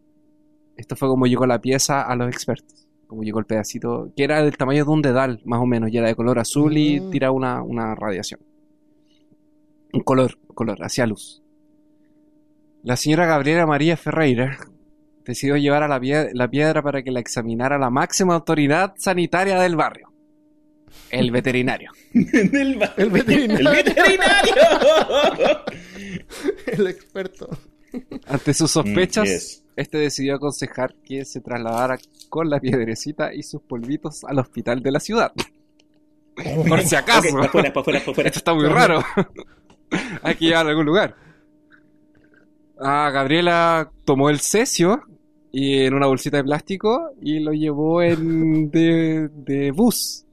esto 0.77 0.95
fue 0.95 1.07
como 1.09 1.25
llegó 1.25 1.47
la 1.47 1.59
pieza 1.59 2.03
a 2.03 2.15
los 2.15 2.27
expertos. 2.27 2.87
Como 3.07 3.23
llegó 3.23 3.39
el 3.39 3.45
pedacito, 3.45 4.11
que 4.15 4.23
era 4.23 4.43
del 4.43 4.55
tamaño 4.55 4.85
de 4.85 4.91
un 4.91 5.01
dedal, 5.01 5.41
más 5.45 5.59
o 5.59 5.65
menos, 5.65 5.89
y 5.91 5.97
era 5.97 6.07
de 6.07 6.15
color 6.15 6.37
azul 6.37 6.77
y 6.77 6.99
Mm. 6.99 7.09
tiraba 7.09 7.33
una, 7.33 7.63
una 7.63 7.95
radiación. 7.95 8.39
Un 9.93 10.01
color, 10.01 10.37
color, 10.53 10.77
hacia 10.83 11.07
luz. 11.07 11.41
La 12.83 12.97
señora 12.97 13.25
Gabriela 13.25 13.65
María 13.65 13.97
Ferreira 13.97 14.59
decidió 15.25 15.55
llevar 15.57 15.83
a 15.83 15.87
la, 15.87 15.99
pie- 15.99 16.29
la 16.33 16.47
piedra 16.49 16.81
para 16.81 17.01
que 17.03 17.11
la 17.11 17.19
examinara 17.19 17.77
la 17.77 17.89
máxima 17.89 18.35
autoridad 18.35 18.93
sanitaria 18.97 19.59
del 19.59 19.75
barrio, 19.75 20.11
el 21.09 21.31
veterinario. 21.31 21.91
el, 22.13 22.77
ba- 22.77 22.93
El 22.97 23.09
veterinario. 23.09 23.69
¡El 23.69 23.75
veterinario! 23.75 24.55
El 26.67 26.87
experto. 26.87 27.49
Ante 28.27 28.53
sus 28.53 28.71
sospechas, 28.71 29.23
Mm, 29.23 29.31
yes. 29.31 29.63
este 29.75 29.97
decidió 29.99 30.35
aconsejar 30.35 30.95
que 31.03 31.25
se 31.25 31.41
trasladara 31.41 31.97
con 32.29 32.49
la 32.49 32.59
piedrecita 32.59 33.33
y 33.33 33.43
sus 33.43 33.61
polvitos 33.61 34.23
al 34.23 34.39
hospital 34.39 34.81
de 34.81 34.91
la 34.91 34.99
ciudad. 34.99 35.31
Por 36.67 36.81
si 36.81 36.95
acaso. 36.95 37.27
Esto 37.43 38.21
está 38.23 38.53
muy 38.55 38.65
raro. 38.65 39.03
Hay 40.23 40.33
que 40.35 40.45
llevarlo 40.45 40.69
a 40.69 40.71
algún 40.71 40.85
lugar. 40.87 41.15
Ah, 42.79 43.11
Gabriela 43.13 43.91
tomó 44.05 44.31
el 44.31 44.39
cesio 44.39 45.03
y 45.53 45.85
en 45.85 45.93
una 45.93 46.07
bolsita 46.07 46.37
de 46.37 46.43
plástico 46.43 47.11
y 47.21 47.39
lo 47.39 47.53
llevó 47.53 48.01
en 48.01 48.69
de, 48.71 49.29
de 49.29 49.71
bus. 49.71 50.25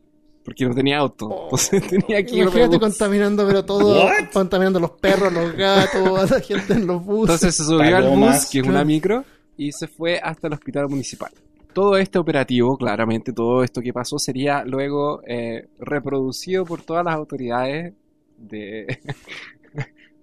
Porque 0.42 0.64
no 0.64 0.74
tenía 0.74 0.98
auto. 0.98 1.26
Oh. 1.26 1.44
Entonces 1.44 1.86
tenía 1.88 2.24
que 2.24 2.30
ir 2.32 2.36
de 2.36 2.40
Imagínate 2.42 2.78
bus. 2.78 2.80
contaminando, 2.80 3.46
pero 3.46 3.64
todo. 3.64 4.04
What? 4.06 4.30
Contaminando 4.32 4.80
los 4.80 4.92
perros, 4.92 5.32
los 5.32 5.52
gatos, 5.54 6.18
a 6.32 6.34
la 6.34 6.40
gente 6.40 6.72
en 6.72 6.86
los 6.86 7.04
buses. 7.04 7.34
Entonces 7.36 7.54
se 7.54 7.64
subió 7.64 7.96
al 7.96 8.08
bus, 8.16 8.46
que 8.50 8.58
es 8.60 8.66
una 8.66 8.82
micro, 8.84 9.22
y 9.56 9.70
se 9.72 9.86
fue 9.86 10.18
hasta 10.18 10.48
el 10.48 10.54
hospital 10.54 10.88
municipal. 10.88 11.30
Todo 11.74 11.96
este 11.98 12.18
operativo, 12.18 12.76
claramente, 12.76 13.32
todo 13.32 13.62
esto 13.62 13.80
que 13.80 13.92
pasó 13.92 14.18
sería 14.18 14.64
luego 14.64 15.20
eh, 15.28 15.68
reproducido 15.78 16.64
por 16.64 16.82
todas 16.82 17.04
las 17.04 17.14
autoridades 17.14 17.92
de 18.38 18.86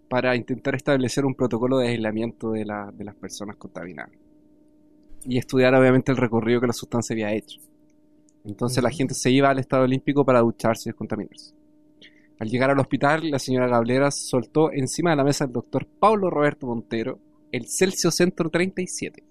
para 0.10 0.36
intentar 0.36 0.76
establecer 0.76 1.26
un 1.26 1.36
protocolo 1.36 1.78
de 1.78 1.90
aislamiento 1.90 2.52
de, 2.52 2.66
la- 2.66 2.90
de 2.94 3.04
las 3.06 3.16
personas 3.16 3.56
contaminadas. 3.58 4.12
Y 5.28 5.38
estudiar 5.38 5.76
obviamente 5.76 6.12
el 6.12 6.18
recorrido 6.18 6.62
que 6.62 6.68
la 6.68 6.74
sustancia 6.74 7.14
había 7.14 7.34
hecho. 7.34 7.60
Entonces 8.46 8.82
la 8.82 8.92
gente 8.92 9.14
se 9.14 9.30
iba 9.30 9.50
al 9.50 9.60
Estado 9.60 9.84
Olímpico 9.84 10.24
para 10.26 10.40
ducharse 10.40 10.90
y 10.90 10.92
descontaminarse. 10.92 11.54
Al 12.40 12.50
llegar 12.50 12.70
al 12.70 12.80
hospital, 12.80 13.30
la 13.30 13.40
señora 13.40 13.68
Gablera 13.68 14.12
soltó 14.12 14.72
encima 14.72 15.10
de 15.10 15.16
la 15.18 15.24
mesa 15.24 15.46
del 15.46 15.54
doctor 15.54 15.88
Pablo 16.00 16.30
Roberto 16.30 16.68
Montero 16.68 17.20
el 17.52 17.68
Celsius 17.68 18.16
Centro 18.16 18.50
37. 18.50 19.24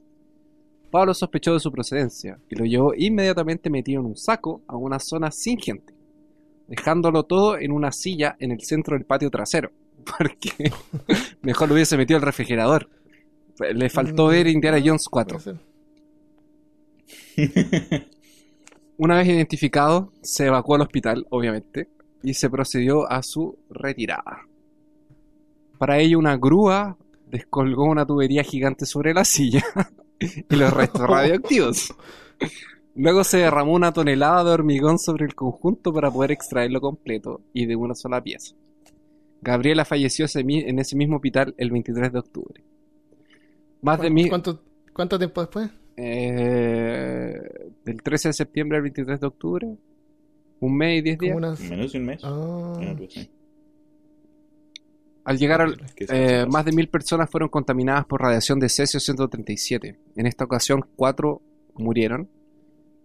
Pablo 0.91 1.15
sospechó 1.15 1.53
de 1.53 1.61
su 1.61 1.71
procedencia 1.71 2.39
y 2.49 2.55
lo 2.57 2.65
llevó 2.65 2.95
inmediatamente 2.95 3.71
metido 3.71 4.01
en 4.01 4.07
un 4.07 4.17
saco 4.17 4.63
a 4.67 4.77
una 4.77 4.99
zona 4.99 5.31
sin 5.31 5.59
gente, 5.59 5.95
dejándolo 6.69 7.25
todo 7.25 7.59
en 7.59 7.73
una 7.73 7.93
silla 7.93 8.37
en 8.39 8.53
el 8.53 8.61
centro 8.63 8.97
del 8.97 9.05
patio 9.05 9.31
trasero, 9.31 9.71
porque 10.19 10.73
mejor 11.43 11.69
lo 11.69 11.75
hubiese 11.75 11.97
metido 11.97 12.19
al 12.19 12.25
refrigerador. 12.25 12.89
Le 13.59 13.89
faltó 13.89 14.27
ver 14.27 14.47
Indiana 14.47 14.81
Jones 14.85 15.09
4. 15.09 15.39
Una 18.99 19.17
vez 19.17 19.29
identificado, 19.29 20.13
se 20.23 20.47
evacuó 20.47 20.77
al 20.77 20.83
hospital, 20.83 21.27
obviamente, 21.31 21.89
y 22.23 22.35
se 22.35 22.49
procedió 22.49 23.11
a 23.11 23.23
su 23.23 23.59
retirada. 23.69 24.47
Para 25.79 25.99
ello, 25.99 26.19
una 26.19 26.37
grúa 26.37 26.97
descolgó 27.27 27.85
una 27.85 28.07
tubería 28.07 28.43
gigante 28.43 28.87
sobre 28.87 29.13
la 29.13 29.25
silla 29.25 29.65
y 30.19 30.57
los 30.57 30.73
restos 30.73 31.03
radioactivos. 31.09 31.95
Luego 32.95 33.25
se 33.25 33.39
derramó 33.39 33.75
una 33.75 33.93
tonelada 33.93 34.45
de 34.45 34.51
hormigón 34.53 34.99
sobre 34.99 35.27
el 35.27 35.35
conjunto 35.35 35.93
para 35.93 36.11
poder 36.11 36.33
extraerlo 36.33 36.81
completo 36.81 37.43
y 37.53 37.67
de 37.67 37.77
una 37.77 37.95
sola 37.95 38.23
pieza. 38.23 38.55
Gabriela 39.43 39.85
falleció 39.85 40.27
en 40.35 40.79
ese 40.79 40.97
mismo 40.97 41.17
hospital 41.17 41.55
el 41.59 41.71
23 41.71 42.13
de 42.13 42.19
octubre. 42.19 42.65
Más 43.83 44.01
de 44.01 44.11
mil... 44.11 44.31
¿Cuánto, 44.31 44.63
¿Cuánto 44.95 45.19
tiempo 45.19 45.43
después? 45.43 45.71
Eh, 45.97 47.33
del 47.85 48.03
13 48.03 48.29
de 48.29 48.33
septiembre 48.33 48.77
al 48.77 48.83
23 48.83 49.21
de 49.21 49.27
octubre. 49.27 49.77
Un 50.61 50.77
mes 50.77 50.99
y 50.99 51.03
10 51.03 51.19
días. 51.19 51.37
Unas... 51.37 51.61
Menos 51.61 51.93
de 51.93 51.99
un 51.99 52.05
mes. 52.07 52.21
Ah. 52.25 52.79
Al 55.25 55.39
llegar 55.39 55.61
al, 55.61 55.77
¿Qué 55.97 56.05
es 56.05 56.11
eh, 56.13 56.47
más 56.49 56.65
de 56.65 56.73
mil 56.73 56.89
personas 56.89 57.29
fueron 57.29 57.49
contaminadas 57.49 58.05
por 58.07 58.23
radiación 58.23 58.61
de 58.61 58.69
cesio 58.69 59.01
137. 59.01 59.99
En 60.15 60.27
esta 60.27 60.45
ocasión, 60.45 60.85
cuatro 60.95 61.43
murieron, 61.75 62.29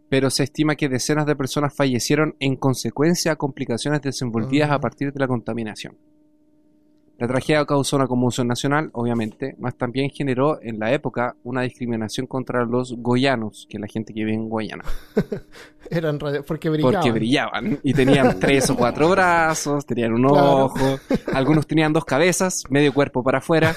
pero 0.08 0.30
se 0.30 0.44
estima 0.44 0.76
que 0.76 0.88
decenas 0.88 1.26
de 1.26 1.36
personas 1.36 1.76
fallecieron 1.76 2.36
en 2.39 2.58
consecuencia 2.58 3.32
a 3.32 3.36
complicaciones 3.38 4.02
desenvolvidas 4.02 4.70
Ah. 4.70 4.76
a 4.76 4.80
partir 4.80 5.12
de 5.12 5.20
la 5.20 5.28
contaminación. 5.28 5.98
La 7.22 7.28
tragedia 7.28 7.64
causó 7.68 7.98
una 7.98 8.08
conmoción 8.08 8.48
nacional, 8.48 8.90
obviamente, 8.94 9.56
mas 9.60 9.76
también 9.76 10.10
generó 10.10 10.60
en 10.60 10.80
la 10.80 10.92
época 10.92 11.36
una 11.44 11.62
discriminación 11.62 12.26
contra 12.26 12.66
los 12.66 12.96
goyanos, 12.98 13.68
que 13.70 13.78
es 13.78 13.82
la 13.82 13.86
gente 13.86 14.12
que 14.12 14.22
vive 14.22 14.34
en 14.34 14.50
Guayana. 14.50 14.84
eran 15.92 16.20
radio... 16.20 16.44
porque 16.44 16.72
brillaban. 16.72 16.96
Porque 16.96 17.12
brillaban 17.12 17.80
y 17.84 17.94
tenían 17.94 18.40
tres 18.40 18.72
o 18.72 18.76
cuatro 18.76 19.08
brazos, 19.12 19.86
tenían 19.86 20.14
un 20.14 20.24
Claro. 20.24 20.66
ojo, 20.66 21.00
algunos 21.32 21.68
tenían 21.68 21.94
dos 21.94 22.06
cabezas, 22.06 22.64
medio 22.72 22.92
cuerpo 22.92 23.22
para 23.22 23.38
afuera, 23.38 23.76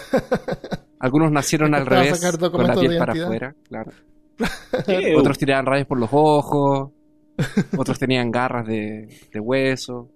algunos 0.98 1.30
nacieron 1.30 1.74
al 1.74 1.84
revés, 1.84 2.18
con 2.50 2.66
la 2.66 2.74
piel 2.74 2.96
para 2.96 3.12
afuera, 3.12 3.54
claro. 3.68 3.92
Otros 5.18 5.36
tiraban 5.36 5.66
rayos 5.66 5.86
por 5.86 6.00
los 6.00 6.08
ojos, 6.10 6.92
otros 7.76 7.98
tenían 7.98 8.30
garras 8.30 8.66
de, 8.66 9.06
de 9.30 9.38
hueso. 9.38 10.08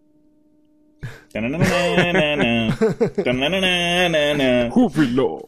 ¡Júbilo! 4.71 5.39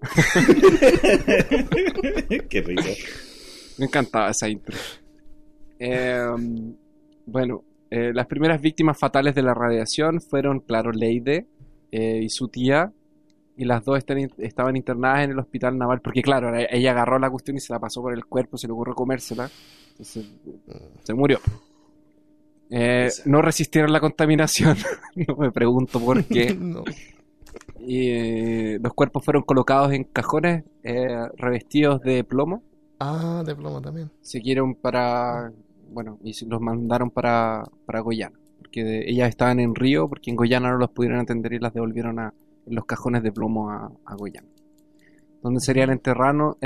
Qué 2.48 2.60
risa. 2.62 2.90
Me 3.78 3.86
encantaba 3.86 4.30
esa 4.30 4.48
intro. 4.48 4.76
Eh, 5.78 6.26
bueno, 7.26 7.64
eh, 7.90 8.12
las 8.12 8.26
primeras 8.26 8.60
víctimas 8.60 8.98
fatales 8.98 9.34
de 9.34 9.42
la 9.42 9.54
radiación 9.54 10.20
fueron, 10.20 10.60
claro, 10.60 10.90
Leide 10.92 11.46
eh, 11.92 12.20
y 12.22 12.28
su 12.28 12.48
tía. 12.48 12.92
Y 13.56 13.64
las 13.64 13.84
dos 13.84 13.98
están- 13.98 14.30
estaban 14.38 14.76
internadas 14.76 15.24
en 15.24 15.30
el 15.32 15.38
hospital 15.38 15.76
naval. 15.78 16.00
Porque, 16.00 16.22
claro, 16.22 16.52
ella 16.56 16.90
agarró 16.92 17.18
la 17.18 17.30
cuestión 17.30 17.56
y 17.56 17.60
se 17.60 17.72
la 17.72 17.80
pasó 17.80 18.00
por 18.02 18.14
el 18.14 18.24
cuerpo, 18.24 18.56
se 18.56 18.68
le 18.68 18.72
ocurrió 18.72 18.94
comérsela. 18.94 19.50
Entonces, 19.90 20.26
se 21.02 21.14
murió. 21.14 21.40
Eh, 22.70 23.08
no 23.24 23.42
resistieron 23.42 23.92
la 23.92 24.00
contaminación. 24.00 24.76
no 25.16 25.36
me 25.36 25.50
pregunto 25.52 26.00
por 26.00 26.24
qué. 26.28 26.54
No. 26.54 26.84
Y 27.80 28.08
eh, 28.10 28.78
los 28.82 28.92
cuerpos 28.94 29.24
fueron 29.24 29.42
colocados 29.42 29.92
en 29.92 30.04
cajones 30.04 30.64
eh, 30.82 31.28
revestidos 31.36 32.00
de 32.02 32.24
plomo. 32.24 32.62
Ah, 33.00 33.42
de 33.46 33.54
plomo 33.54 33.80
también. 33.80 34.10
siguieron 34.20 34.74
para, 34.74 35.52
bueno, 35.90 36.18
y 36.22 36.32
los 36.46 36.60
mandaron 36.60 37.10
para, 37.10 37.62
para 37.86 38.00
Goyana, 38.00 38.36
porque 38.58 38.82
de- 38.82 39.08
ellas 39.10 39.28
estaban 39.28 39.60
en 39.60 39.74
Río, 39.76 40.08
porque 40.08 40.30
en 40.30 40.36
Goyana 40.36 40.70
no 40.72 40.78
los 40.78 40.90
pudieron 40.90 41.20
atender 41.20 41.52
y 41.52 41.60
las 41.60 41.72
devolvieron 41.72 42.18
a 42.18 42.34
en 42.66 42.74
los 42.74 42.84
cajones 42.84 43.22
de 43.22 43.30
plomo 43.32 43.70
a, 43.70 43.92
a 44.04 44.14
Goyana, 44.16 44.48
donde 45.42 45.60
serían 45.60 45.90
enterrados, 45.90 46.56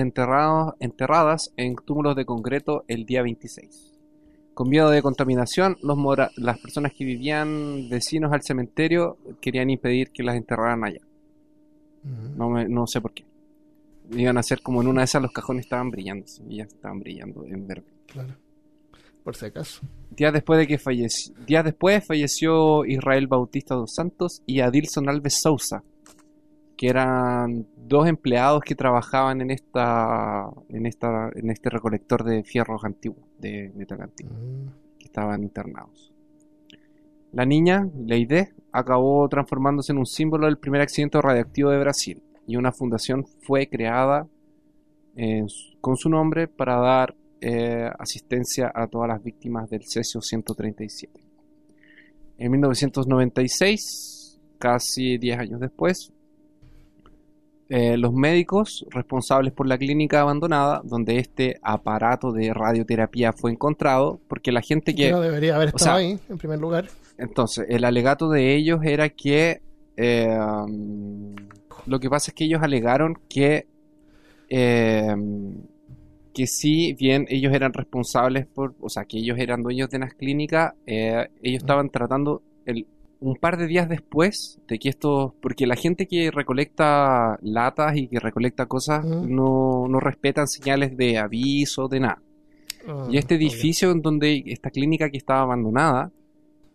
enterradas 0.80 1.52
en 1.56 1.76
túmulos 1.76 2.16
de 2.16 2.24
concreto 2.24 2.84
el 2.88 3.04
día 3.04 3.22
26. 3.22 3.91
Con 4.54 4.68
miedo 4.68 4.90
de 4.90 5.00
contaminación, 5.02 5.78
los 5.82 5.96
mora- 5.96 6.30
las 6.36 6.58
personas 6.58 6.92
que 6.92 7.04
vivían 7.04 7.88
vecinos 7.88 8.32
al 8.32 8.42
cementerio 8.42 9.16
querían 9.40 9.70
impedir 9.70 10.10
que 10.10 10.22
las 10.22 10.36
enterraran 10.36 10.84
allá. 10.84 11.00
No, 12.36 12.50
me- 12.50 12.68
no 12.68 12.86
sé 12.86 13.00
por 13.00 13.12
qué. 13.12 13.24
Iban 14.10 14.36
a 14.36 14.42
ser 14.42 14.60
como 14.60 14.82
en 14.82 14.88
una 14.88 15.00
de 15.02 15.04
esas 15.06 15.22
los 15.22 15.32
cajones 15.32 15.64
estaban 15.66 15.90
brillando, 15.90 16.26
y 16.48 16.56
ya 16.56 16.64
estaban 16.64 17.00
brillando 17.00 17.44
en 17.44 17.66
verde. 17.66 17.86
Claro. 18.06 18.34
Por 19.24 19.36
si 19.36 19.46
acaso. 19.46 19.80
Días 20.10 20.32
después 20.32 20.58
de 20.58 20.66
que 20.66 20.78
falleció, 20.78 21.32
días 21.46 21.64
después 21.64 22.04
falleció 22.04 22.84
Israel 22.84 23.28
Bautista 23.28 23.74
dos 23.76 23.94
Santos 23.94 24.42
y 24.46 24.60
Adilson 24.60 25.08
Alves 25.08 25.40
Sousa, 25.40 25.82
que 26.82 26.88
eran 26.88 27.64
dos 27.76 28.08
empleados 28.08 28.60
que 28.64 28.74
trabajaban 28.74 29.40
en 29.40 29.52
esta, 29.52 30.50
en 30.68 30.86
esta, 30.86 31.30
en 31.36 31.48
este 31.48 31.70
recolector 31.70 32.24
de 32.24 32.42
fierros 32.42 32.82
antiguos, 32.84 33.24
de 33.38 33.70
metal 33.76 34.00
antiguo, 34.02 34.32
Mm. 34.34 34.98
que 34.98 35.04
estaban 35.04 35.44
internados. 35.44 36.12
La 37.30 37.46
niña, 37.46 37.88
Leide, 38.04 38.48
acabó 38.72 39.28
transformándose 39.28 39.92
en 39.92 39.98
un 39.98 40.06
símbolo 40.06 40.46
del 40.46 40.58
primer 40.58 40.80
accidente 40.80 41.22
radioactivo 41.22 41.70
de 41.70 41.78
Brasil 41.78 42.20
y 42.48 42.56
una 42.56 42.72
fundación 42.72 43.26
fue 43.46 43.68
creada 43.68 44.26
su- 45.46 45.78
con 45.80 45.96
su 45.96 46.08
nombre 46.08 46.48
para 46.48 46.78
dar 46.78 47.14
eh, 47.40 47.88
asistencia 47.96 48.72
a 48.74 48.88
todas 48.88 49.06
las 49.08 49.22
víctimas 49.22 49.70
del 49.70 49.82
cesio 49.84 50.20
137. 50.20 51.20
En 52.38 52.50
1996, 52.50 54.40
casi 54.58 55.18
10 55.18 55.38
años 55.38 55.60
después, 55.60 56.12
eh, 57.74 57.96
los 57.96 58.12
médicos 58.12 58.84
responsables 58.90 59.52
por 59.52 59.66
la 59.66 59.78
clínica 59.78 60.20
abandonada, 60.20 60.82
donde 60.84 61.18
este 61.18 61.58
aparato 61.62 62.30
de 62.30 62.52
radioterapia 62.52 63.32
fue 63.32 63.50
encontrado, 63.50 64.20
porque 64.28 64.52
la 64.52 64.60
gente 64.60 64.94
que... 64.94 65.10
No 65.10 65.20
debería 65.20 65.56
haber 65.56 65.68
o 65.68 65.76
estado 65.76 65.96
sea, 65.98 66.06
ahí, 66.06 66.18
en 66.28 66.38
primer 66.38 66.58
lugar. 66.58 66.88
Entonces, 67.16 67.64
el 67.68 67.84
alegato 67.84 68.28
de 68.28 68.54
ellos 68.54 68.80
era 68.84 69.08
que... 69.08 69.62
eh, 69.96 70.36
Lo 71.86 71.98
que 71.98 72.08
pasa 72.08 72.30
es 72.30 72.34
que 72.34 72.44
ellos 72.44 72.62
alegaron 72.62 73.18
que, 73.28 73.66
eh, 74.48 75.16
que 76.32 76.46
si 76.46 76.92
bien 76.92 77.26
ellos 77.28 77.52
eran 77.52 77.72
responsables 77.72 78.46
por, 78.46 78.74
o 78.80 78.88
sea, 78.88 79.04
que 79.04 79.18
ellos 79.18 79.36
eran 79.38 79.62
dueños 79.62 79.90
de 79.90 79.98
las 79.98 80.14
clínicas, 80.14 80.74
eh, 80.86 81.28
ellos 81.42 81.62
estaban 81.62 81.90
tratando 81.90 82.42
el, 82.66 82.86
un 83.22 83.36
par 83.36 83.56
de 83.56 83.66
días 83.66 83.88
después 83.88 84.60
de 84.68 84.78
que 84.78 84.88
esto, 84.88 85.34
porque 85.40 85.66
la 85.66 85.76
gente 85.76 86.06
que 86.06 86.30
recolecta 86.30 87.38
latas 87.42 87.96
y 87.96 88.08
que 88.08 88.18
recolecta 88.20 88.66
cosas 88.66 89.04
no, 89.04 89.86
no 89.88 90.00
respetan 90.00 90.48
señales 90.48 90.96
de 90.96 91.18
aviso, 91.18 91.88
de 91.88 92.00
nada. 92.00 92.20
Ah, 92.86 93.06
Y 93.08 93.16
este 93.16 93.36
obvio. 93.36 93.46
edificio 93.48 93.90
en 93.92 94.02
donde 94.02 94.42
esta 94.46 94.70
clínica 94.70 95.08
que 95.08 95.16
estaba 95.18 95.42
abandonada, 95.42 96.10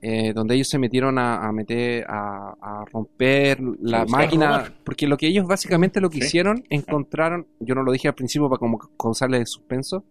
eh, 0.02 0.32
donde 0.34 0.56
ellos 0.56 0.70
se 0.70 0.78
metieron 0.80 1.18
a, 1.18 1.46
a 1.48 1.52
meter 1.52 2.06
a, 2.08 2.54
a 2.62 2.86
romper 2.94 3.60
la 3.82 4.06
máquina, 4.06 4.72
porque 4.86 5.08
lo 5.08 5.18
que 5.18 5.28
ellos 5.28 5.48
básicamente 5.48 6.00
lo 6.00 6.10
que 6.10 6.20
Sí. 6.22 6.28
hicieron, 6.28 6.64
encontraron, 6.70 7.48
yo 7.60 7.76
no 7.76 7.84
lo 7.84 7.92
dije 7.92 8.08
al 8.08 8.14
principio 8.16 8.48
para 8.48 8.60
como 8.60 8.78
causarle 8.78 9.46
suspenso, 9.46 10.06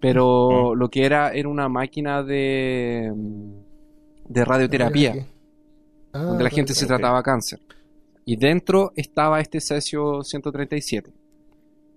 pero 0.00 0.74
lo 0.74 0.88
que 0.88 1.04
era 1.04 1.32
era 1.32 1.48
una 1.48 1.68
máquina 1.68 2.22
de 2.22 3.12
de 4.28 4.44
radioterapia, 4.44 5.26
Ah, 6.12 6.22
donde 6.22 6.44
la 6.44 6.50
gente 6.50 6.74
se 6.74 6.86
trataba 6.86 7.22
cáncer. 7.22 7.60
Y 8.24 8.36
dentro 8.36 8.92
estaba 8.96 9.40
este 9.40 9.60
cesio 9.60 10.22
137. 10.22 11.12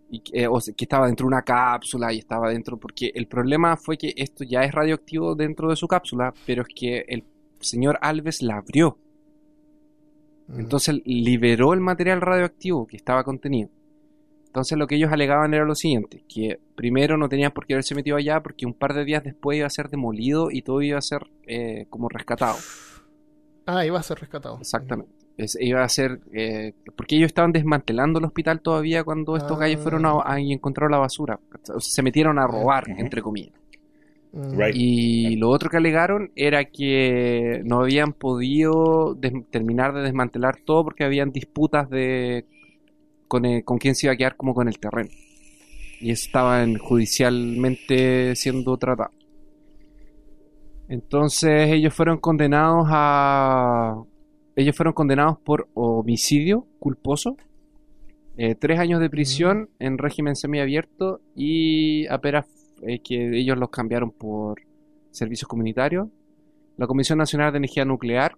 Y, 0.09 0.20
que- 0.20 0.41
eh, 0.43 0.47
o 0.47 0.59
sea, 0.61 0.74
que 0.74 0.86
estaba 0.86 1.07
dentro 1.07 1.26
de 1.26 1.30
una 1.30 1.41
cápsula 1.41 2.13
y 2.13 2.20
estaba 2.20 2.49
dentro, 2.49 2.78
porque 2.78 3.11
el 3.13 3.28
problema 3.28 3.76
fue 3.78 3.97
que 3.97 4.13
esto 4.16 4.43
ya 4.43 4.63
es 4.63 4.72
radioactivo 4.72 5.36
dentro 5.36 5.70
de 5.70 5.76
su 5.76 5.88
cápsula, 5.88 6.34
pero 6.45 6.61
es 6.61 6.68
que 6.74 7.05
el 7.07 7.24
señor 7.59 7.97
Alves 8.01 8.41
la 8.41 8.57
abrió. 8.57 8.97
Mm. 10.47 10.59
Entonces 10.59 11.01
liberó 11.05 11.74
el 11.74 11.80
material 11.82 12.22
radioactivo 12.22 12.86
que 12.88 12.97
estaba 12.97 13.24
contenido. 13.24 13.70
Entonces 14.47 14.78
lo 14.78 14.88
que 14.88 14.95
ellos 14.95 15.11
alegaban 15.11 15.53
era 15.53 15.66
lo 15.66 15.76
siguiente, 15.76 16.24
que 16.30 16.59
primero 16.76 17.18
no 17.18 17.28
tenían 17.28 17.51
por 17.51 17.66
qué 17.66 17.74
haberse 17.74 17.93
metido 17.93 18.16
allá 18.16 18.41
porque 18.41 18.66
un 18.66 18.74
par 18.74 18.93
de 18.93 19.03
días 19.03 19.24
después 19.24 19.57
iba 19.57 19.68
a 19.68 19.72
ser 19.72 19.89
demolido 19.89 20.49
y 20.49 20.61
todo 20.61 20.82
iba 20.82 20.97
a 20.97 21.01
ser 21.01 21.24
eh, 21.45 21.88
como 21.89 22.07
rescatado. 22.07 22.55
Ah, 23.66 23.86
iba 23.86 23.99
a 23.99 24.03
ser 24.03 24.20
rescatado. 24.20 24.57
Exactamente. 24.59 25.11
Es- 25.38 25.57
iba 25.59 25.84
a 25.84 25.89
ser. 25.89 26.20
eh, 26.34 26.74
porque 26.95 27.18
ellos 27.18 27.28
estaban 27.28 27.51
desmantelando 27.51 28.20
el 28.20 28.26
hospital 28.26 28.61
todavía 28.61 29.03
cuando 29.03 29.36
estos 29.36 29.57
Ah. 29.57 29.61
gallos 29.61 29.82
fueron 29.82 30.05
a, 30.05 30.13
a- 30.24 30.39
y 30.39 30.53
encontraron 30.53 30.91
la 30.91 30.97
basura. 30.99 31.39
O 31.74 31.80
sea, 31.80 31.93
se 31.95 32.01
metieron 32.03 32.39
a 32.39 32.47
robar, 32.47 32.89
Ujú. 32.89 32.99
entre 33.01 33.22
comillas. 33.22 33.53
Right. 34.34 34.76
Y 34.76 35.36
lo 35.38 35.49
otro 35.49 35.70
que 35.70 35.78
alegaron 35.78 36.32
era 36.36 36.66
que 36.66 37.61
no 37.63 37.80
habían 37.82 38.11
podido 38.13 39.18
terminar 39.49 39.93
de 39.93 40.01
desmantelar 40.01 40.57
todo 40.66 40.84
porque 40.84 41.05
habían 41.05 41.32
disputas 41.32 41.89
de 41.89 42.45
con, 43.28 43.45
el- 43.45 43.63
con 43.63 43.78
quién 43.78 43.95
se 43.95 44.07
iba 44.07 44.13
a 44.13 44.18
quedar 44.18 44.36
como 44.36 44.53
con 44.53 44.68
el 44.68 44.78
terreno. 44.78 45.09
Y 46.01 46.11
eso 46.11 46.26
estaba 46.28 46.63
en- 46.63 46.78
judicialmente 46.78 48.36
siendo 48.36 48.78
tratado. 48.78 49.11
Entonces 50.88 51.72
ellos 51.72 51.94
fueron 51.94 52.20
condenados 52.20 52.88
a... 52.90 54.04
Ellos 54.56 54.76
fueron 54.76 54.94
condenados 54.94 55.38
por 55.40 55.68
homicidio 55.74 56.66
culposo, 56.80 57.36
eh, 58.38 58.56
tres 58.56 58.80
años 58.80 59.02
de 59.02 59.10
prisión 59.10 59.70
en 59.80 59.98
régimen 59.98 60.36
semiabierto 60.36 61.20
y 61.36 62.08
apenas 62.08 62.46
eh, 62.82 63.00
que 63.00 63.38
ellos 63.38 63.58
los 63.58 63.70
cambiaron 63.70 64.12
por 64.12 64.62
servicios 65.12 65.48
comunitarios. 65.48 66.08
La 66.78 66.88
Comisión 66.88 67.18
Nacional 67.18 67.52
de 67.52 67.58
Energía 67.58 67.86
Nuclear, 67.86 68.38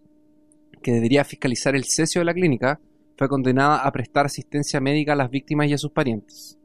que 0.81 0.91
debería 0.91 1.23
fiscalizar 1.23 1.75
el 1.75 1.83
cesio 1.85 2.21
de 2.21 2.25
la 2.25 2.33
clínica, 2.33 2.79
fue 3.17 3.27
condenada 3.27 3.79
a 3.79 3.91
prestar 3.91 4.27
asistencia 4.27 4.79
médica 4.79 5.13
a 5.13 5.15
las 5.15 5.31
víctimas 5.31 5.67
y 5.67 5.73
a 5.73 5.77
sus 5.77 5.91
parientes. 5.91 6.59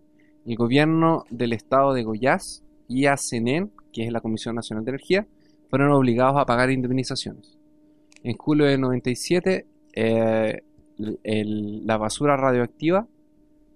El 0.45 0.57
gobierno 0.57 1.25
del 1.31 1.55
estado 1.55 1.95
de 1.95 2.03
Goiás 2.03 2.63
y 2.89 3.07
ACNEN, 3.07 3.71
que 3.93 4.05
es 4.05 4.13
la 4.13 4.21
Comisión 4.21 4.55
Nacional 4.55 4.85
de 4.85 4.91
Energía, 4.91 5.27
fueron 5.73 5.91
obligados 5.93 6.37
a 6.39 6.45
pagar 6.45 6.71
indemnizaciones. 6.71 7.57
En 8.23 8.37
julio 8.37 8.67
de 8.67 8.77
97, 8.77 9.65
eh, 9.95 10.61
el- 10.99 11.19
el- 11.25 11.87
la 11.87 11.97
basura 11.97 12.37
radioactiva, 12.37 13.09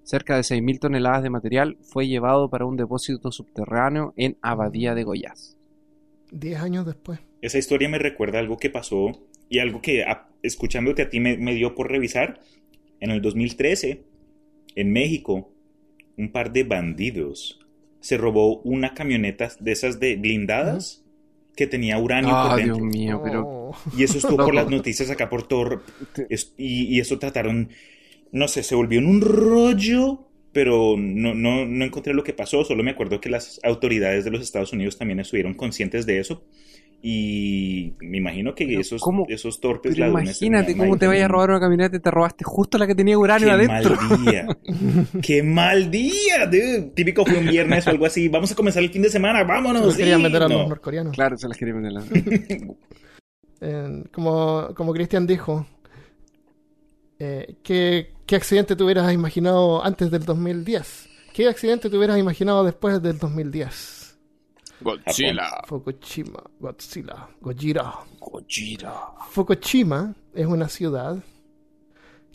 cerca 0.02 0.36
de 0.36 0.42
6.000 0.42 0.78
toneladas 0.78 1.22
de 1.22 1.30
material, 1.30 1.78
fue 1.80 2.06
llevado 2.06 2.50
para 2.50 2.66
un 2.66 2.76
depósito 2.76 3.32
subterráneo 3.32 4.12
en 4.18 4.36
Abadía 4.42 4.94
de 4.94 5.04
Goiás. 5.04 5.56
Diez 6.30 6.58
años 6.60 6.84
después. 6.84 7.18
Esa 7.40 7.56
historia 7.56 7.88
me 7.88 7.98
recuerda 7.98 8.40
algo 8.40 8.58
que 8.58 8.68
pasó 8.68 9.12
y 9.48 9.60
algo 9.60 9.80
que 9.80 10.04
a- 10.04 10.28
escuchándote 10.42 11.00
a 11.00 11.08
ti 11.08 11.18
me, 11.18 11.38
me 11.38 11.54
dio 11.54 11.74
por 11.74 11.90
revisar. 11.90 12.40
En 13.00 13.10
el 13.10 13.22
2013, 13.22 14.04
en 14.74 14.92
México, 14.92 15.50
un 16.18 16.30
par 16.30 16.52
de 16.52 16.64
bandidos 16.64 17.58
se 18.00 18.18
robó 18.18 18.58
una 18.64 18.92
camioneta 18.92 19.48
de 19.60 19.72
esas 19.72 19.98
de 19.98 20.16
blindadas 20.16 21.05
que 21.56 21.66
tenía 21.66 21.98
uranio 21.98 22.30
Ah, 22.34 22.50
por 22.50 22.62
Dios 22.62 22.78
dentro. 22.78 22.84
mío, 22.86 23.20
pero 23.24 23.44
Oh. 23.48 23.76
Y 23.96 24.04
eso 24.04 24.18
estuvo 24.18 24.36
por 24.44 24.54
las 24.54 24.68
noticias 24.70 25.10
acá 25.10 25.28
por 25.28 25.48
todo. 25.48 25.82
es- 26.28 26.54
y, 26.56 26.84
y 26.96 27.00
eso 27.00 27.18
trataron, 27.18 27.70
no 28.32 28.48
sé, 28.48 28.62
se 28.62 28.74
volvió 28.76 28.98
en 29.00 29.06
un 29.06 29.20
rollo, 29.22 30.28
pero 30.52 30.96
no, 30.98 31.34
no, 31.34 31.66
no 31.66 31.84
encontré 31.84 32.14
lo 32.14 32.24
que 32.24 32.32
pasó. 32.32 32.64
Solo 32.64 32.82
me 32.84 32.92
acuerdo 32.92 33.20
que 33.20 33.28
las 33.28 33.60
autoridades 33.64 34.24
de 34.24 34.30
los 34.30 34.42
Estados 34.42 34.72
Unidos 34.72 34.98
también 34.98 35.20
estuvieron 35.20 35.54
conscientes 35.54 36.06
de 36.06 36.20
eso. 36.20 36.44
Y 37.02 37.92
me 38.00 38.18
imagino 38.18 38.54
que 38.54 38.66
Pero 38.66 38.80
esos, 38.80 39.00
¿cómo? 39.00 39.26
esos 39.28 39.60
torpes 39.60 39.94
Pero 39.94 40.06
ladrones 40.06 40.42
imagínate 40.42 40.76
cómo 40.76 40.96
te 40.96 41.06
vayas 41.06 41.26
a 41.26 41.28
robar 41.28 41.50
una 41.50 41.60
camioneta 41.60 41.96
y 41.96 42.00
te 42.00 42.10
robaste 42.10 42.42
justo 42.44 42.78
la 42.78 42.86
que 42.86 42.94
tenía 42.96 43.16
uranio 43.16 43.46
¡Qué 43.48 43.52
adentro. 43.52 43.96
mal 43.96 44.24
día! 44.24 44.46
¡Qué 45.22 45.42
mal 45.42 45.90
día! 45.90 46.46
dude! 46.46 46.90
Típico 46.94 47.24
fue 47.24 47.38
un 47.38 47.46
viernes 47.46 47.86
o 47.86 47.90
algo 47.90 48.06
así. 48.06 48.28
Vamos 48.28 48.50
a 48.50 48.54
comenzar 48.56 48.82
el 48.82 48.90
fin 48.90 49.02
de 49.02 49.10
semana, 49.10 49.44
vámonos. 49.44 49.86
No 49.86 49.94
querían 49.96 50.18
sí. 50.18 50.22
meter 50.24 50.42
a 50.42 50.48
No. 50.48 50.58
los 50.58 50.68
norcoreanos. 50.68 51.14
Claro, 51.14 51.36
se 51.36 51.46
las 51.48 51.56
quería 51.56 51.74
meter 51.74 51.90
en 51.90 51.94
la- 51.94 52.74
Eh, 53.60 54.04
como 54.12 54.68
como 54.74 54.92
Cristian 54.92 55.26
dijo, 55.26 55.66
eh, 57.18 57.56
¿qué, 57.62 58.12
¿qué 58.26 58.36
accidente 58.36 58.76
te 58.76 58.84
hubieras 58.84 59.10
imaginado 59.14 59.82
antes 59.82 60.10
del 60.10 60.24
2010? 60.26 61.08
¿Qué 61.32 61.48
accidente 61.48 61.88
te 61.88 61.96
hubieras 61.96 62.18
imaginado 62.18 62.64
después 62.64 63.00
del 63.02 63.18
2010? 63.18 64.05
Godzilla. 64.80 65.62
Fukushima, 65.66 66.42
Godzilla, 66.60 67.28
Gojira. 67.40 67.94
Gojira. 68.20 68.94
Fukushima 69.30 70.14
es 70.34 70.46
una 70.46 70.68
ciudad 70.68 71.22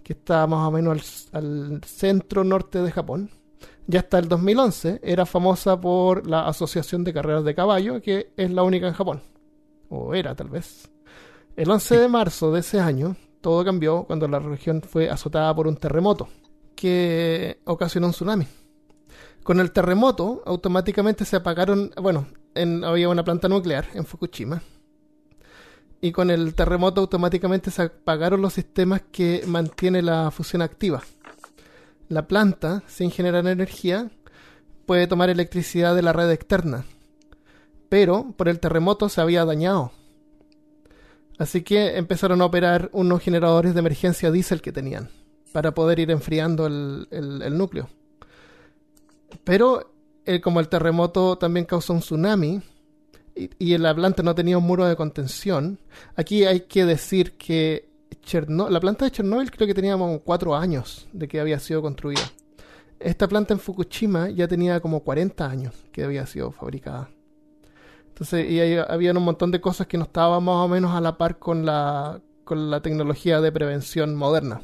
que 0.04 0.14
está 0.14 0.48
más 0.48 0.68
o 0.68 0.72
menos 0.72 1.30
al, 1.34 1.74
al 1.74 1.84
centro 1.84 2.44
norte 2.44 2.82
de 2.82 2.92
Japón. 2.92 3.30
Ya 3.88 4.00
hasta 4.00 4.20
el 4.20 4.28
2011 4.28 5.02
era 5.04 5.26
famosa 5.26 5.80
por 5.80 6.26
la 6.28 6.48
Asociación 6.48 7.04
de 7.04 7.14
Carreras 7.14 7.44
de 7.44 7.56
Caballo, 7.56 8.02
que 8.02 8.32
es 8.38 8.52
la 8.52 8.64
única 8.64 8.88
en 8.88 8.94
Japón. 8.94 9.22
O 9.90 10.14
era 10.14 10.36
tal 10.36 10.50
vez. 10.50 10.90
El 11.56 11.70
11 11.70 12.00
de 12.00 12.08
marzo 12.08 12.52
de 12.52 12.62
ese 12.62 12.80
año, 12.80 13.16
todo 13.42 13.64
cambió 13.66 14.04
cuando 14.04 14.28
la 14.28 14.40
región 14.40 14.82
fue 14.82 15.10
azotada 15.10 15.54
por 15.54 15.68
un 15.68 15.76
terremoto 15.76 16.30
que 16.76 17.60
ocasionó 17.66 18.08
un 18.08 18.14
tsunami. 18.14 18.48
Con 19.44 19.60
el 19.60 19.72
terremoto, 19.72 20.44
automáticamente 20.46 21.26
se 21.26 21.36
apagaron, 21.36 21.92
bueno, 22.02 22.28
en- 22.54 22.84
había 22.84 23.10
una 23.10 23.24
planta 23.24 23.48
nuclear 23.48 23.88
en 23.94 24.06
Fukushima. 24.06 24.62
Y 26.00 26.12
con 26.12 26.30
el 26.32 26.56
terremoto 26.56 27.02
automáticamente 27.02 27.70
se 27.72 27.84
apagaron 27.84 28.42
los 28.42 28.54
sistemas 28.54 29.02
que 29.12 29.44
mantiene 29.48 30.02
la 30.02 30.32
fusión 30.32 30.62
activa. 30.62 31.04
La 32.10 32.28
planta, 32.28 32.84
sin 32.88 33.12
generar 33.12 33.46
energía, 33.48 34.10
puede 34.86 35.08
tomar 35.08 35.30
electricidad 35.30 35.96
de 35.96 36.02
la 36.02 36.14
red 36.14 36.32
externa. 36.32 36.86
Pero 37.88 38.34
por 38.36 38.50
el 38.50 38.60
terremoto 38.60 39.10
se 39.10 39.22
había 39.22 39.46
dañado. 39.46 39.92
Así 41.38 41.62
que 41.62 41.98
empezaron 41.98 42.42
a 42.42 42.46
operar 42.46 42.90
unos 42.94 43.22
generadores 43.22 43.74
de 43.74 43.80
emergencia 43.80 44.32
diésel 44.32 44.62
que 44.62 44.72
tenían 44.72 45.10
para 45.52 45.74
poder 45.74 46.00
ir 46.00 46.12
enfriando 46.12 46.68
el, 46.68 47.58
núcleo. 47.58 47.90
Pero 49.44 49.94
eh, 50.26 50.40
como 50.42 50.60
el 50.60 50.68
terremoto 50.70 51.38
también 51.38 51.66
causó 51.66 51.94
un 51.94 52.00
tsunami 52.00 52.62
y, 53.36 53.50
y 53.60 53.78
la 53.78 53.94
planta 53.96 54.24
no 54.24 54.36
tenía 54.36 54.58
un 54.58 54.64
muro 54.66 54.86
de 54.86 54.96
contención, 54.96 55.80
aquí 56.16 56.46
hay 56.46 56.62
que 56.62 56.86
decir 56.86 57.34
que 57.38 57.90
Cherno- 58.24 58.70
la 58.70 58.80
planta 58.80 59.06
de 59.06 59.12
Chernobyl 59.12 59.50
creo 59.50 59.66
que 59.68 59.74
tenía 59.74 59.94
como 59.98 60.20
cuatro 60.20 60.56
años 60.56 61.08
de 61.12 61.28
que 61.28 61.40
había 61.40 61.60
sido 61.60 61.82
construida. 61.82 62.22
Esta 63.00 63.28
planta 63.28 63.54
en 63.54 63.60
Fukushima 63.60 64.30
ya 64.30 64.48
tenía 64.48 64.80
como 64.80 65.00
40 65.00 65.50
años 65.50 65.74
que 65.92 66.04
había 66.04 66.28
sido 66.28 66.52
fabricada. 66.52 67.10
Entonces, 68.10 68.48
y 68.50 68.60
ahí 68.60 68.78
habían 68.88 69.18
un 69.18 69.24
montón 69.24 69.50
de 69.50 69.60
cosas 69.60 69.88
que 69.88 69.98
no 69.98 70.04
estaban 70.04 70.44
más 70.44 70.56
o 70.58 70.68
menos 70.68 70.92
a 70.94 71.02
la 71.02 71.18
par 71.18 71.40
con 71.40 71.66
la, 71.66 72.22
con 72.44 72.70
la 72.70 72.82
tecnología 72.82 73.42
de 73.42 73.52
prevención 73.52 74.16
moderna. 74.16 74.62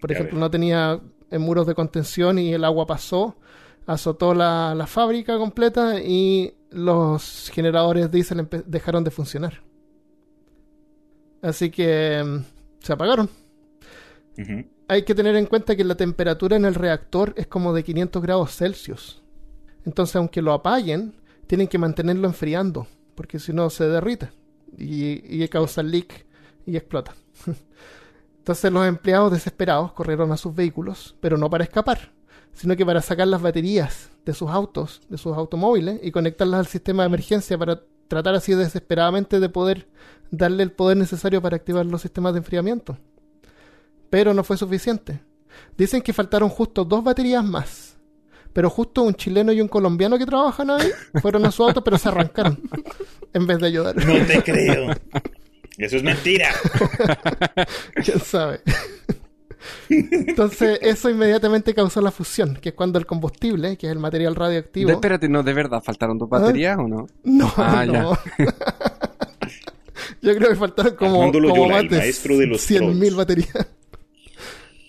Por 0.00 0.12
ejemplo, 0.12 0.38
no 0.38 0.50
tenía 0.50 1.00
eh, 1.32 1.38
muros 1.38 1.66
de 1.66 1.74
contención 1.74 2.38
y 2.38 2.52
el 2.52 2.64
agua 2.64 2.86
pasó, 2.86 3.36
azotó 3.86 4.34
la, 4.34 4.74
la 4.74 4.86
fábrica 4.86 5.38
completa 5.38 6.00
y 6.00 6.54
los 6.70 7.50
generadores 7.52 8.10
diésel 8.10 8.48
dejaron 8.66 9.04
de 9.04 9.10
funcionar. 9.10 9.62
Así 11.42 11.70
que 11.70 12.22
mm, 12.24 12.38
se 12.80 12.92
apagaron. 12.92 13.28
Hay 14.88 15.02
que 15.04 15.14
tener 15.14 15.36
en 15.36 15.46
cuenta 15.46 15.76
que 15.76 15.84
la 15.84 15.96
temperatura 15.96 16.56
en 16.56 16.64
el 16.64 16.74
reactor 16.74 17.34
es 17.36 17.46
como 17.46 17.72
de 17.72 17.82
500 17.82 18.22
grados 18.22 18.56
Celsius. 18.56 19.22
Entonces, 19.84 20.16
aunque 20.16 20.42
lo 20.42 20.52
apaguen, 20.52 21.14
tienen 21.46 21.68
que 21.68 21.78
mantenerlo 21.78 22.26
enfriando, 22.28 22.86
porque 23.14 23.38
si 23.38 23.52
no 23.52 23.68
se 23.68 23.88
derrite 23.88 24.30
y, 24.78 25.42
y 25.42 25.46
causa 25.48 25.82
leak 25.82 26.24
y 26.66 26.76
explota. 26.76 27.14
Entonces 28.38 28.72
los 28.72 28.86
empleados 28.86 29.32
desesperados 29.32 29.92
corrieron 29.92 30.32
a 30.32 30.36
sus 30.36 30.54
vehículos, 30.54 31.16
pero 31.20 31.36
no 31.36 31.48
para 31.48 31.64
escapar, 31.64 32.12
sino 32.54 32.76
que 32.76 32.86
para 32.86 33.02
sacar 33.02 33.28
las 33.28 33.42
baterías 33.42 34.10
de 34.24 34.34
sus 34.34 34.50
autos, 34.50 35.00
de 35.08 35.18
sus 35.18 35.36
automóviles, 35.36 36.00
y 36.02 36.10
conectarlas 36.10 36.60
al 36.60 36.66
sistema 36.66 37.02
de 37.02 37.08
emergencia 37.08 37.58
para 37.58 37.82
tratar 38.08 38.34
así 38.34 38.54
desesperadamente 38.54 39.40
de 39.40 39.48
poder 39.48 39.88
darle 40.30 40.62
el 40.62 40.72
poder 40.72 40.96
necesario 40.96 41.40
para 41.40 41.56
activar 41.56 41.86
los 41.86 42.02
sistemas 42.02 42.32
de 42.32 42.38
enfriamiento. 42.38 42.98
Pero 44.10 44.34
no 44.34 44.44
fue 44.44 44.56
suficiente. 44.56 45.20
Dicen 45.76 46.02
que 46.02 46.12
faltaron 46.12 46.48
justo 46.48 46.84
dos 46.84 47.02
baterías 47.02 47.44
más. 47.44 47.96
Pero 48.52 48.68
justo 48.68 49.02
un 49.02 49.14
chileno 49.14 49.52
y 49.52 49.60
un 49.60 49.68
colombiano 49.68 50.18
que 50.18 50.26
trabajan 50.26 50.70
ahí 50.70 50.90
fueron 51.20 51.46
a 51.46 51.50
su 51.50 51.64
auto, 51.64 51.82
pero 51.82 51.96
se 51.96 52.08
arrancaron 52.08 52.60
en 53.32 53.46
vez 53.46 53.58
de 53.58 53.66
ayudar. 53.66 53.96
No 53.96 54.26
te 54.26 54.42
creo. 54.42 54.94
Eso 55.78 55.96
es 55.96 56.02
mentira. 56.02 56.50
¿Quién 58.04 58.20
sabe? 58.20 58.60
Entonces, 59.88 60.78
eso 60.82 61.08
inmediatamente 61.10 61.74
causó 61.74 62.00
la 62.00 62.10
fusión, 62.10 62.56
que 62.60 62.70
es 62.70 62.74
cuando 62.74 62.98
el 62.98 63.06
combustible, 63.06 63.76
que 63.76 63.86
es 63.86 63.92
el 63.92 63.98
material 63.98 64.34
radioactivo. 64.34 64.88
De- 64.88 64.94
espérate, 64.94 65.28
no, 65.28 65.42
¿de 65.42 65.52
verdad 65.52 65.82
faltaron 65.84 66.18
dos 66.18 66.28
baterías 66.28 66.78
o 66.78 66.88
no? 66.88 67.06
No, 67.24 67.52
Ah, 67.56 67.84
no. 67.86 68.16
Yo 70.22 70.34
creo 70.36 70.50
que 70.50 70.56
faltaron 70.56 70.94
como, 70.96 71.30
como 71.32 71.76
el 71.78 71.90
maestro 71.90 72.36
de 72.38 72.46
los 72.46 72.68
100.000 72.70 72.78
trolls. 72.98 73.16
baterías. 73.16 73.66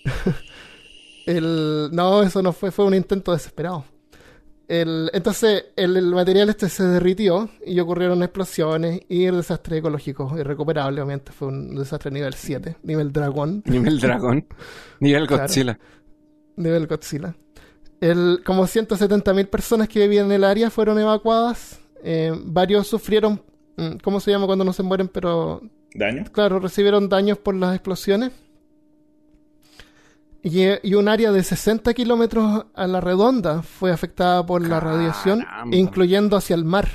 el, 1.26 1.88
no, 1.92 2.22
eso 2.22 2.42
no 2.42 2.52
fue, 2.52 2.70
fue 2.70 2.84
un 2.84 2.94
intento 2.94 3.32
desesperado. 3.32 3.84
El, 4.66 5.10
entonces, 5.12 5.66
el, 5.76 5.96
el 5.96 6.06
material 6.14 6.48
este 6.48 6.68
se 6.70 6.84
derritió 6.84 7.50
y 7.66 7.78
ocurrieron 7.80 8.22
explosiones 8.22 9.00
y 9.08 9.24
el 9.26 9.36
desastre 9.36 9.78
ecológico 9.78 10.32
irrecuperable, 10.38 11.00
obviamente. 11.02 11.32
Fue 11.32 11.48
un 11.48 11.74
desastre 11.76 12.10
nivel 12.10 12.34
7, 12.34 12.76
nivel 12.82 13.12
dragón. 13.12 13.62
Nivel 13.66 14.00
dragón. 14.00 14.46
Nivel 15.00 15.26
Claro. 15.26 15.42
Godzilla. 15.42 15.78
nivel 16.56 16.86
Godzilla. 16.86 17.34
El, 18.00 18.40
como 18.44 18.64
170.000 18.64 19.46
personas 19.48 19.88
que 19.88 20.00
vivían 20.00 20.26
en 20.26 20.32
el 20.32 20.44
área 20.44 20.70
fueron 20.70 20.98
evacuadas. 20.98 21.80
Eh, 22.02 22.32
varios 22.44 22.86
sufrieron, 22.86 23.42
mm, 23.76 23.96
¿cómo 24.02 24.20
se 24.20 24.30
llama 24.30 24.46
cuando 24.46 24.64
no 24.64 24.72
se 24.72 24.82
mueren? 24.82 25.08
Pero, 25.08 25.62
¿Daño? 25.94 26.24
claro, 26.32 26.58
recibieron 26.58 27.08
daños 27.08 27.38
por 27.38 27.54
las 27.54 27.74
explosiones. 27.74 28.32
Y, 30.44 30.60
y 30.86 30.94
un 30.94 31.08
área 31.08 31.32
de 31.32 31.42
60 31.42 31.94
kilómetros 31.94 32.66
a 32.74 32.86
la 32.86 33.00
redonda 33.00 33.62
fue 33.62 33.90
afectada 33.90 34.44
por 34.44 34.60
la 34.60 34.78
radiación, 34.78 35.44
incluyendo 35.72 36.36
hacia 36.36 36.54
el 36.54 36.66
mar. 36.66 36.86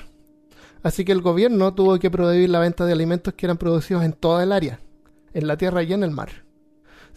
Así 0.83 1.03
que 1.03 1.11
el 1.11 1.21
gobierno 1.21 1.73
tuvo 1.73 1.97
que 1.97 2.11
prohibir 2.11 2.51
la 2.51 2.59
venta 2.59 2.85
de 2.85 2.93
alimentos 2.93 3.33
que 3.33 3.47
eran 3.47 3.57
producidos 3.57 4.03
en 4.03 4.13
toda 4.13 4.43
el 4.43 4.51
área, 4.51 4.79
en 5.33 5.47
la 5.47 5.57
tierra 5.57 5.81
y 5.81 5.91
en 5.91 6.03
el 6.03 6.11
mar. 6.11 6.29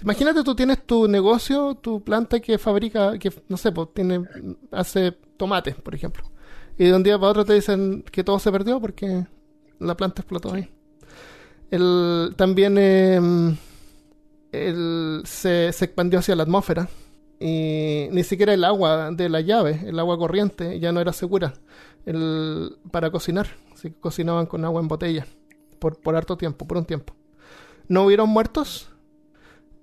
Imagínate, 0.02 0.42
tú 0.42 0.54
tienes 0.54 0.84
tu 0.84 1.06
negocio, 1.06 1.74
tu 1.74 2.02
planta 2.02 2.40
que 2.40 2.56
fabrica, 2.56 3.18
que 3.18 3.30
no 3.48 3.58
sé, 3.58 3.70
pues 3.70 3.88
tiene, 3.94 4.24
hace 4.72 5.12
tomates, 5.36 5.76
por 5.76 5.94
ejemplo. 5.94 6.24
Y 6.78 6.86
de 6.86 6.94
un 6.94 7.02
día 7.02 7.18
para 7.18 7.30
otro 7.30 7.44
te 7.44 7.52
dicen 7.52 8.02
que 8.10 8.24
todo 8.24 8.38
se 8.38 8.50
perdió 8.50 8.80
porque 8.80 9.26
la 9.78 9.96
planta 9.96 10.22
explotó 10.22 10.54
ahí. 10.54 10.68
El, 11.70 12.34
también 12.36 12.76
eh, 12.78 13.20
el- 14.52 15.22
se, 15.24 15.72
se 15.72 15.84
expandió 15.84 16.18
hacia 16.20 16.36
la 16.36 16.42
atmósfera 16.44 16.88
y 17.40 18.06
ni 18.12 18.22
siquiera 18.22 18.54
el 18.54 18.62
agua 18.64 19.10
de 19.10 19.28
la 19.28 19.40
llave, 19.40 19.80
el 19.86 19.98
agua 19.98 20.16
corriente, 20.18 20.78
ya 20.78 20.92
no 20.92 21.00
era 21.00 21.12
segura 21.12 21.54
el, 22.06 22.76
para 22.90 23.10
cocinar. 23.10 23.48
Así 23.72 23.90
que 23.90 23.98
cocinaban 23.98 24.46
con 24.46 24.64
agua 24.64 24.80
en 24.80 24.88
botella 24.88 25.26
por, 25.80 25.98
por 26.00 26.14
harto 26.14 26.36
tiempo, 26.36 26.66
por 26.68 26.78
un 26.78 26.84
tiempo. 26.84 27.14
No 27.88 28.04
hubieron 28.04 28.28
muertos. 28.28 28.88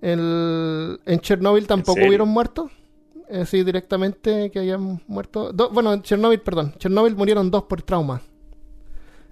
El, 0.00 0.98
en 1.04 1.20
Chernobyl 1.20 1.66
tampoco 1.66 2.00
hubieron 2.08 2.28
muertos. 2.28 2.70
Eh, 3.28 3.44
sí, 3.46 3.62
directamente 3.62 4.50
que 4.50 4.58
hayan 4.58 5.02
muerto. 5.06 5.52
do- 5.52 5.70
bueno, 5.70 5.92
en 5.92 6.02
Chernobyl, 6.02 6.40
perdón. 6.40 6.72
Chernobyl 6.78 7.14
murieron 7.14 7.50
dos 7.50 7.64
por 7.64 7.82
trauma. 7.82 8.22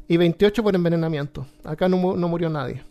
Y 0.06 0.16
28 0.16 0.62
por 0.62 0.74
envenenamiento. 0.74 1.46
Acá 1.64 1.88
no, 1.88 2.16
no 2.16 2.28
murió 2.28 2.48
nadie. 2.50 2.82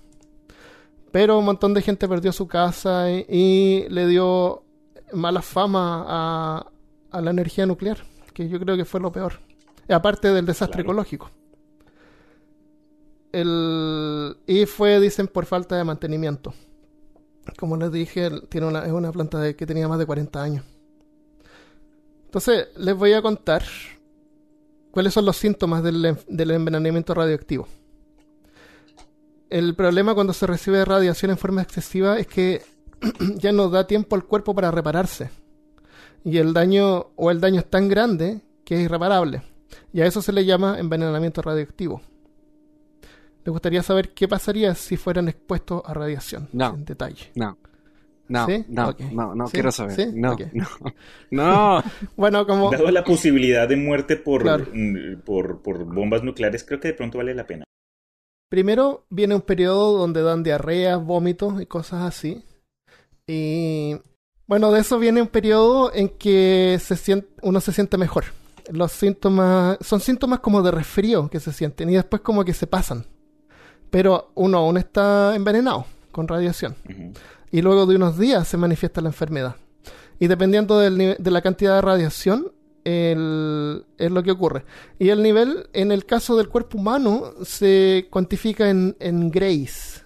Pero 1.18 1.39
un 1.39 1.45
montón 1.45 1.74
de 1.74 1.82
gente 1.82 2.07
perdió 2.07 2.32
su 2.32 2.47
casa 2.47 3.09
y, 3.09 3.26
y 3.28 3.89
le 3.89 4.05
dio 4.05 4.63
mala 5.13 5.41
fama 5.41 6.05
a, 6.07 6.72
a 7.09 7.22
la 7.22 7.32
energía 7.32 7.65
nuclear. 7.65 7.97
Que 8.36 8.47
yo 8.47 8.59
creo 8.59 8.78
que 8.78 8.86
fue 8.86 8.99
lo 8.99 9.11
peor. 9.11 9.39
Aparte 9.89 10.28
del 10.32 10.45
desastre 10.45 10.84
Claro. 10.84 10.91
ecológico. 10.91 11.32
El, 13.32 14.38
y 14.45 14.68
fue, 14.68 14.99
dicen, 14.99 15.28
por 15.28 15.45
falta 15.47 15.76
de 15.76 15.84
mantenimiento. 15.84 16.53
Como 17.57 17.78
les 17.78 17.91
dije, 17.91 18.30
tiene 18.49 18.68
una, 18.68 18.86
es 18.86 18.91
una 18.91 19.11
planta 19.11 19.39
de- 19.39 19.55
que 19.55 19.65
tenía 19.65 19.88
más 19.88 19.97
de 19.97 20.05
40 20.05 20.39
años. 20.43 20.65
Entonces, 22.26 22.68
les 22.78 22.95
voy 22.95 23.13
a 23.13 23.24
contar 23.24 23.63
cuáles 24.91 25.15
son 25.15 25.26
los 25.26 25.38
síntomas 25.38 25.82
del 25.82 26.05
envenenamiento 26.51 27.15
radioactivo. 27.15 27.68
El 29.50 29.76
problema 29.76 30.14
cuando 30.14 30.34
se 30.34 30.45
recibe 30.48 30.84
radiación 30.86 31.32
en 31.32 31.38
forma 31.38 31.62
excesiva 31.62 32.18
es 32.20 32.28
que 32.28 32.62
ya 33.38 33.52
no 33.52 33.70
da 33.70 33.88
tiempo 33.88 34.16
al 34.16 34.26
cuerpo 34.26 34.54
para 34.54 34.72
repararse. 34.72 35.30
Y 36.24 36.38
el 36.38 36.54
daño 36.54 37.08
o 37.16 37.32
el 37.32 37.39
daño 37.39 37.60
es 37.60 37.70
tan 37.70 37.88
grande 37.88 38.41
que 38.66 38.76
es 38.76 38.82
irreparable. 38.82 39.43
Y 39.93 40.02
a 40.02 40.06
eso 40.06 40.22
se 40.22 40.34
le 40.34 40.43
llama 40.45 40.78
envenenamiento 40.80 41.41
radioactivo. 41.41 42.02
¿Les 43.45 43.52
gustaría 43.54 43.82
saber 43.82 44.10
qué 44.14 44.28
pasaría 44.28 44.76
si 44.76 44.98
fueran 44.98 45.30
expuestos 45.30 45.82
a 45.86 45.93
radiación? 45.93 46.50
No. 46.52 46.74
En 46.74 46.84
detalle. 46.84 47.32
No. 47.36 47.58
No, 48.28 48.45
¿Sí? 48.45 48.66
no, 48.68 48.93
no, 49.14 49.36
no 49.36 49.48
¿Sí? 49.48 49.54
quiero 49.54 49.72
saber. 49.72 49.95
¿Sí? 49.95 50.08
No, 50.14 50.36
no, 50.52 50.68
no. 51.32 51.84
Bueno, 52.18 52.45
como... 52.45 52.70
Dado 52.70 52.91
la 52.91 53.06
posibilidad 53.06 53.70
de 53.70 53.78
muerte 53.78 54.18
por, 54.18 54.41
Claro. 54.41 54.66
mm, 54.74 55.22
por, 55.24 55.62
por 55.62 55.86
bombas 55.86 56.24
nucleares, 56.24 56.66
creo 56.66 56.82
que 56.82 56.89
de 56.89 56.93
pronto 56.93 57.20
vale 57.20 57.34
la 57.34 57.48
pena. 57.48 57.64
Primero 58.50 59.06
viene 59.10 59.36
un 59.36 59.41
periodo 59.41 59.98
donde 59.98 60.22
dan 60.22 60.43
diarreas, 60.43 61.04
vómitos 61.04 61.62
y 61.62 61.66
cosas 61.66 62.04
así. 62.04 62.43
Y 63.28 63.95
bueno, 64.45 64.72
de 64.72 64.80
eso 64.80 64.98
viene 65.00 65.22
un 65.22 65.28
periodo 65.28 65.91
en 65.93 66.08
que 66.10 66.80
se 66.82 66.95
sien- 66.95 67.28
uno 67.41 67.60
se 67.60 67.74
siente 67.74 67.98
mejor. 67.98 68.24
Los 68.72 68.91
síntomas 68.93 69.78
son 69.82 70.00
síntomas 70.00 70.39
como 70.39 70.62
de 70.62 70.72
resfrío 70.72 71.30
que 71.30 71.39
se 71.39 71.52
sienten 71.52 71.89
y 71.89 71.95
después 71.95 72.22
como 72.22 72.45
que 72.45 72.54
se 72.54 72.68
pasan. 72.68 73.06
Pero 73.89 74.32
uno 74.36 74.60
aún 74.60 74.78
está 74.78 75.36
envenenado 75.36 75.86
con 76.12 76.28
radiación. 76.28 76.76
Y 77.52 77.62
luego 77.62 77.86
de 77.86 77.95
unos 77.95 78.18
días 78.18 78.48
se 78.48 78.58
manifiesta 78.58 79.02
la 79.02 79.10
enfermedad. 79.10 79.56
Y 80.20 80.28
dependiendo 80.28 80.80
del 80.80 81.16
de 81.20 81.32
la 81.32 81.41
cantidad 81.41 81.76
de 81.76 81.82
radiación, 81.82 82.52
el- 82.88 83.85
es 83.97 84.11
lo 84.11 84.23
que 84.23 84.31
ocurre. 84.31 84.63
Y 84.99 85.09
el 85.09 85.21
nivel, 85.21 85.69
en 85.73 85.91
el 85.91 86.05
caso 86.05 86.35
del 86.38 86.47
cuerpo 86.49 86.77
humano, 86.77 87.33
se 87.43 88.07
cuantifica 88.09 88.69
en, 88.69 88.95
en 88.99 89.29
grays. 89.29 90.05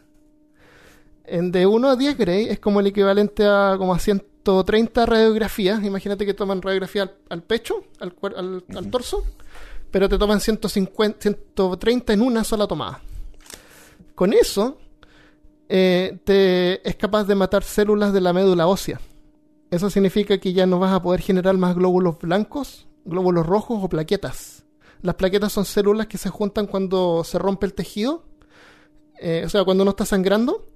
En 1.26 1.52
de 1.52 1.66
1 1.66 1.90
a 1.90 1.96
10 1.96 2.18
gray 2.18 2.48
es 2.50 2.60
como 2.60 2.80
el 2.80 2.88
equivalente 2.88 3.46
a 3.46 3.76
como 3.78 3.94
a 3.94 4.00
130 4.00 5.06
radiografías. 5.06 5.84
Imagínate 5.84 6.26
que 6.26 6.34
toman 6.34 6.62
radiografía 6.62 7.04
al, 7.04 7.14
al 7.30 7.44
pecho, 7.44 7.84
al- 8.00 8.64
al 8.76 8.90
torso, 8.90 9.24
pero 9.92 10.10
te 10.10 10.18
toman 10.18 10.40
150, 10.42 11.20
130 11.22 12.14
en 12.14 12.22
una 12.22 12.44
sola 12.44 12.68
tomada. 12.68 13.02
Con 14.16 14.34
eso, 14.34 14.78
eh, 15.70 16.18
te 16.26 16.88
es 16.88 16.96
capaz 16.98 17.24
de 17.26 17.36
matar 17.36 17.64
células 17.64 18.12
de 18.12 18.22
la 18.22 18.34
médula 18.34 18.68
ósea. 18.68 19.00
Eso 19.72 19.90
significa 19.90 20.38
que 20.38 20.52
ya 20.52 20.66
no 20.66 20.80
vas 20.80 20.92
a 20.92 21.02
poder 21.02 21.22
generar 21.22 21.58
más 21.58 21.76
glóbulos 21.76 22.20
blancos, 22.20 22.88
glóbulos 23.06 23.46
rojos 23.46 23.80
o 23.82 23.88
plaquetas. 23.88 24.66
Las 25.02 25.16
plaquetas 25.16 25.54
son 25.54 25.64
células 25.64 26.08
que 26.08 26.18
se 26.18 26.30
juntan 26.30 26.68
cuando 26.68 27.24
se 27.24 27.40
rompe 27.40 27.66
el 27.66 27.74
tejido. 27.74 28.26
Eh, 29.20 29.44
o 29.46 29.50
sea, 29.50 29.64
cuando 29.64 29.84
uno 29.84 29.92
está 29.92 30.06
sangrando, 30.06 30.68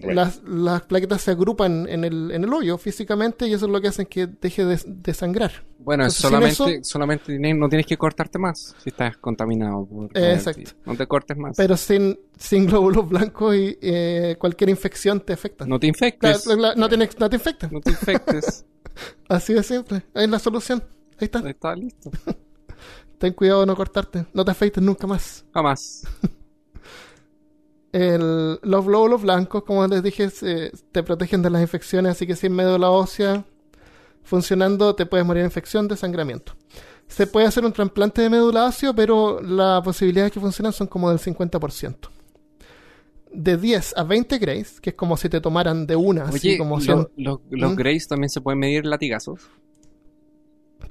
Right. 0.00 0.12
las, 0.12 0.42
las 0.42 0.82
plaquetas 0.82 1.22
se 1.22 1.30
agrupan 1.30 1.88
en 1.88 2.04
el, 2.04 2.30
en 2.32 2.42
el 2.44 2.52
hoyo 2.52 2.76
físicamente 2.78 3.46
y 3.46 3.52
eso 3.54 3.66
es 3.66 3.72
lo 3.72 3.80
que 3.80 3.88
hace 3.88 4.06
que 4.06 4.26
deje 4.26 4.64
de, 4.64 4.80
de 4.84 5.14
sangrar. 5.14 5.52
Bueno, 5.78 6.02
Entonces, 6.04 6.20
solamente, 6.20 6.74
eso- 6.76 6.84
solamente 6.84 7.38
no 7.54 7.68
tienes 7.68 7.86
que 7.86 7.96
cortarte 7.96 8.38
más 8.38 8.74
si 8.82 8.88
estás 8.90 9.16
contaminado. 9.18 9.86
Por 9.86 10.06
Eh, 10.14 10.32
exacto. 10.34 10.72
No 10.84 10.96
te 10.96 11.06
cortes 11.06 11.36
más. 11.36 11.56
Pero 11.56 11.76
sin, 11.76 12.18
sin 12.36 12.66
glóbulos 12.66 13.08
blancos 13.08 13.54
y 13.54 13.78
eh, 13.80 14.36
cualquier 14.38 14.70
infección 14.70 15.20
te 15.20 15.32
afecta. 15.32 15.64
no 15.66 15.78
te 15.78 15.86
infectes. 15.86 16.44
La- 16.46 16.74
no, 16.74 16.88
tiene- 16.88 17.08
no 17.18 17.30
te 17.30 17.36
infecta. 17.36 17.68
No 17.70 17.80
te 17.80 17.90
infectes. 17.90 18.64
Así 19.28 19.54
de 19.54 19.62
simple. 19.62 20.02
Ahí 20.14 20.24
es 20.24 20.30
la 20.30 20.38
solución. 20.38 20.82
Ahí 21.20 21.26
está. 21.26 21.38
Ahí 21.38 21.50
está 21.50 21.74
listo. 21.76 22.10
Ten 23.18 23.32
cuidado 23.32 23.60
de 23.60 23.66
no 23.66 23.76
cortarte. 23.76 24.26
No 24.34 24.44
te 24.44 24.50
afeites 24.50 24.82
nunca 24.82 25.06
más. 25.06 25.44
Jamás. 25.54 26.02
El, 27.96 28.58
los 28.62 28.84
glóbulos 28.84 29.22
blancos, 29.22 29.62
como 29.62 29.86
les 29.86 30.02
dije, 30.02 30.28
se- 30.30 30.72
te 30.90 31.02
protegen 31.04 31.42
de 31.42 31.50
las 31.50 31.62
infecciones, 31.62 32.12
así 32.12 32.26
que 32.26 32.34
sin 32.34 32.52
médula 32.52 32.90
ósea 32.90 33.44
funcionando 34.24 34.94
te 34.96 35.06
puedes 35.06 35.24
morir 35.24 35.42
de 35.42 35.46
infección, 35.48 35.86
desangramiento. 35.86 36.54
Se 37.06 37.26
puede 37.28 37.46
hacer 37.46 37.64
un 37.64 37.72
trasplante 37.72 38.22
de 38.22 38.30
médula 38.30 38.64
ósea, 38.64 38.92
pero 38.94 39.40
las 39.40 39.82
posibilidades 39.82 40.32
que 40.32 40.40
funcionan 40.40 40.72
son 40.72 40.86
como 40.88 41.08
del 41.10 41.18
50%. 41.20 42.08
De 43.32 43.56
10 43.56 43.94
a 43.96 44.02
20 44.04 44.38
grays, 44.38 44.80
que 44.80 44.90
es 44.90 44.96
como 44.96 45.16
si 45.16 45.28
te 45.28 45.40
tomaran 45.40 45.86
de 45.86 45.94
una, 45.96 46.24
así 46.24 46.48
Oye, 46.48 46.58
como 46.58 46.76
lo- 46.76 46.82
100. 46.82 47.08
lo- 47.18 47.42
los 47.50 47.72
¿Mm? 47.72 47.76
Greys 47.76 48.08
también 48.08 48.30
se 48.30 48.40
pueden 48.40 48.58
medir 48.58 48.86
latigazos. 48.86 49.40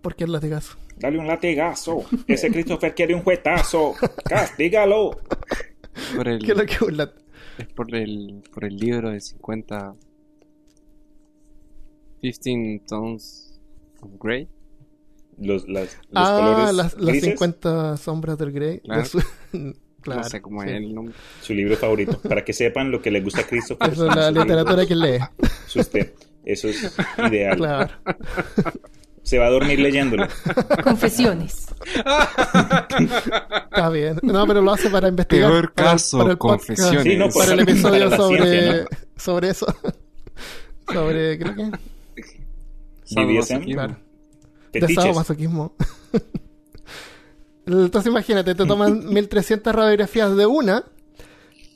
¿Por 0.01 0.15
qué 0.15 0.23
el 0.25 0.31
latigazo? 0.31 0.77
Dale 0.97 1.17
un 1.19 1.27
latigazo. 1.27 2.03
Ese 2.27 2.49
Christopher 2.51 2.93
quiere 2.93 3.15
un 3.15 3.23
juetazo. 3.23 3.93
Castígalo. 4.25 5.11
Por 6.15 6.27
el, 6.27 6.39
¿Qué 6.43 6.51
es 6.53 6.57
lo 6.57 6.65
que 6.65 6.77
por 7.75 7.93
el, 7.95 8.41
por 8.53 8.65
el 8.65 8.77
libro 8.77 9.11
de 9.11 9.19
50... 9.21 9.95
15 12.21 12.81
Tones 12.87 13.59
of 14.01 14.11
Grey. 14.19 14.47
Los, 15.37 15.67
las, 15.67 15.97
los 16.09 16.11
Ah, 16.15 16.37
colores 16.39 16.73
las, 16.75 16.93
las 16.95 17.05
grises, 17.05 17.29
50 17.31 17.97
sombras 17.97 18.37
del 18.37 18.51
Grey. 18.51 18.79
Claro. 18.79 19.01
De 19.01 19.07
su- 19.07 19.19
claro, 20.01 20.21
no 20.21 20.29
sé 20.29 20.41
cómo 20.41 20.61
sí. 20.61 20.69
es 20.69 20.75
el 20.75 20.93
nombre. 20.93 21.13
su 21.41 21.53
libro 21.53 21.75
favorito. 21.75 22.19
Para 22.21 22.45
que 22.45 22.53
sepan 22.53 22.91
lo 22.91 23.01
que 23.01 23.11
le 23.11 23.19
gusta 23.21 23.41
a 23.41 23.43
Christopher. 23.47 23.91
Eso 23.91 24.07
es 24.09 24.15
la 24.15 24.31
literatura 24.31 24.85
que 24.85 24.95
lee. 24.95 25.19
Eso 26.45 26.67
es 26.69 26.95
ideal. 27.29 27.57
Claro. 27.57 27.93
Se 29.23 29.39
va 29.39 29.47
a 29.47 29.49
dormir 29.49 29.79
leyéndolo. 29.79 30.27
Confesiones. 30.83 31.67
Está 31.95 33.89
bien. 33.89 34.19
No, 34.21 34.45
pero 34.45 34.61
lo 34.61 34.73
hace 34.73 34.89
para 34.89 35.07
investigar. 35.07 35.49
Peor 35.49 35.73
caso, 35.73 36.19
para 36.19 36.31
el 36.31 36.37
podcast, 36.37 36.67
confesiones. 36.67 37.03
Sí, 37.03 37.17
no, 37.17 37.25
pues, 37.29 37.37
para 37.37 37.53
el 37.53 37.59
episodio 37.61 38.15
sobre, 38.15 38.51
ciencia, 38.51 38.87
sobre 39.15 39.49
eso. 39.49 39.65
sobre, 40.91 41.39
creo 41.39 41.55
que. 41.55 41.71
BDSM. 43.15 43.63
Claro. 43.71 43.97
De 44.71 44.81
Fetiches. 44.81 45.03
sadomasoquismo. 45.03 45.75
Entonces 47.65 48.11
imagínate, 48.11 48.55
te 48.55 48.65
toman 48.65 49.05
1300 49.13 49.73
radiografías 49.73 50.35
de 50.35 50.45
una, 50.45 50.83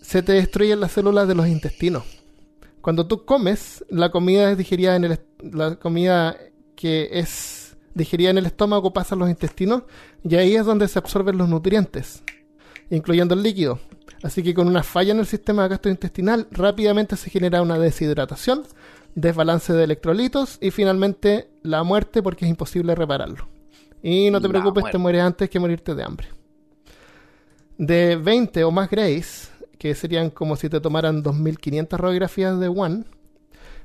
se 0.02 0.22
te 0.22 0.34
destruyen 0.34 0.80
las 0.80 0.92
células 0.92 1.28
de 1.28 1.36
los 1.36 1.48
intestinos. 1.48 2.04
Cuando 2.82 3.08
tú 3.08 3.26
comes, 3.26 3.86
la 3.90 4.12
comida 4.12 4.52
es 4.52 4.58
digerida 4.58 4.96
en 4.96 5.06
el 5.06 5.20
la 5.52 5.76
comida 5.76 6.38
que 6.78 7.10
es 7.12 7.76
digerida 7.94 8.30
en 8.30 8.38
el 8.38 8.46
estómago 8.46 8.94
pasa 8.94 9.16
a 9.16 9.18
los 9.18 9.30
intestinos 9.30 9.84
y 10.24 10.36
ahí 10.36 10.56
es 10.56 10.66
donde 10.66 10.88
se 10.88 11.00
absorben 11.00 11.38
los 11.38 11.50
nutrientes, 11.50 12.24
incluyendo 12.90 13.34
el 13.34 13.44
líquido. 13.44 13.80
Así 14.24 14.44
que 14.44 14.54
con 14.54 14.68
una 14.68 14.84
falla 14.84 15.12
en 15.12 15.20
el 15.20 15.26
sistema 15.26 15.68
gastrointestinal 15.68 16.48
rápidamente 16.52 17.18
se 17.18 17.30
genera 17.30 17.62
una 17.62 17.78
deshidratación, 17.80 18.64
desbalance 19.16 19.74
de 19.74 19.84
electrolitos 19.84 20.58
y 20.62 20.72
finalmente 20.72 21.50
la 21.64 21.84
muerte 21.84 22.22
porque 22.24 22.46
es 22.46 22.50
imposible 22.52 22.96
repararlo. 22.96 23.48
Y 24.02 24.30
no 24.30 24.40
te 24.40 24.48
La 24.48 24.52
preocupes, 24.52 24.82
muerte. 24.84 24.98
te 24.98 25.02
mueres 25.02 25.22
antes 25.24 25.50
que 25.50 25.60
morirte 25.60 25.96
de 25.96 26.04
hambre. 26.04 26.28
De 27.78 28.16
20 28.16 28.64
o 28.64 28.72
más 28.72 28.90
Grays, 28.90 29.52
que 29.78 29.94
serían 29.96 30.30
como 30.30 30.56
si 30.56 30.70
te 30.70 30.80
tomaran 30.80 31.22
2500 31.24 32.00
radiografías 32.00 32.60
de 32.60 32.68
One, 32.68 33.04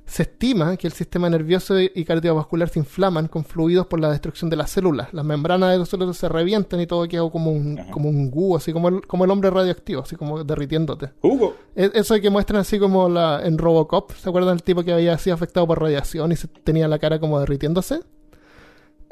se 0.05 0.25
estima 0.25 0.77
que 0.77 0.87
el 0.87 0.93
sistema 0.93 1.31
nervioso 1.31 1.79
y 1.81 2.05
cardiovascular 2.05 2.69
se 2.69 2.81
inflaman 2.81 3.29
con 3.29 3.45
fluidos 3.45 3.87
por 3.87 3.99
la 4.01 4.11
destrucción 4.11 4.51
de 4.51 4.57
las 4.57 4.71
células. 4.71 5.13
Las 5.15 5.25
membranas 5.25 5.71
de 5.73 5.79
las 5.79 5.89
células 5.89 6.17
se 6.19 6.29
revientan 6.29 6.81
y 6.81 6.87
todo 6.87 7.07
queda 7.09 7.29
como 7.31 7.51
un, 7.53 7.79
Ajá. 7.79 7.91
como 7.93 8.09
un 8.11 8.31
goo, 8.31 8.57
así 8.57 8.73
como 8.73 8.89
el, 8.89 9.07
como 9.07 9.25
el 9.25 9.31
hombre 9.31 9.49
radioactivo, 9.51 10.03
así 10.03 10.17
como 10.17 10.45
derritiéndote. 10.45 11.13
Hugo. 11.23 11.55
Es- 11.75 11.93
Eso 11.95 12.15
que 12.21 12.29
muestran 12.31 12.61
así 12.61 12.79
como 12.79 13.09
la, 13.09 13.41
en 13.45 13.57
Robocop, 13.57 14.13
¿se 14.13 14.29
acuerdan 14.29 14.57
del 14.57 14.63
tipo 14.65 14.83
que 14.83 14.93
había 14.93 15.17
sido 15.19 15.35
afectado 15.35 15.67
por 15.67 15.81
radiación 15.81 16.31
y 16.33 16.37
se 16.37 16.49
tenía 16.49 16.89
la 16.89 16.99
cara 16.99 17.19
como 17.19 17.41
derritiéndose? 17.41 18.01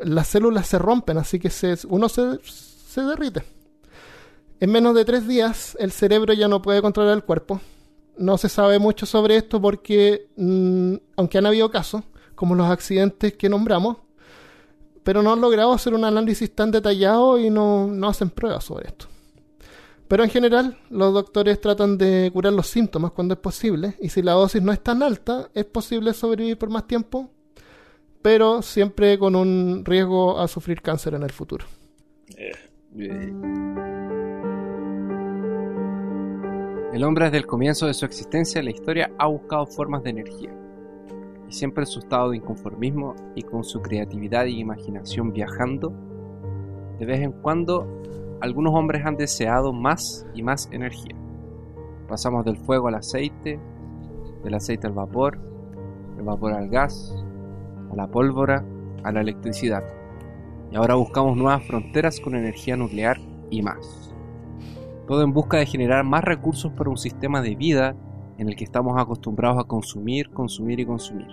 Las 0.00 0.28
células 0.28 0.66
se 0.66 0.78
rompen, 0.78 1.16
así 1.18 1.38
que 1.38 1.50
se, 1.50 1.76
uno 1.88 2.08
se, 2.08 2.40
se 2.44 3.00
derrite. 3.02 3.42
En 4.58 4.70
menos 4.72 4.94
de 4.94 5.04
tres 5.06 5.26
días, 5.26 5.76
el 5.80 5.92
cerebro 5.92 6.32
ya 6.34 6.48
no 6.48 6.60
puede 6.60 6.82
controlar 6.82 7.14
el 7.16 7.22
cuerpo. 7.24 7.60
No 8.20 8.36
se 8.36 8.50
sabe 8.50 8.78
mucho 8.78 9.06
sobre 9.06 9.36
esto 9.36 9.60
porque, 9.60 10.28
mm, 10.36 10.94
aunque 11.16 11.38
han 11.38 11.46
habido 11.46 11.70
casos, 11.70 12.02
como 12.34 12.54
los 12.54 12.68
accidentes 12.68 13.34
que 13.34 13.48
nombramos, 13.48 13.96
pero 15.02 15.22
no 15.22 15.32
han 15.32 15.40
logrado 15.40 15.72
hacer 15.72 15.94
un 15.94 16.04
análisis 16.04 16.54
tan 16.54 16.70
detallado 16.70 17.38
y 17.38 17.48
no, 17.48 17.86
no 17.86 18.08
hacen 18.08 18.28
pruebas 18.28 18.64
sobre 18.64 18.88
esto. 18.88 19.06
Pero 20.06 20.22
en 20.22 20.28
general, 20.28 20.76
los 20.90 21.14
doctores 21.14 21.60
tratan 21.60 21.96
de 21.96 22.30
curar 22.32 22.52
los 22.52 22.66
síntomas 22.66 23.12
cuando 23.12 23.34
es 23.34 23.40
posible, 23.40 23.96
y 24.00 24.10
si 24.10 24.20
la 24.20 24.32
dosis 24.32 24.60
no 24.60 24.72
es 24.72 24.82
tan 24.82 25.02
alta, 25.02 25.48
es 25.54 25.64
posible 25.64 26.12
sobrevivir 26.12 26.58
por 26.58 26.68
más 26.68 26.86
tiempo, 26.86 27.30
pero 28.20 28.60
siempre 28.60 29.18
con 29.18 29.34
un 29.34 29.82
riesgo 29.84 30.38
a 30.38 30.46
sufrir 30.46 30.82
cáncer 30.82 31.14
en 31.14 31.22
el 31.22 31.32
futuro. 31.32 31.64
Eh, 32.36 32.52
Eh. 32.98 33.79
El 36.92 37.04
hombre 37.04 37.26
desde 37.26 37.36
el 37.36 37.46
comienzo 37.46 37.86
de 37.86 37.94
su 37.94 38.04
existencia 38.04 38.58
en 38.58 38.64
la 38.64 38.72
historia 38.72 39.12
ha 39.16 39.28
buscado 39.28 39.64
formas 39.64 40.02
de 40.02 40.10
energía. 40.10 40.50
Y 41.48 41.52
siempre 41.52 41.84
en 41.84 41.86
su 41.86 42.00
estado 42.00 42.30
de 42.30 42.38
inconformismo 42.38 43.14
y 43.36 43.42
con 43.42 43.62
su 43.62 43.80
creatividad 43.80 44.46
y 44.46 44.58
imaginación 44.58 45.32
viajando, 45.32 45.92
de 46.98 47.06
vez 47.06 47.20
en 47.20 47.30
cuando 47.30 47.86
algunos 48.40 48.74
hombres 48.74 49.06
han 49.06 49.16
deseado 49.16 49.72
más 49.72 50.26
y 50.34 50.42
más 50.42 50.68
energía. 50.72 51.14
Pasamos 52.08 52.44
del 52.44 52.56
fuego 52.56 52.88
al 52.88 52.96
aceite, 52.96 53.60
del 54.42 54.54
aceite 54.54 54.88
al 54.88 54.92
vapor, 54.92 55.38
del 56.16 56.24
vapor 56.24 56.54
al 56.54 56.68
gas, 56.70 57.14
a 57.92 57.94
la 57.94 58.08
pólvora, 58.08 58.64
a 59.04 59.12
la 59.12 59.20
electricidad. 59.20 59.84
Y 60.72 60.76
ahora 60.76 60.96
buscamos 60.96 61.36
nuevas 61.36 61.64
fronteras 61.68 62.18
con 62.18 62.34
energía 62.34 62.76
nuclear 62.76 63.18
y 63.48 63.62
más. 63.62 64.09
Todo 65.10 65.24
en 65.24 65.32
busca 65.32 65.56
de 65.56 65.66
generar 65.66 66.04
más 66.04 66.22
recursos 66.22 66.70
para 66.70 66.88
un 66.88 66.96
sistema 66.96 67.42
de 67.42 67.56
vida 67.56 67.96
en 68.38 68.48
el 68.48 68.54
que 68.54 68.62
estamos 68.62 68.96
acostumbrados 68.96 69.58
a 69.58 69.64
consumir, 69.64 70.30
consumir 70.30 70.78
y 70.78 70.86
consumir. 70.86 71.26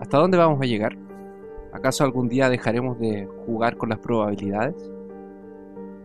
¿Hasta 0.00 0.18
dónde 0.18 0.38
vamos 0.38 0.60
a 0.62 0.64
llegar? 0.64 0.96
¿Acaso 1.72 2.04
algún 2.04 2.28
día 2.28 2.48
dejaremos 2.48 2.96
de 3.00 3.26
jugar 3.44 3.76
con 3.76 3.88
las 3.88 3.98
probabilidades? 3.98 4.76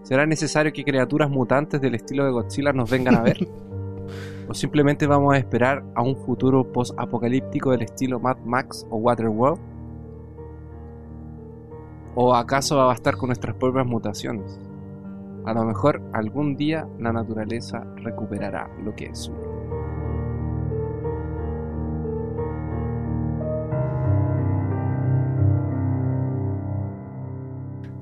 ¿Será 0.01 0.25
necesario 0.25 0.73
que 0.73 0.83
criaturas 0.83 1.29
mutantes 1.29 1.81
del 1.81 1.93
estilo 1.93 2.25
de 2.25 2.31
Godzilla 2.31 2.73
nos 2.73 2.89
vengan 2.89 3.17
a 3.17 3.21
ver? 3.21 3.47
¿O 4.49 4.55
simplemente 4.55 5.05
vamos 5.05 5.35
a 5.35 5.37
esperar 5.37 5.85
a 5.93 6.01
un 6.01 6.15
futuro 6.15 6.63
post-apocalíptico 6.73 7.69
del 7.69 7.83
estilo 7.83 8.19
Mad 8.19 8.37
Max 8.43 8.87
o 8.89 8.97
Waterworld? 8.97 9.59
¿O 12.15 12.33
acaso 12.33 12.77
va 12.77 12.85
a 12.85 12.87
bastar 12.87 13.17
con 13.17 13.27
nuestras 13.27 13.55
propias 13.55 13.85
mutaciones? 13.85 14.68
A 15.45 15.53
lo 15.53 15.63
mejor 15.63 16.01
algún 16.13 16.55
día 16.55 16.87
la 16.99 17.11
naturaleza 17.11 17.83
recuperará 17.97 18.69
lo 18.83 18.95
que 18.95 19.05
es 19.07 19.19
suyo. 19.19 19.49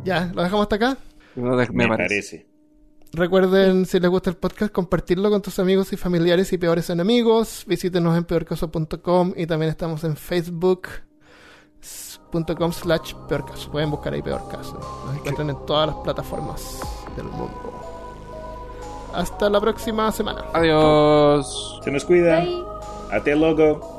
Ya, 0.04 0.32
lo 0.34 0.42
dejamos 0.44 0.64
hasta 0.64 0.76
acá. 0.78 0.98
No, 1.36 1.56
de- 1.58 1.68
me, 1.70 1.88
me 1.88 1.90
parece. 1.90 2.38
parece. 2.38 2.48
Recuerden, 3.14 3.86
si 3.86 4.00
les 4.00 4.10
gusta 4.10 4.30
el 4.30 4.36
podcast, 4.38 4.72
compartirlo 4.72 5.30
con 5.30 5.42
tus 5.42 5.60
amigos 5.60 5.92
y 5.94 5.98
familiares 5.98 6.52
y 6.54 6.58
peores 6.58 6.90
enemigos. 6.90 7.64
Visítenos 7.68 8.18
en 8.18 8.24
peorcaso.com 8.26 9.34
y 9.36 9.46
también 9.48 9.70
estamos 9.72 10.04
en 10.04 10.16
facebook.com 10.18 12.72
slash 12.74 13.14
peorcaso. 13.30 13.72
Pueden 13.72 13.92
buscar 13.92 14.14
ahí 14.14 14.22
peorcaso. 14.22 14.78
Nos 15.06 15.16
encuentran 15.18 15.50
en 15.50 15.66
todas 15.66 15.88
las 15.88 15.96
plataformas 15.98 16.80
del 17.18 17.26
mundo. 17.26 17.74
Hasta 19.14 19.50
la 19.50 19.60
próxima 19.60 20.12
semana. 20.12 20.46
Adiós. 20.54 21.80
Se 21.84 21.92
nos 21.92 22.06
cuida. 22.06 22.40
Bye. 22.40 22.64
Hasta 23.12 23.36
luego. 23.36 23.97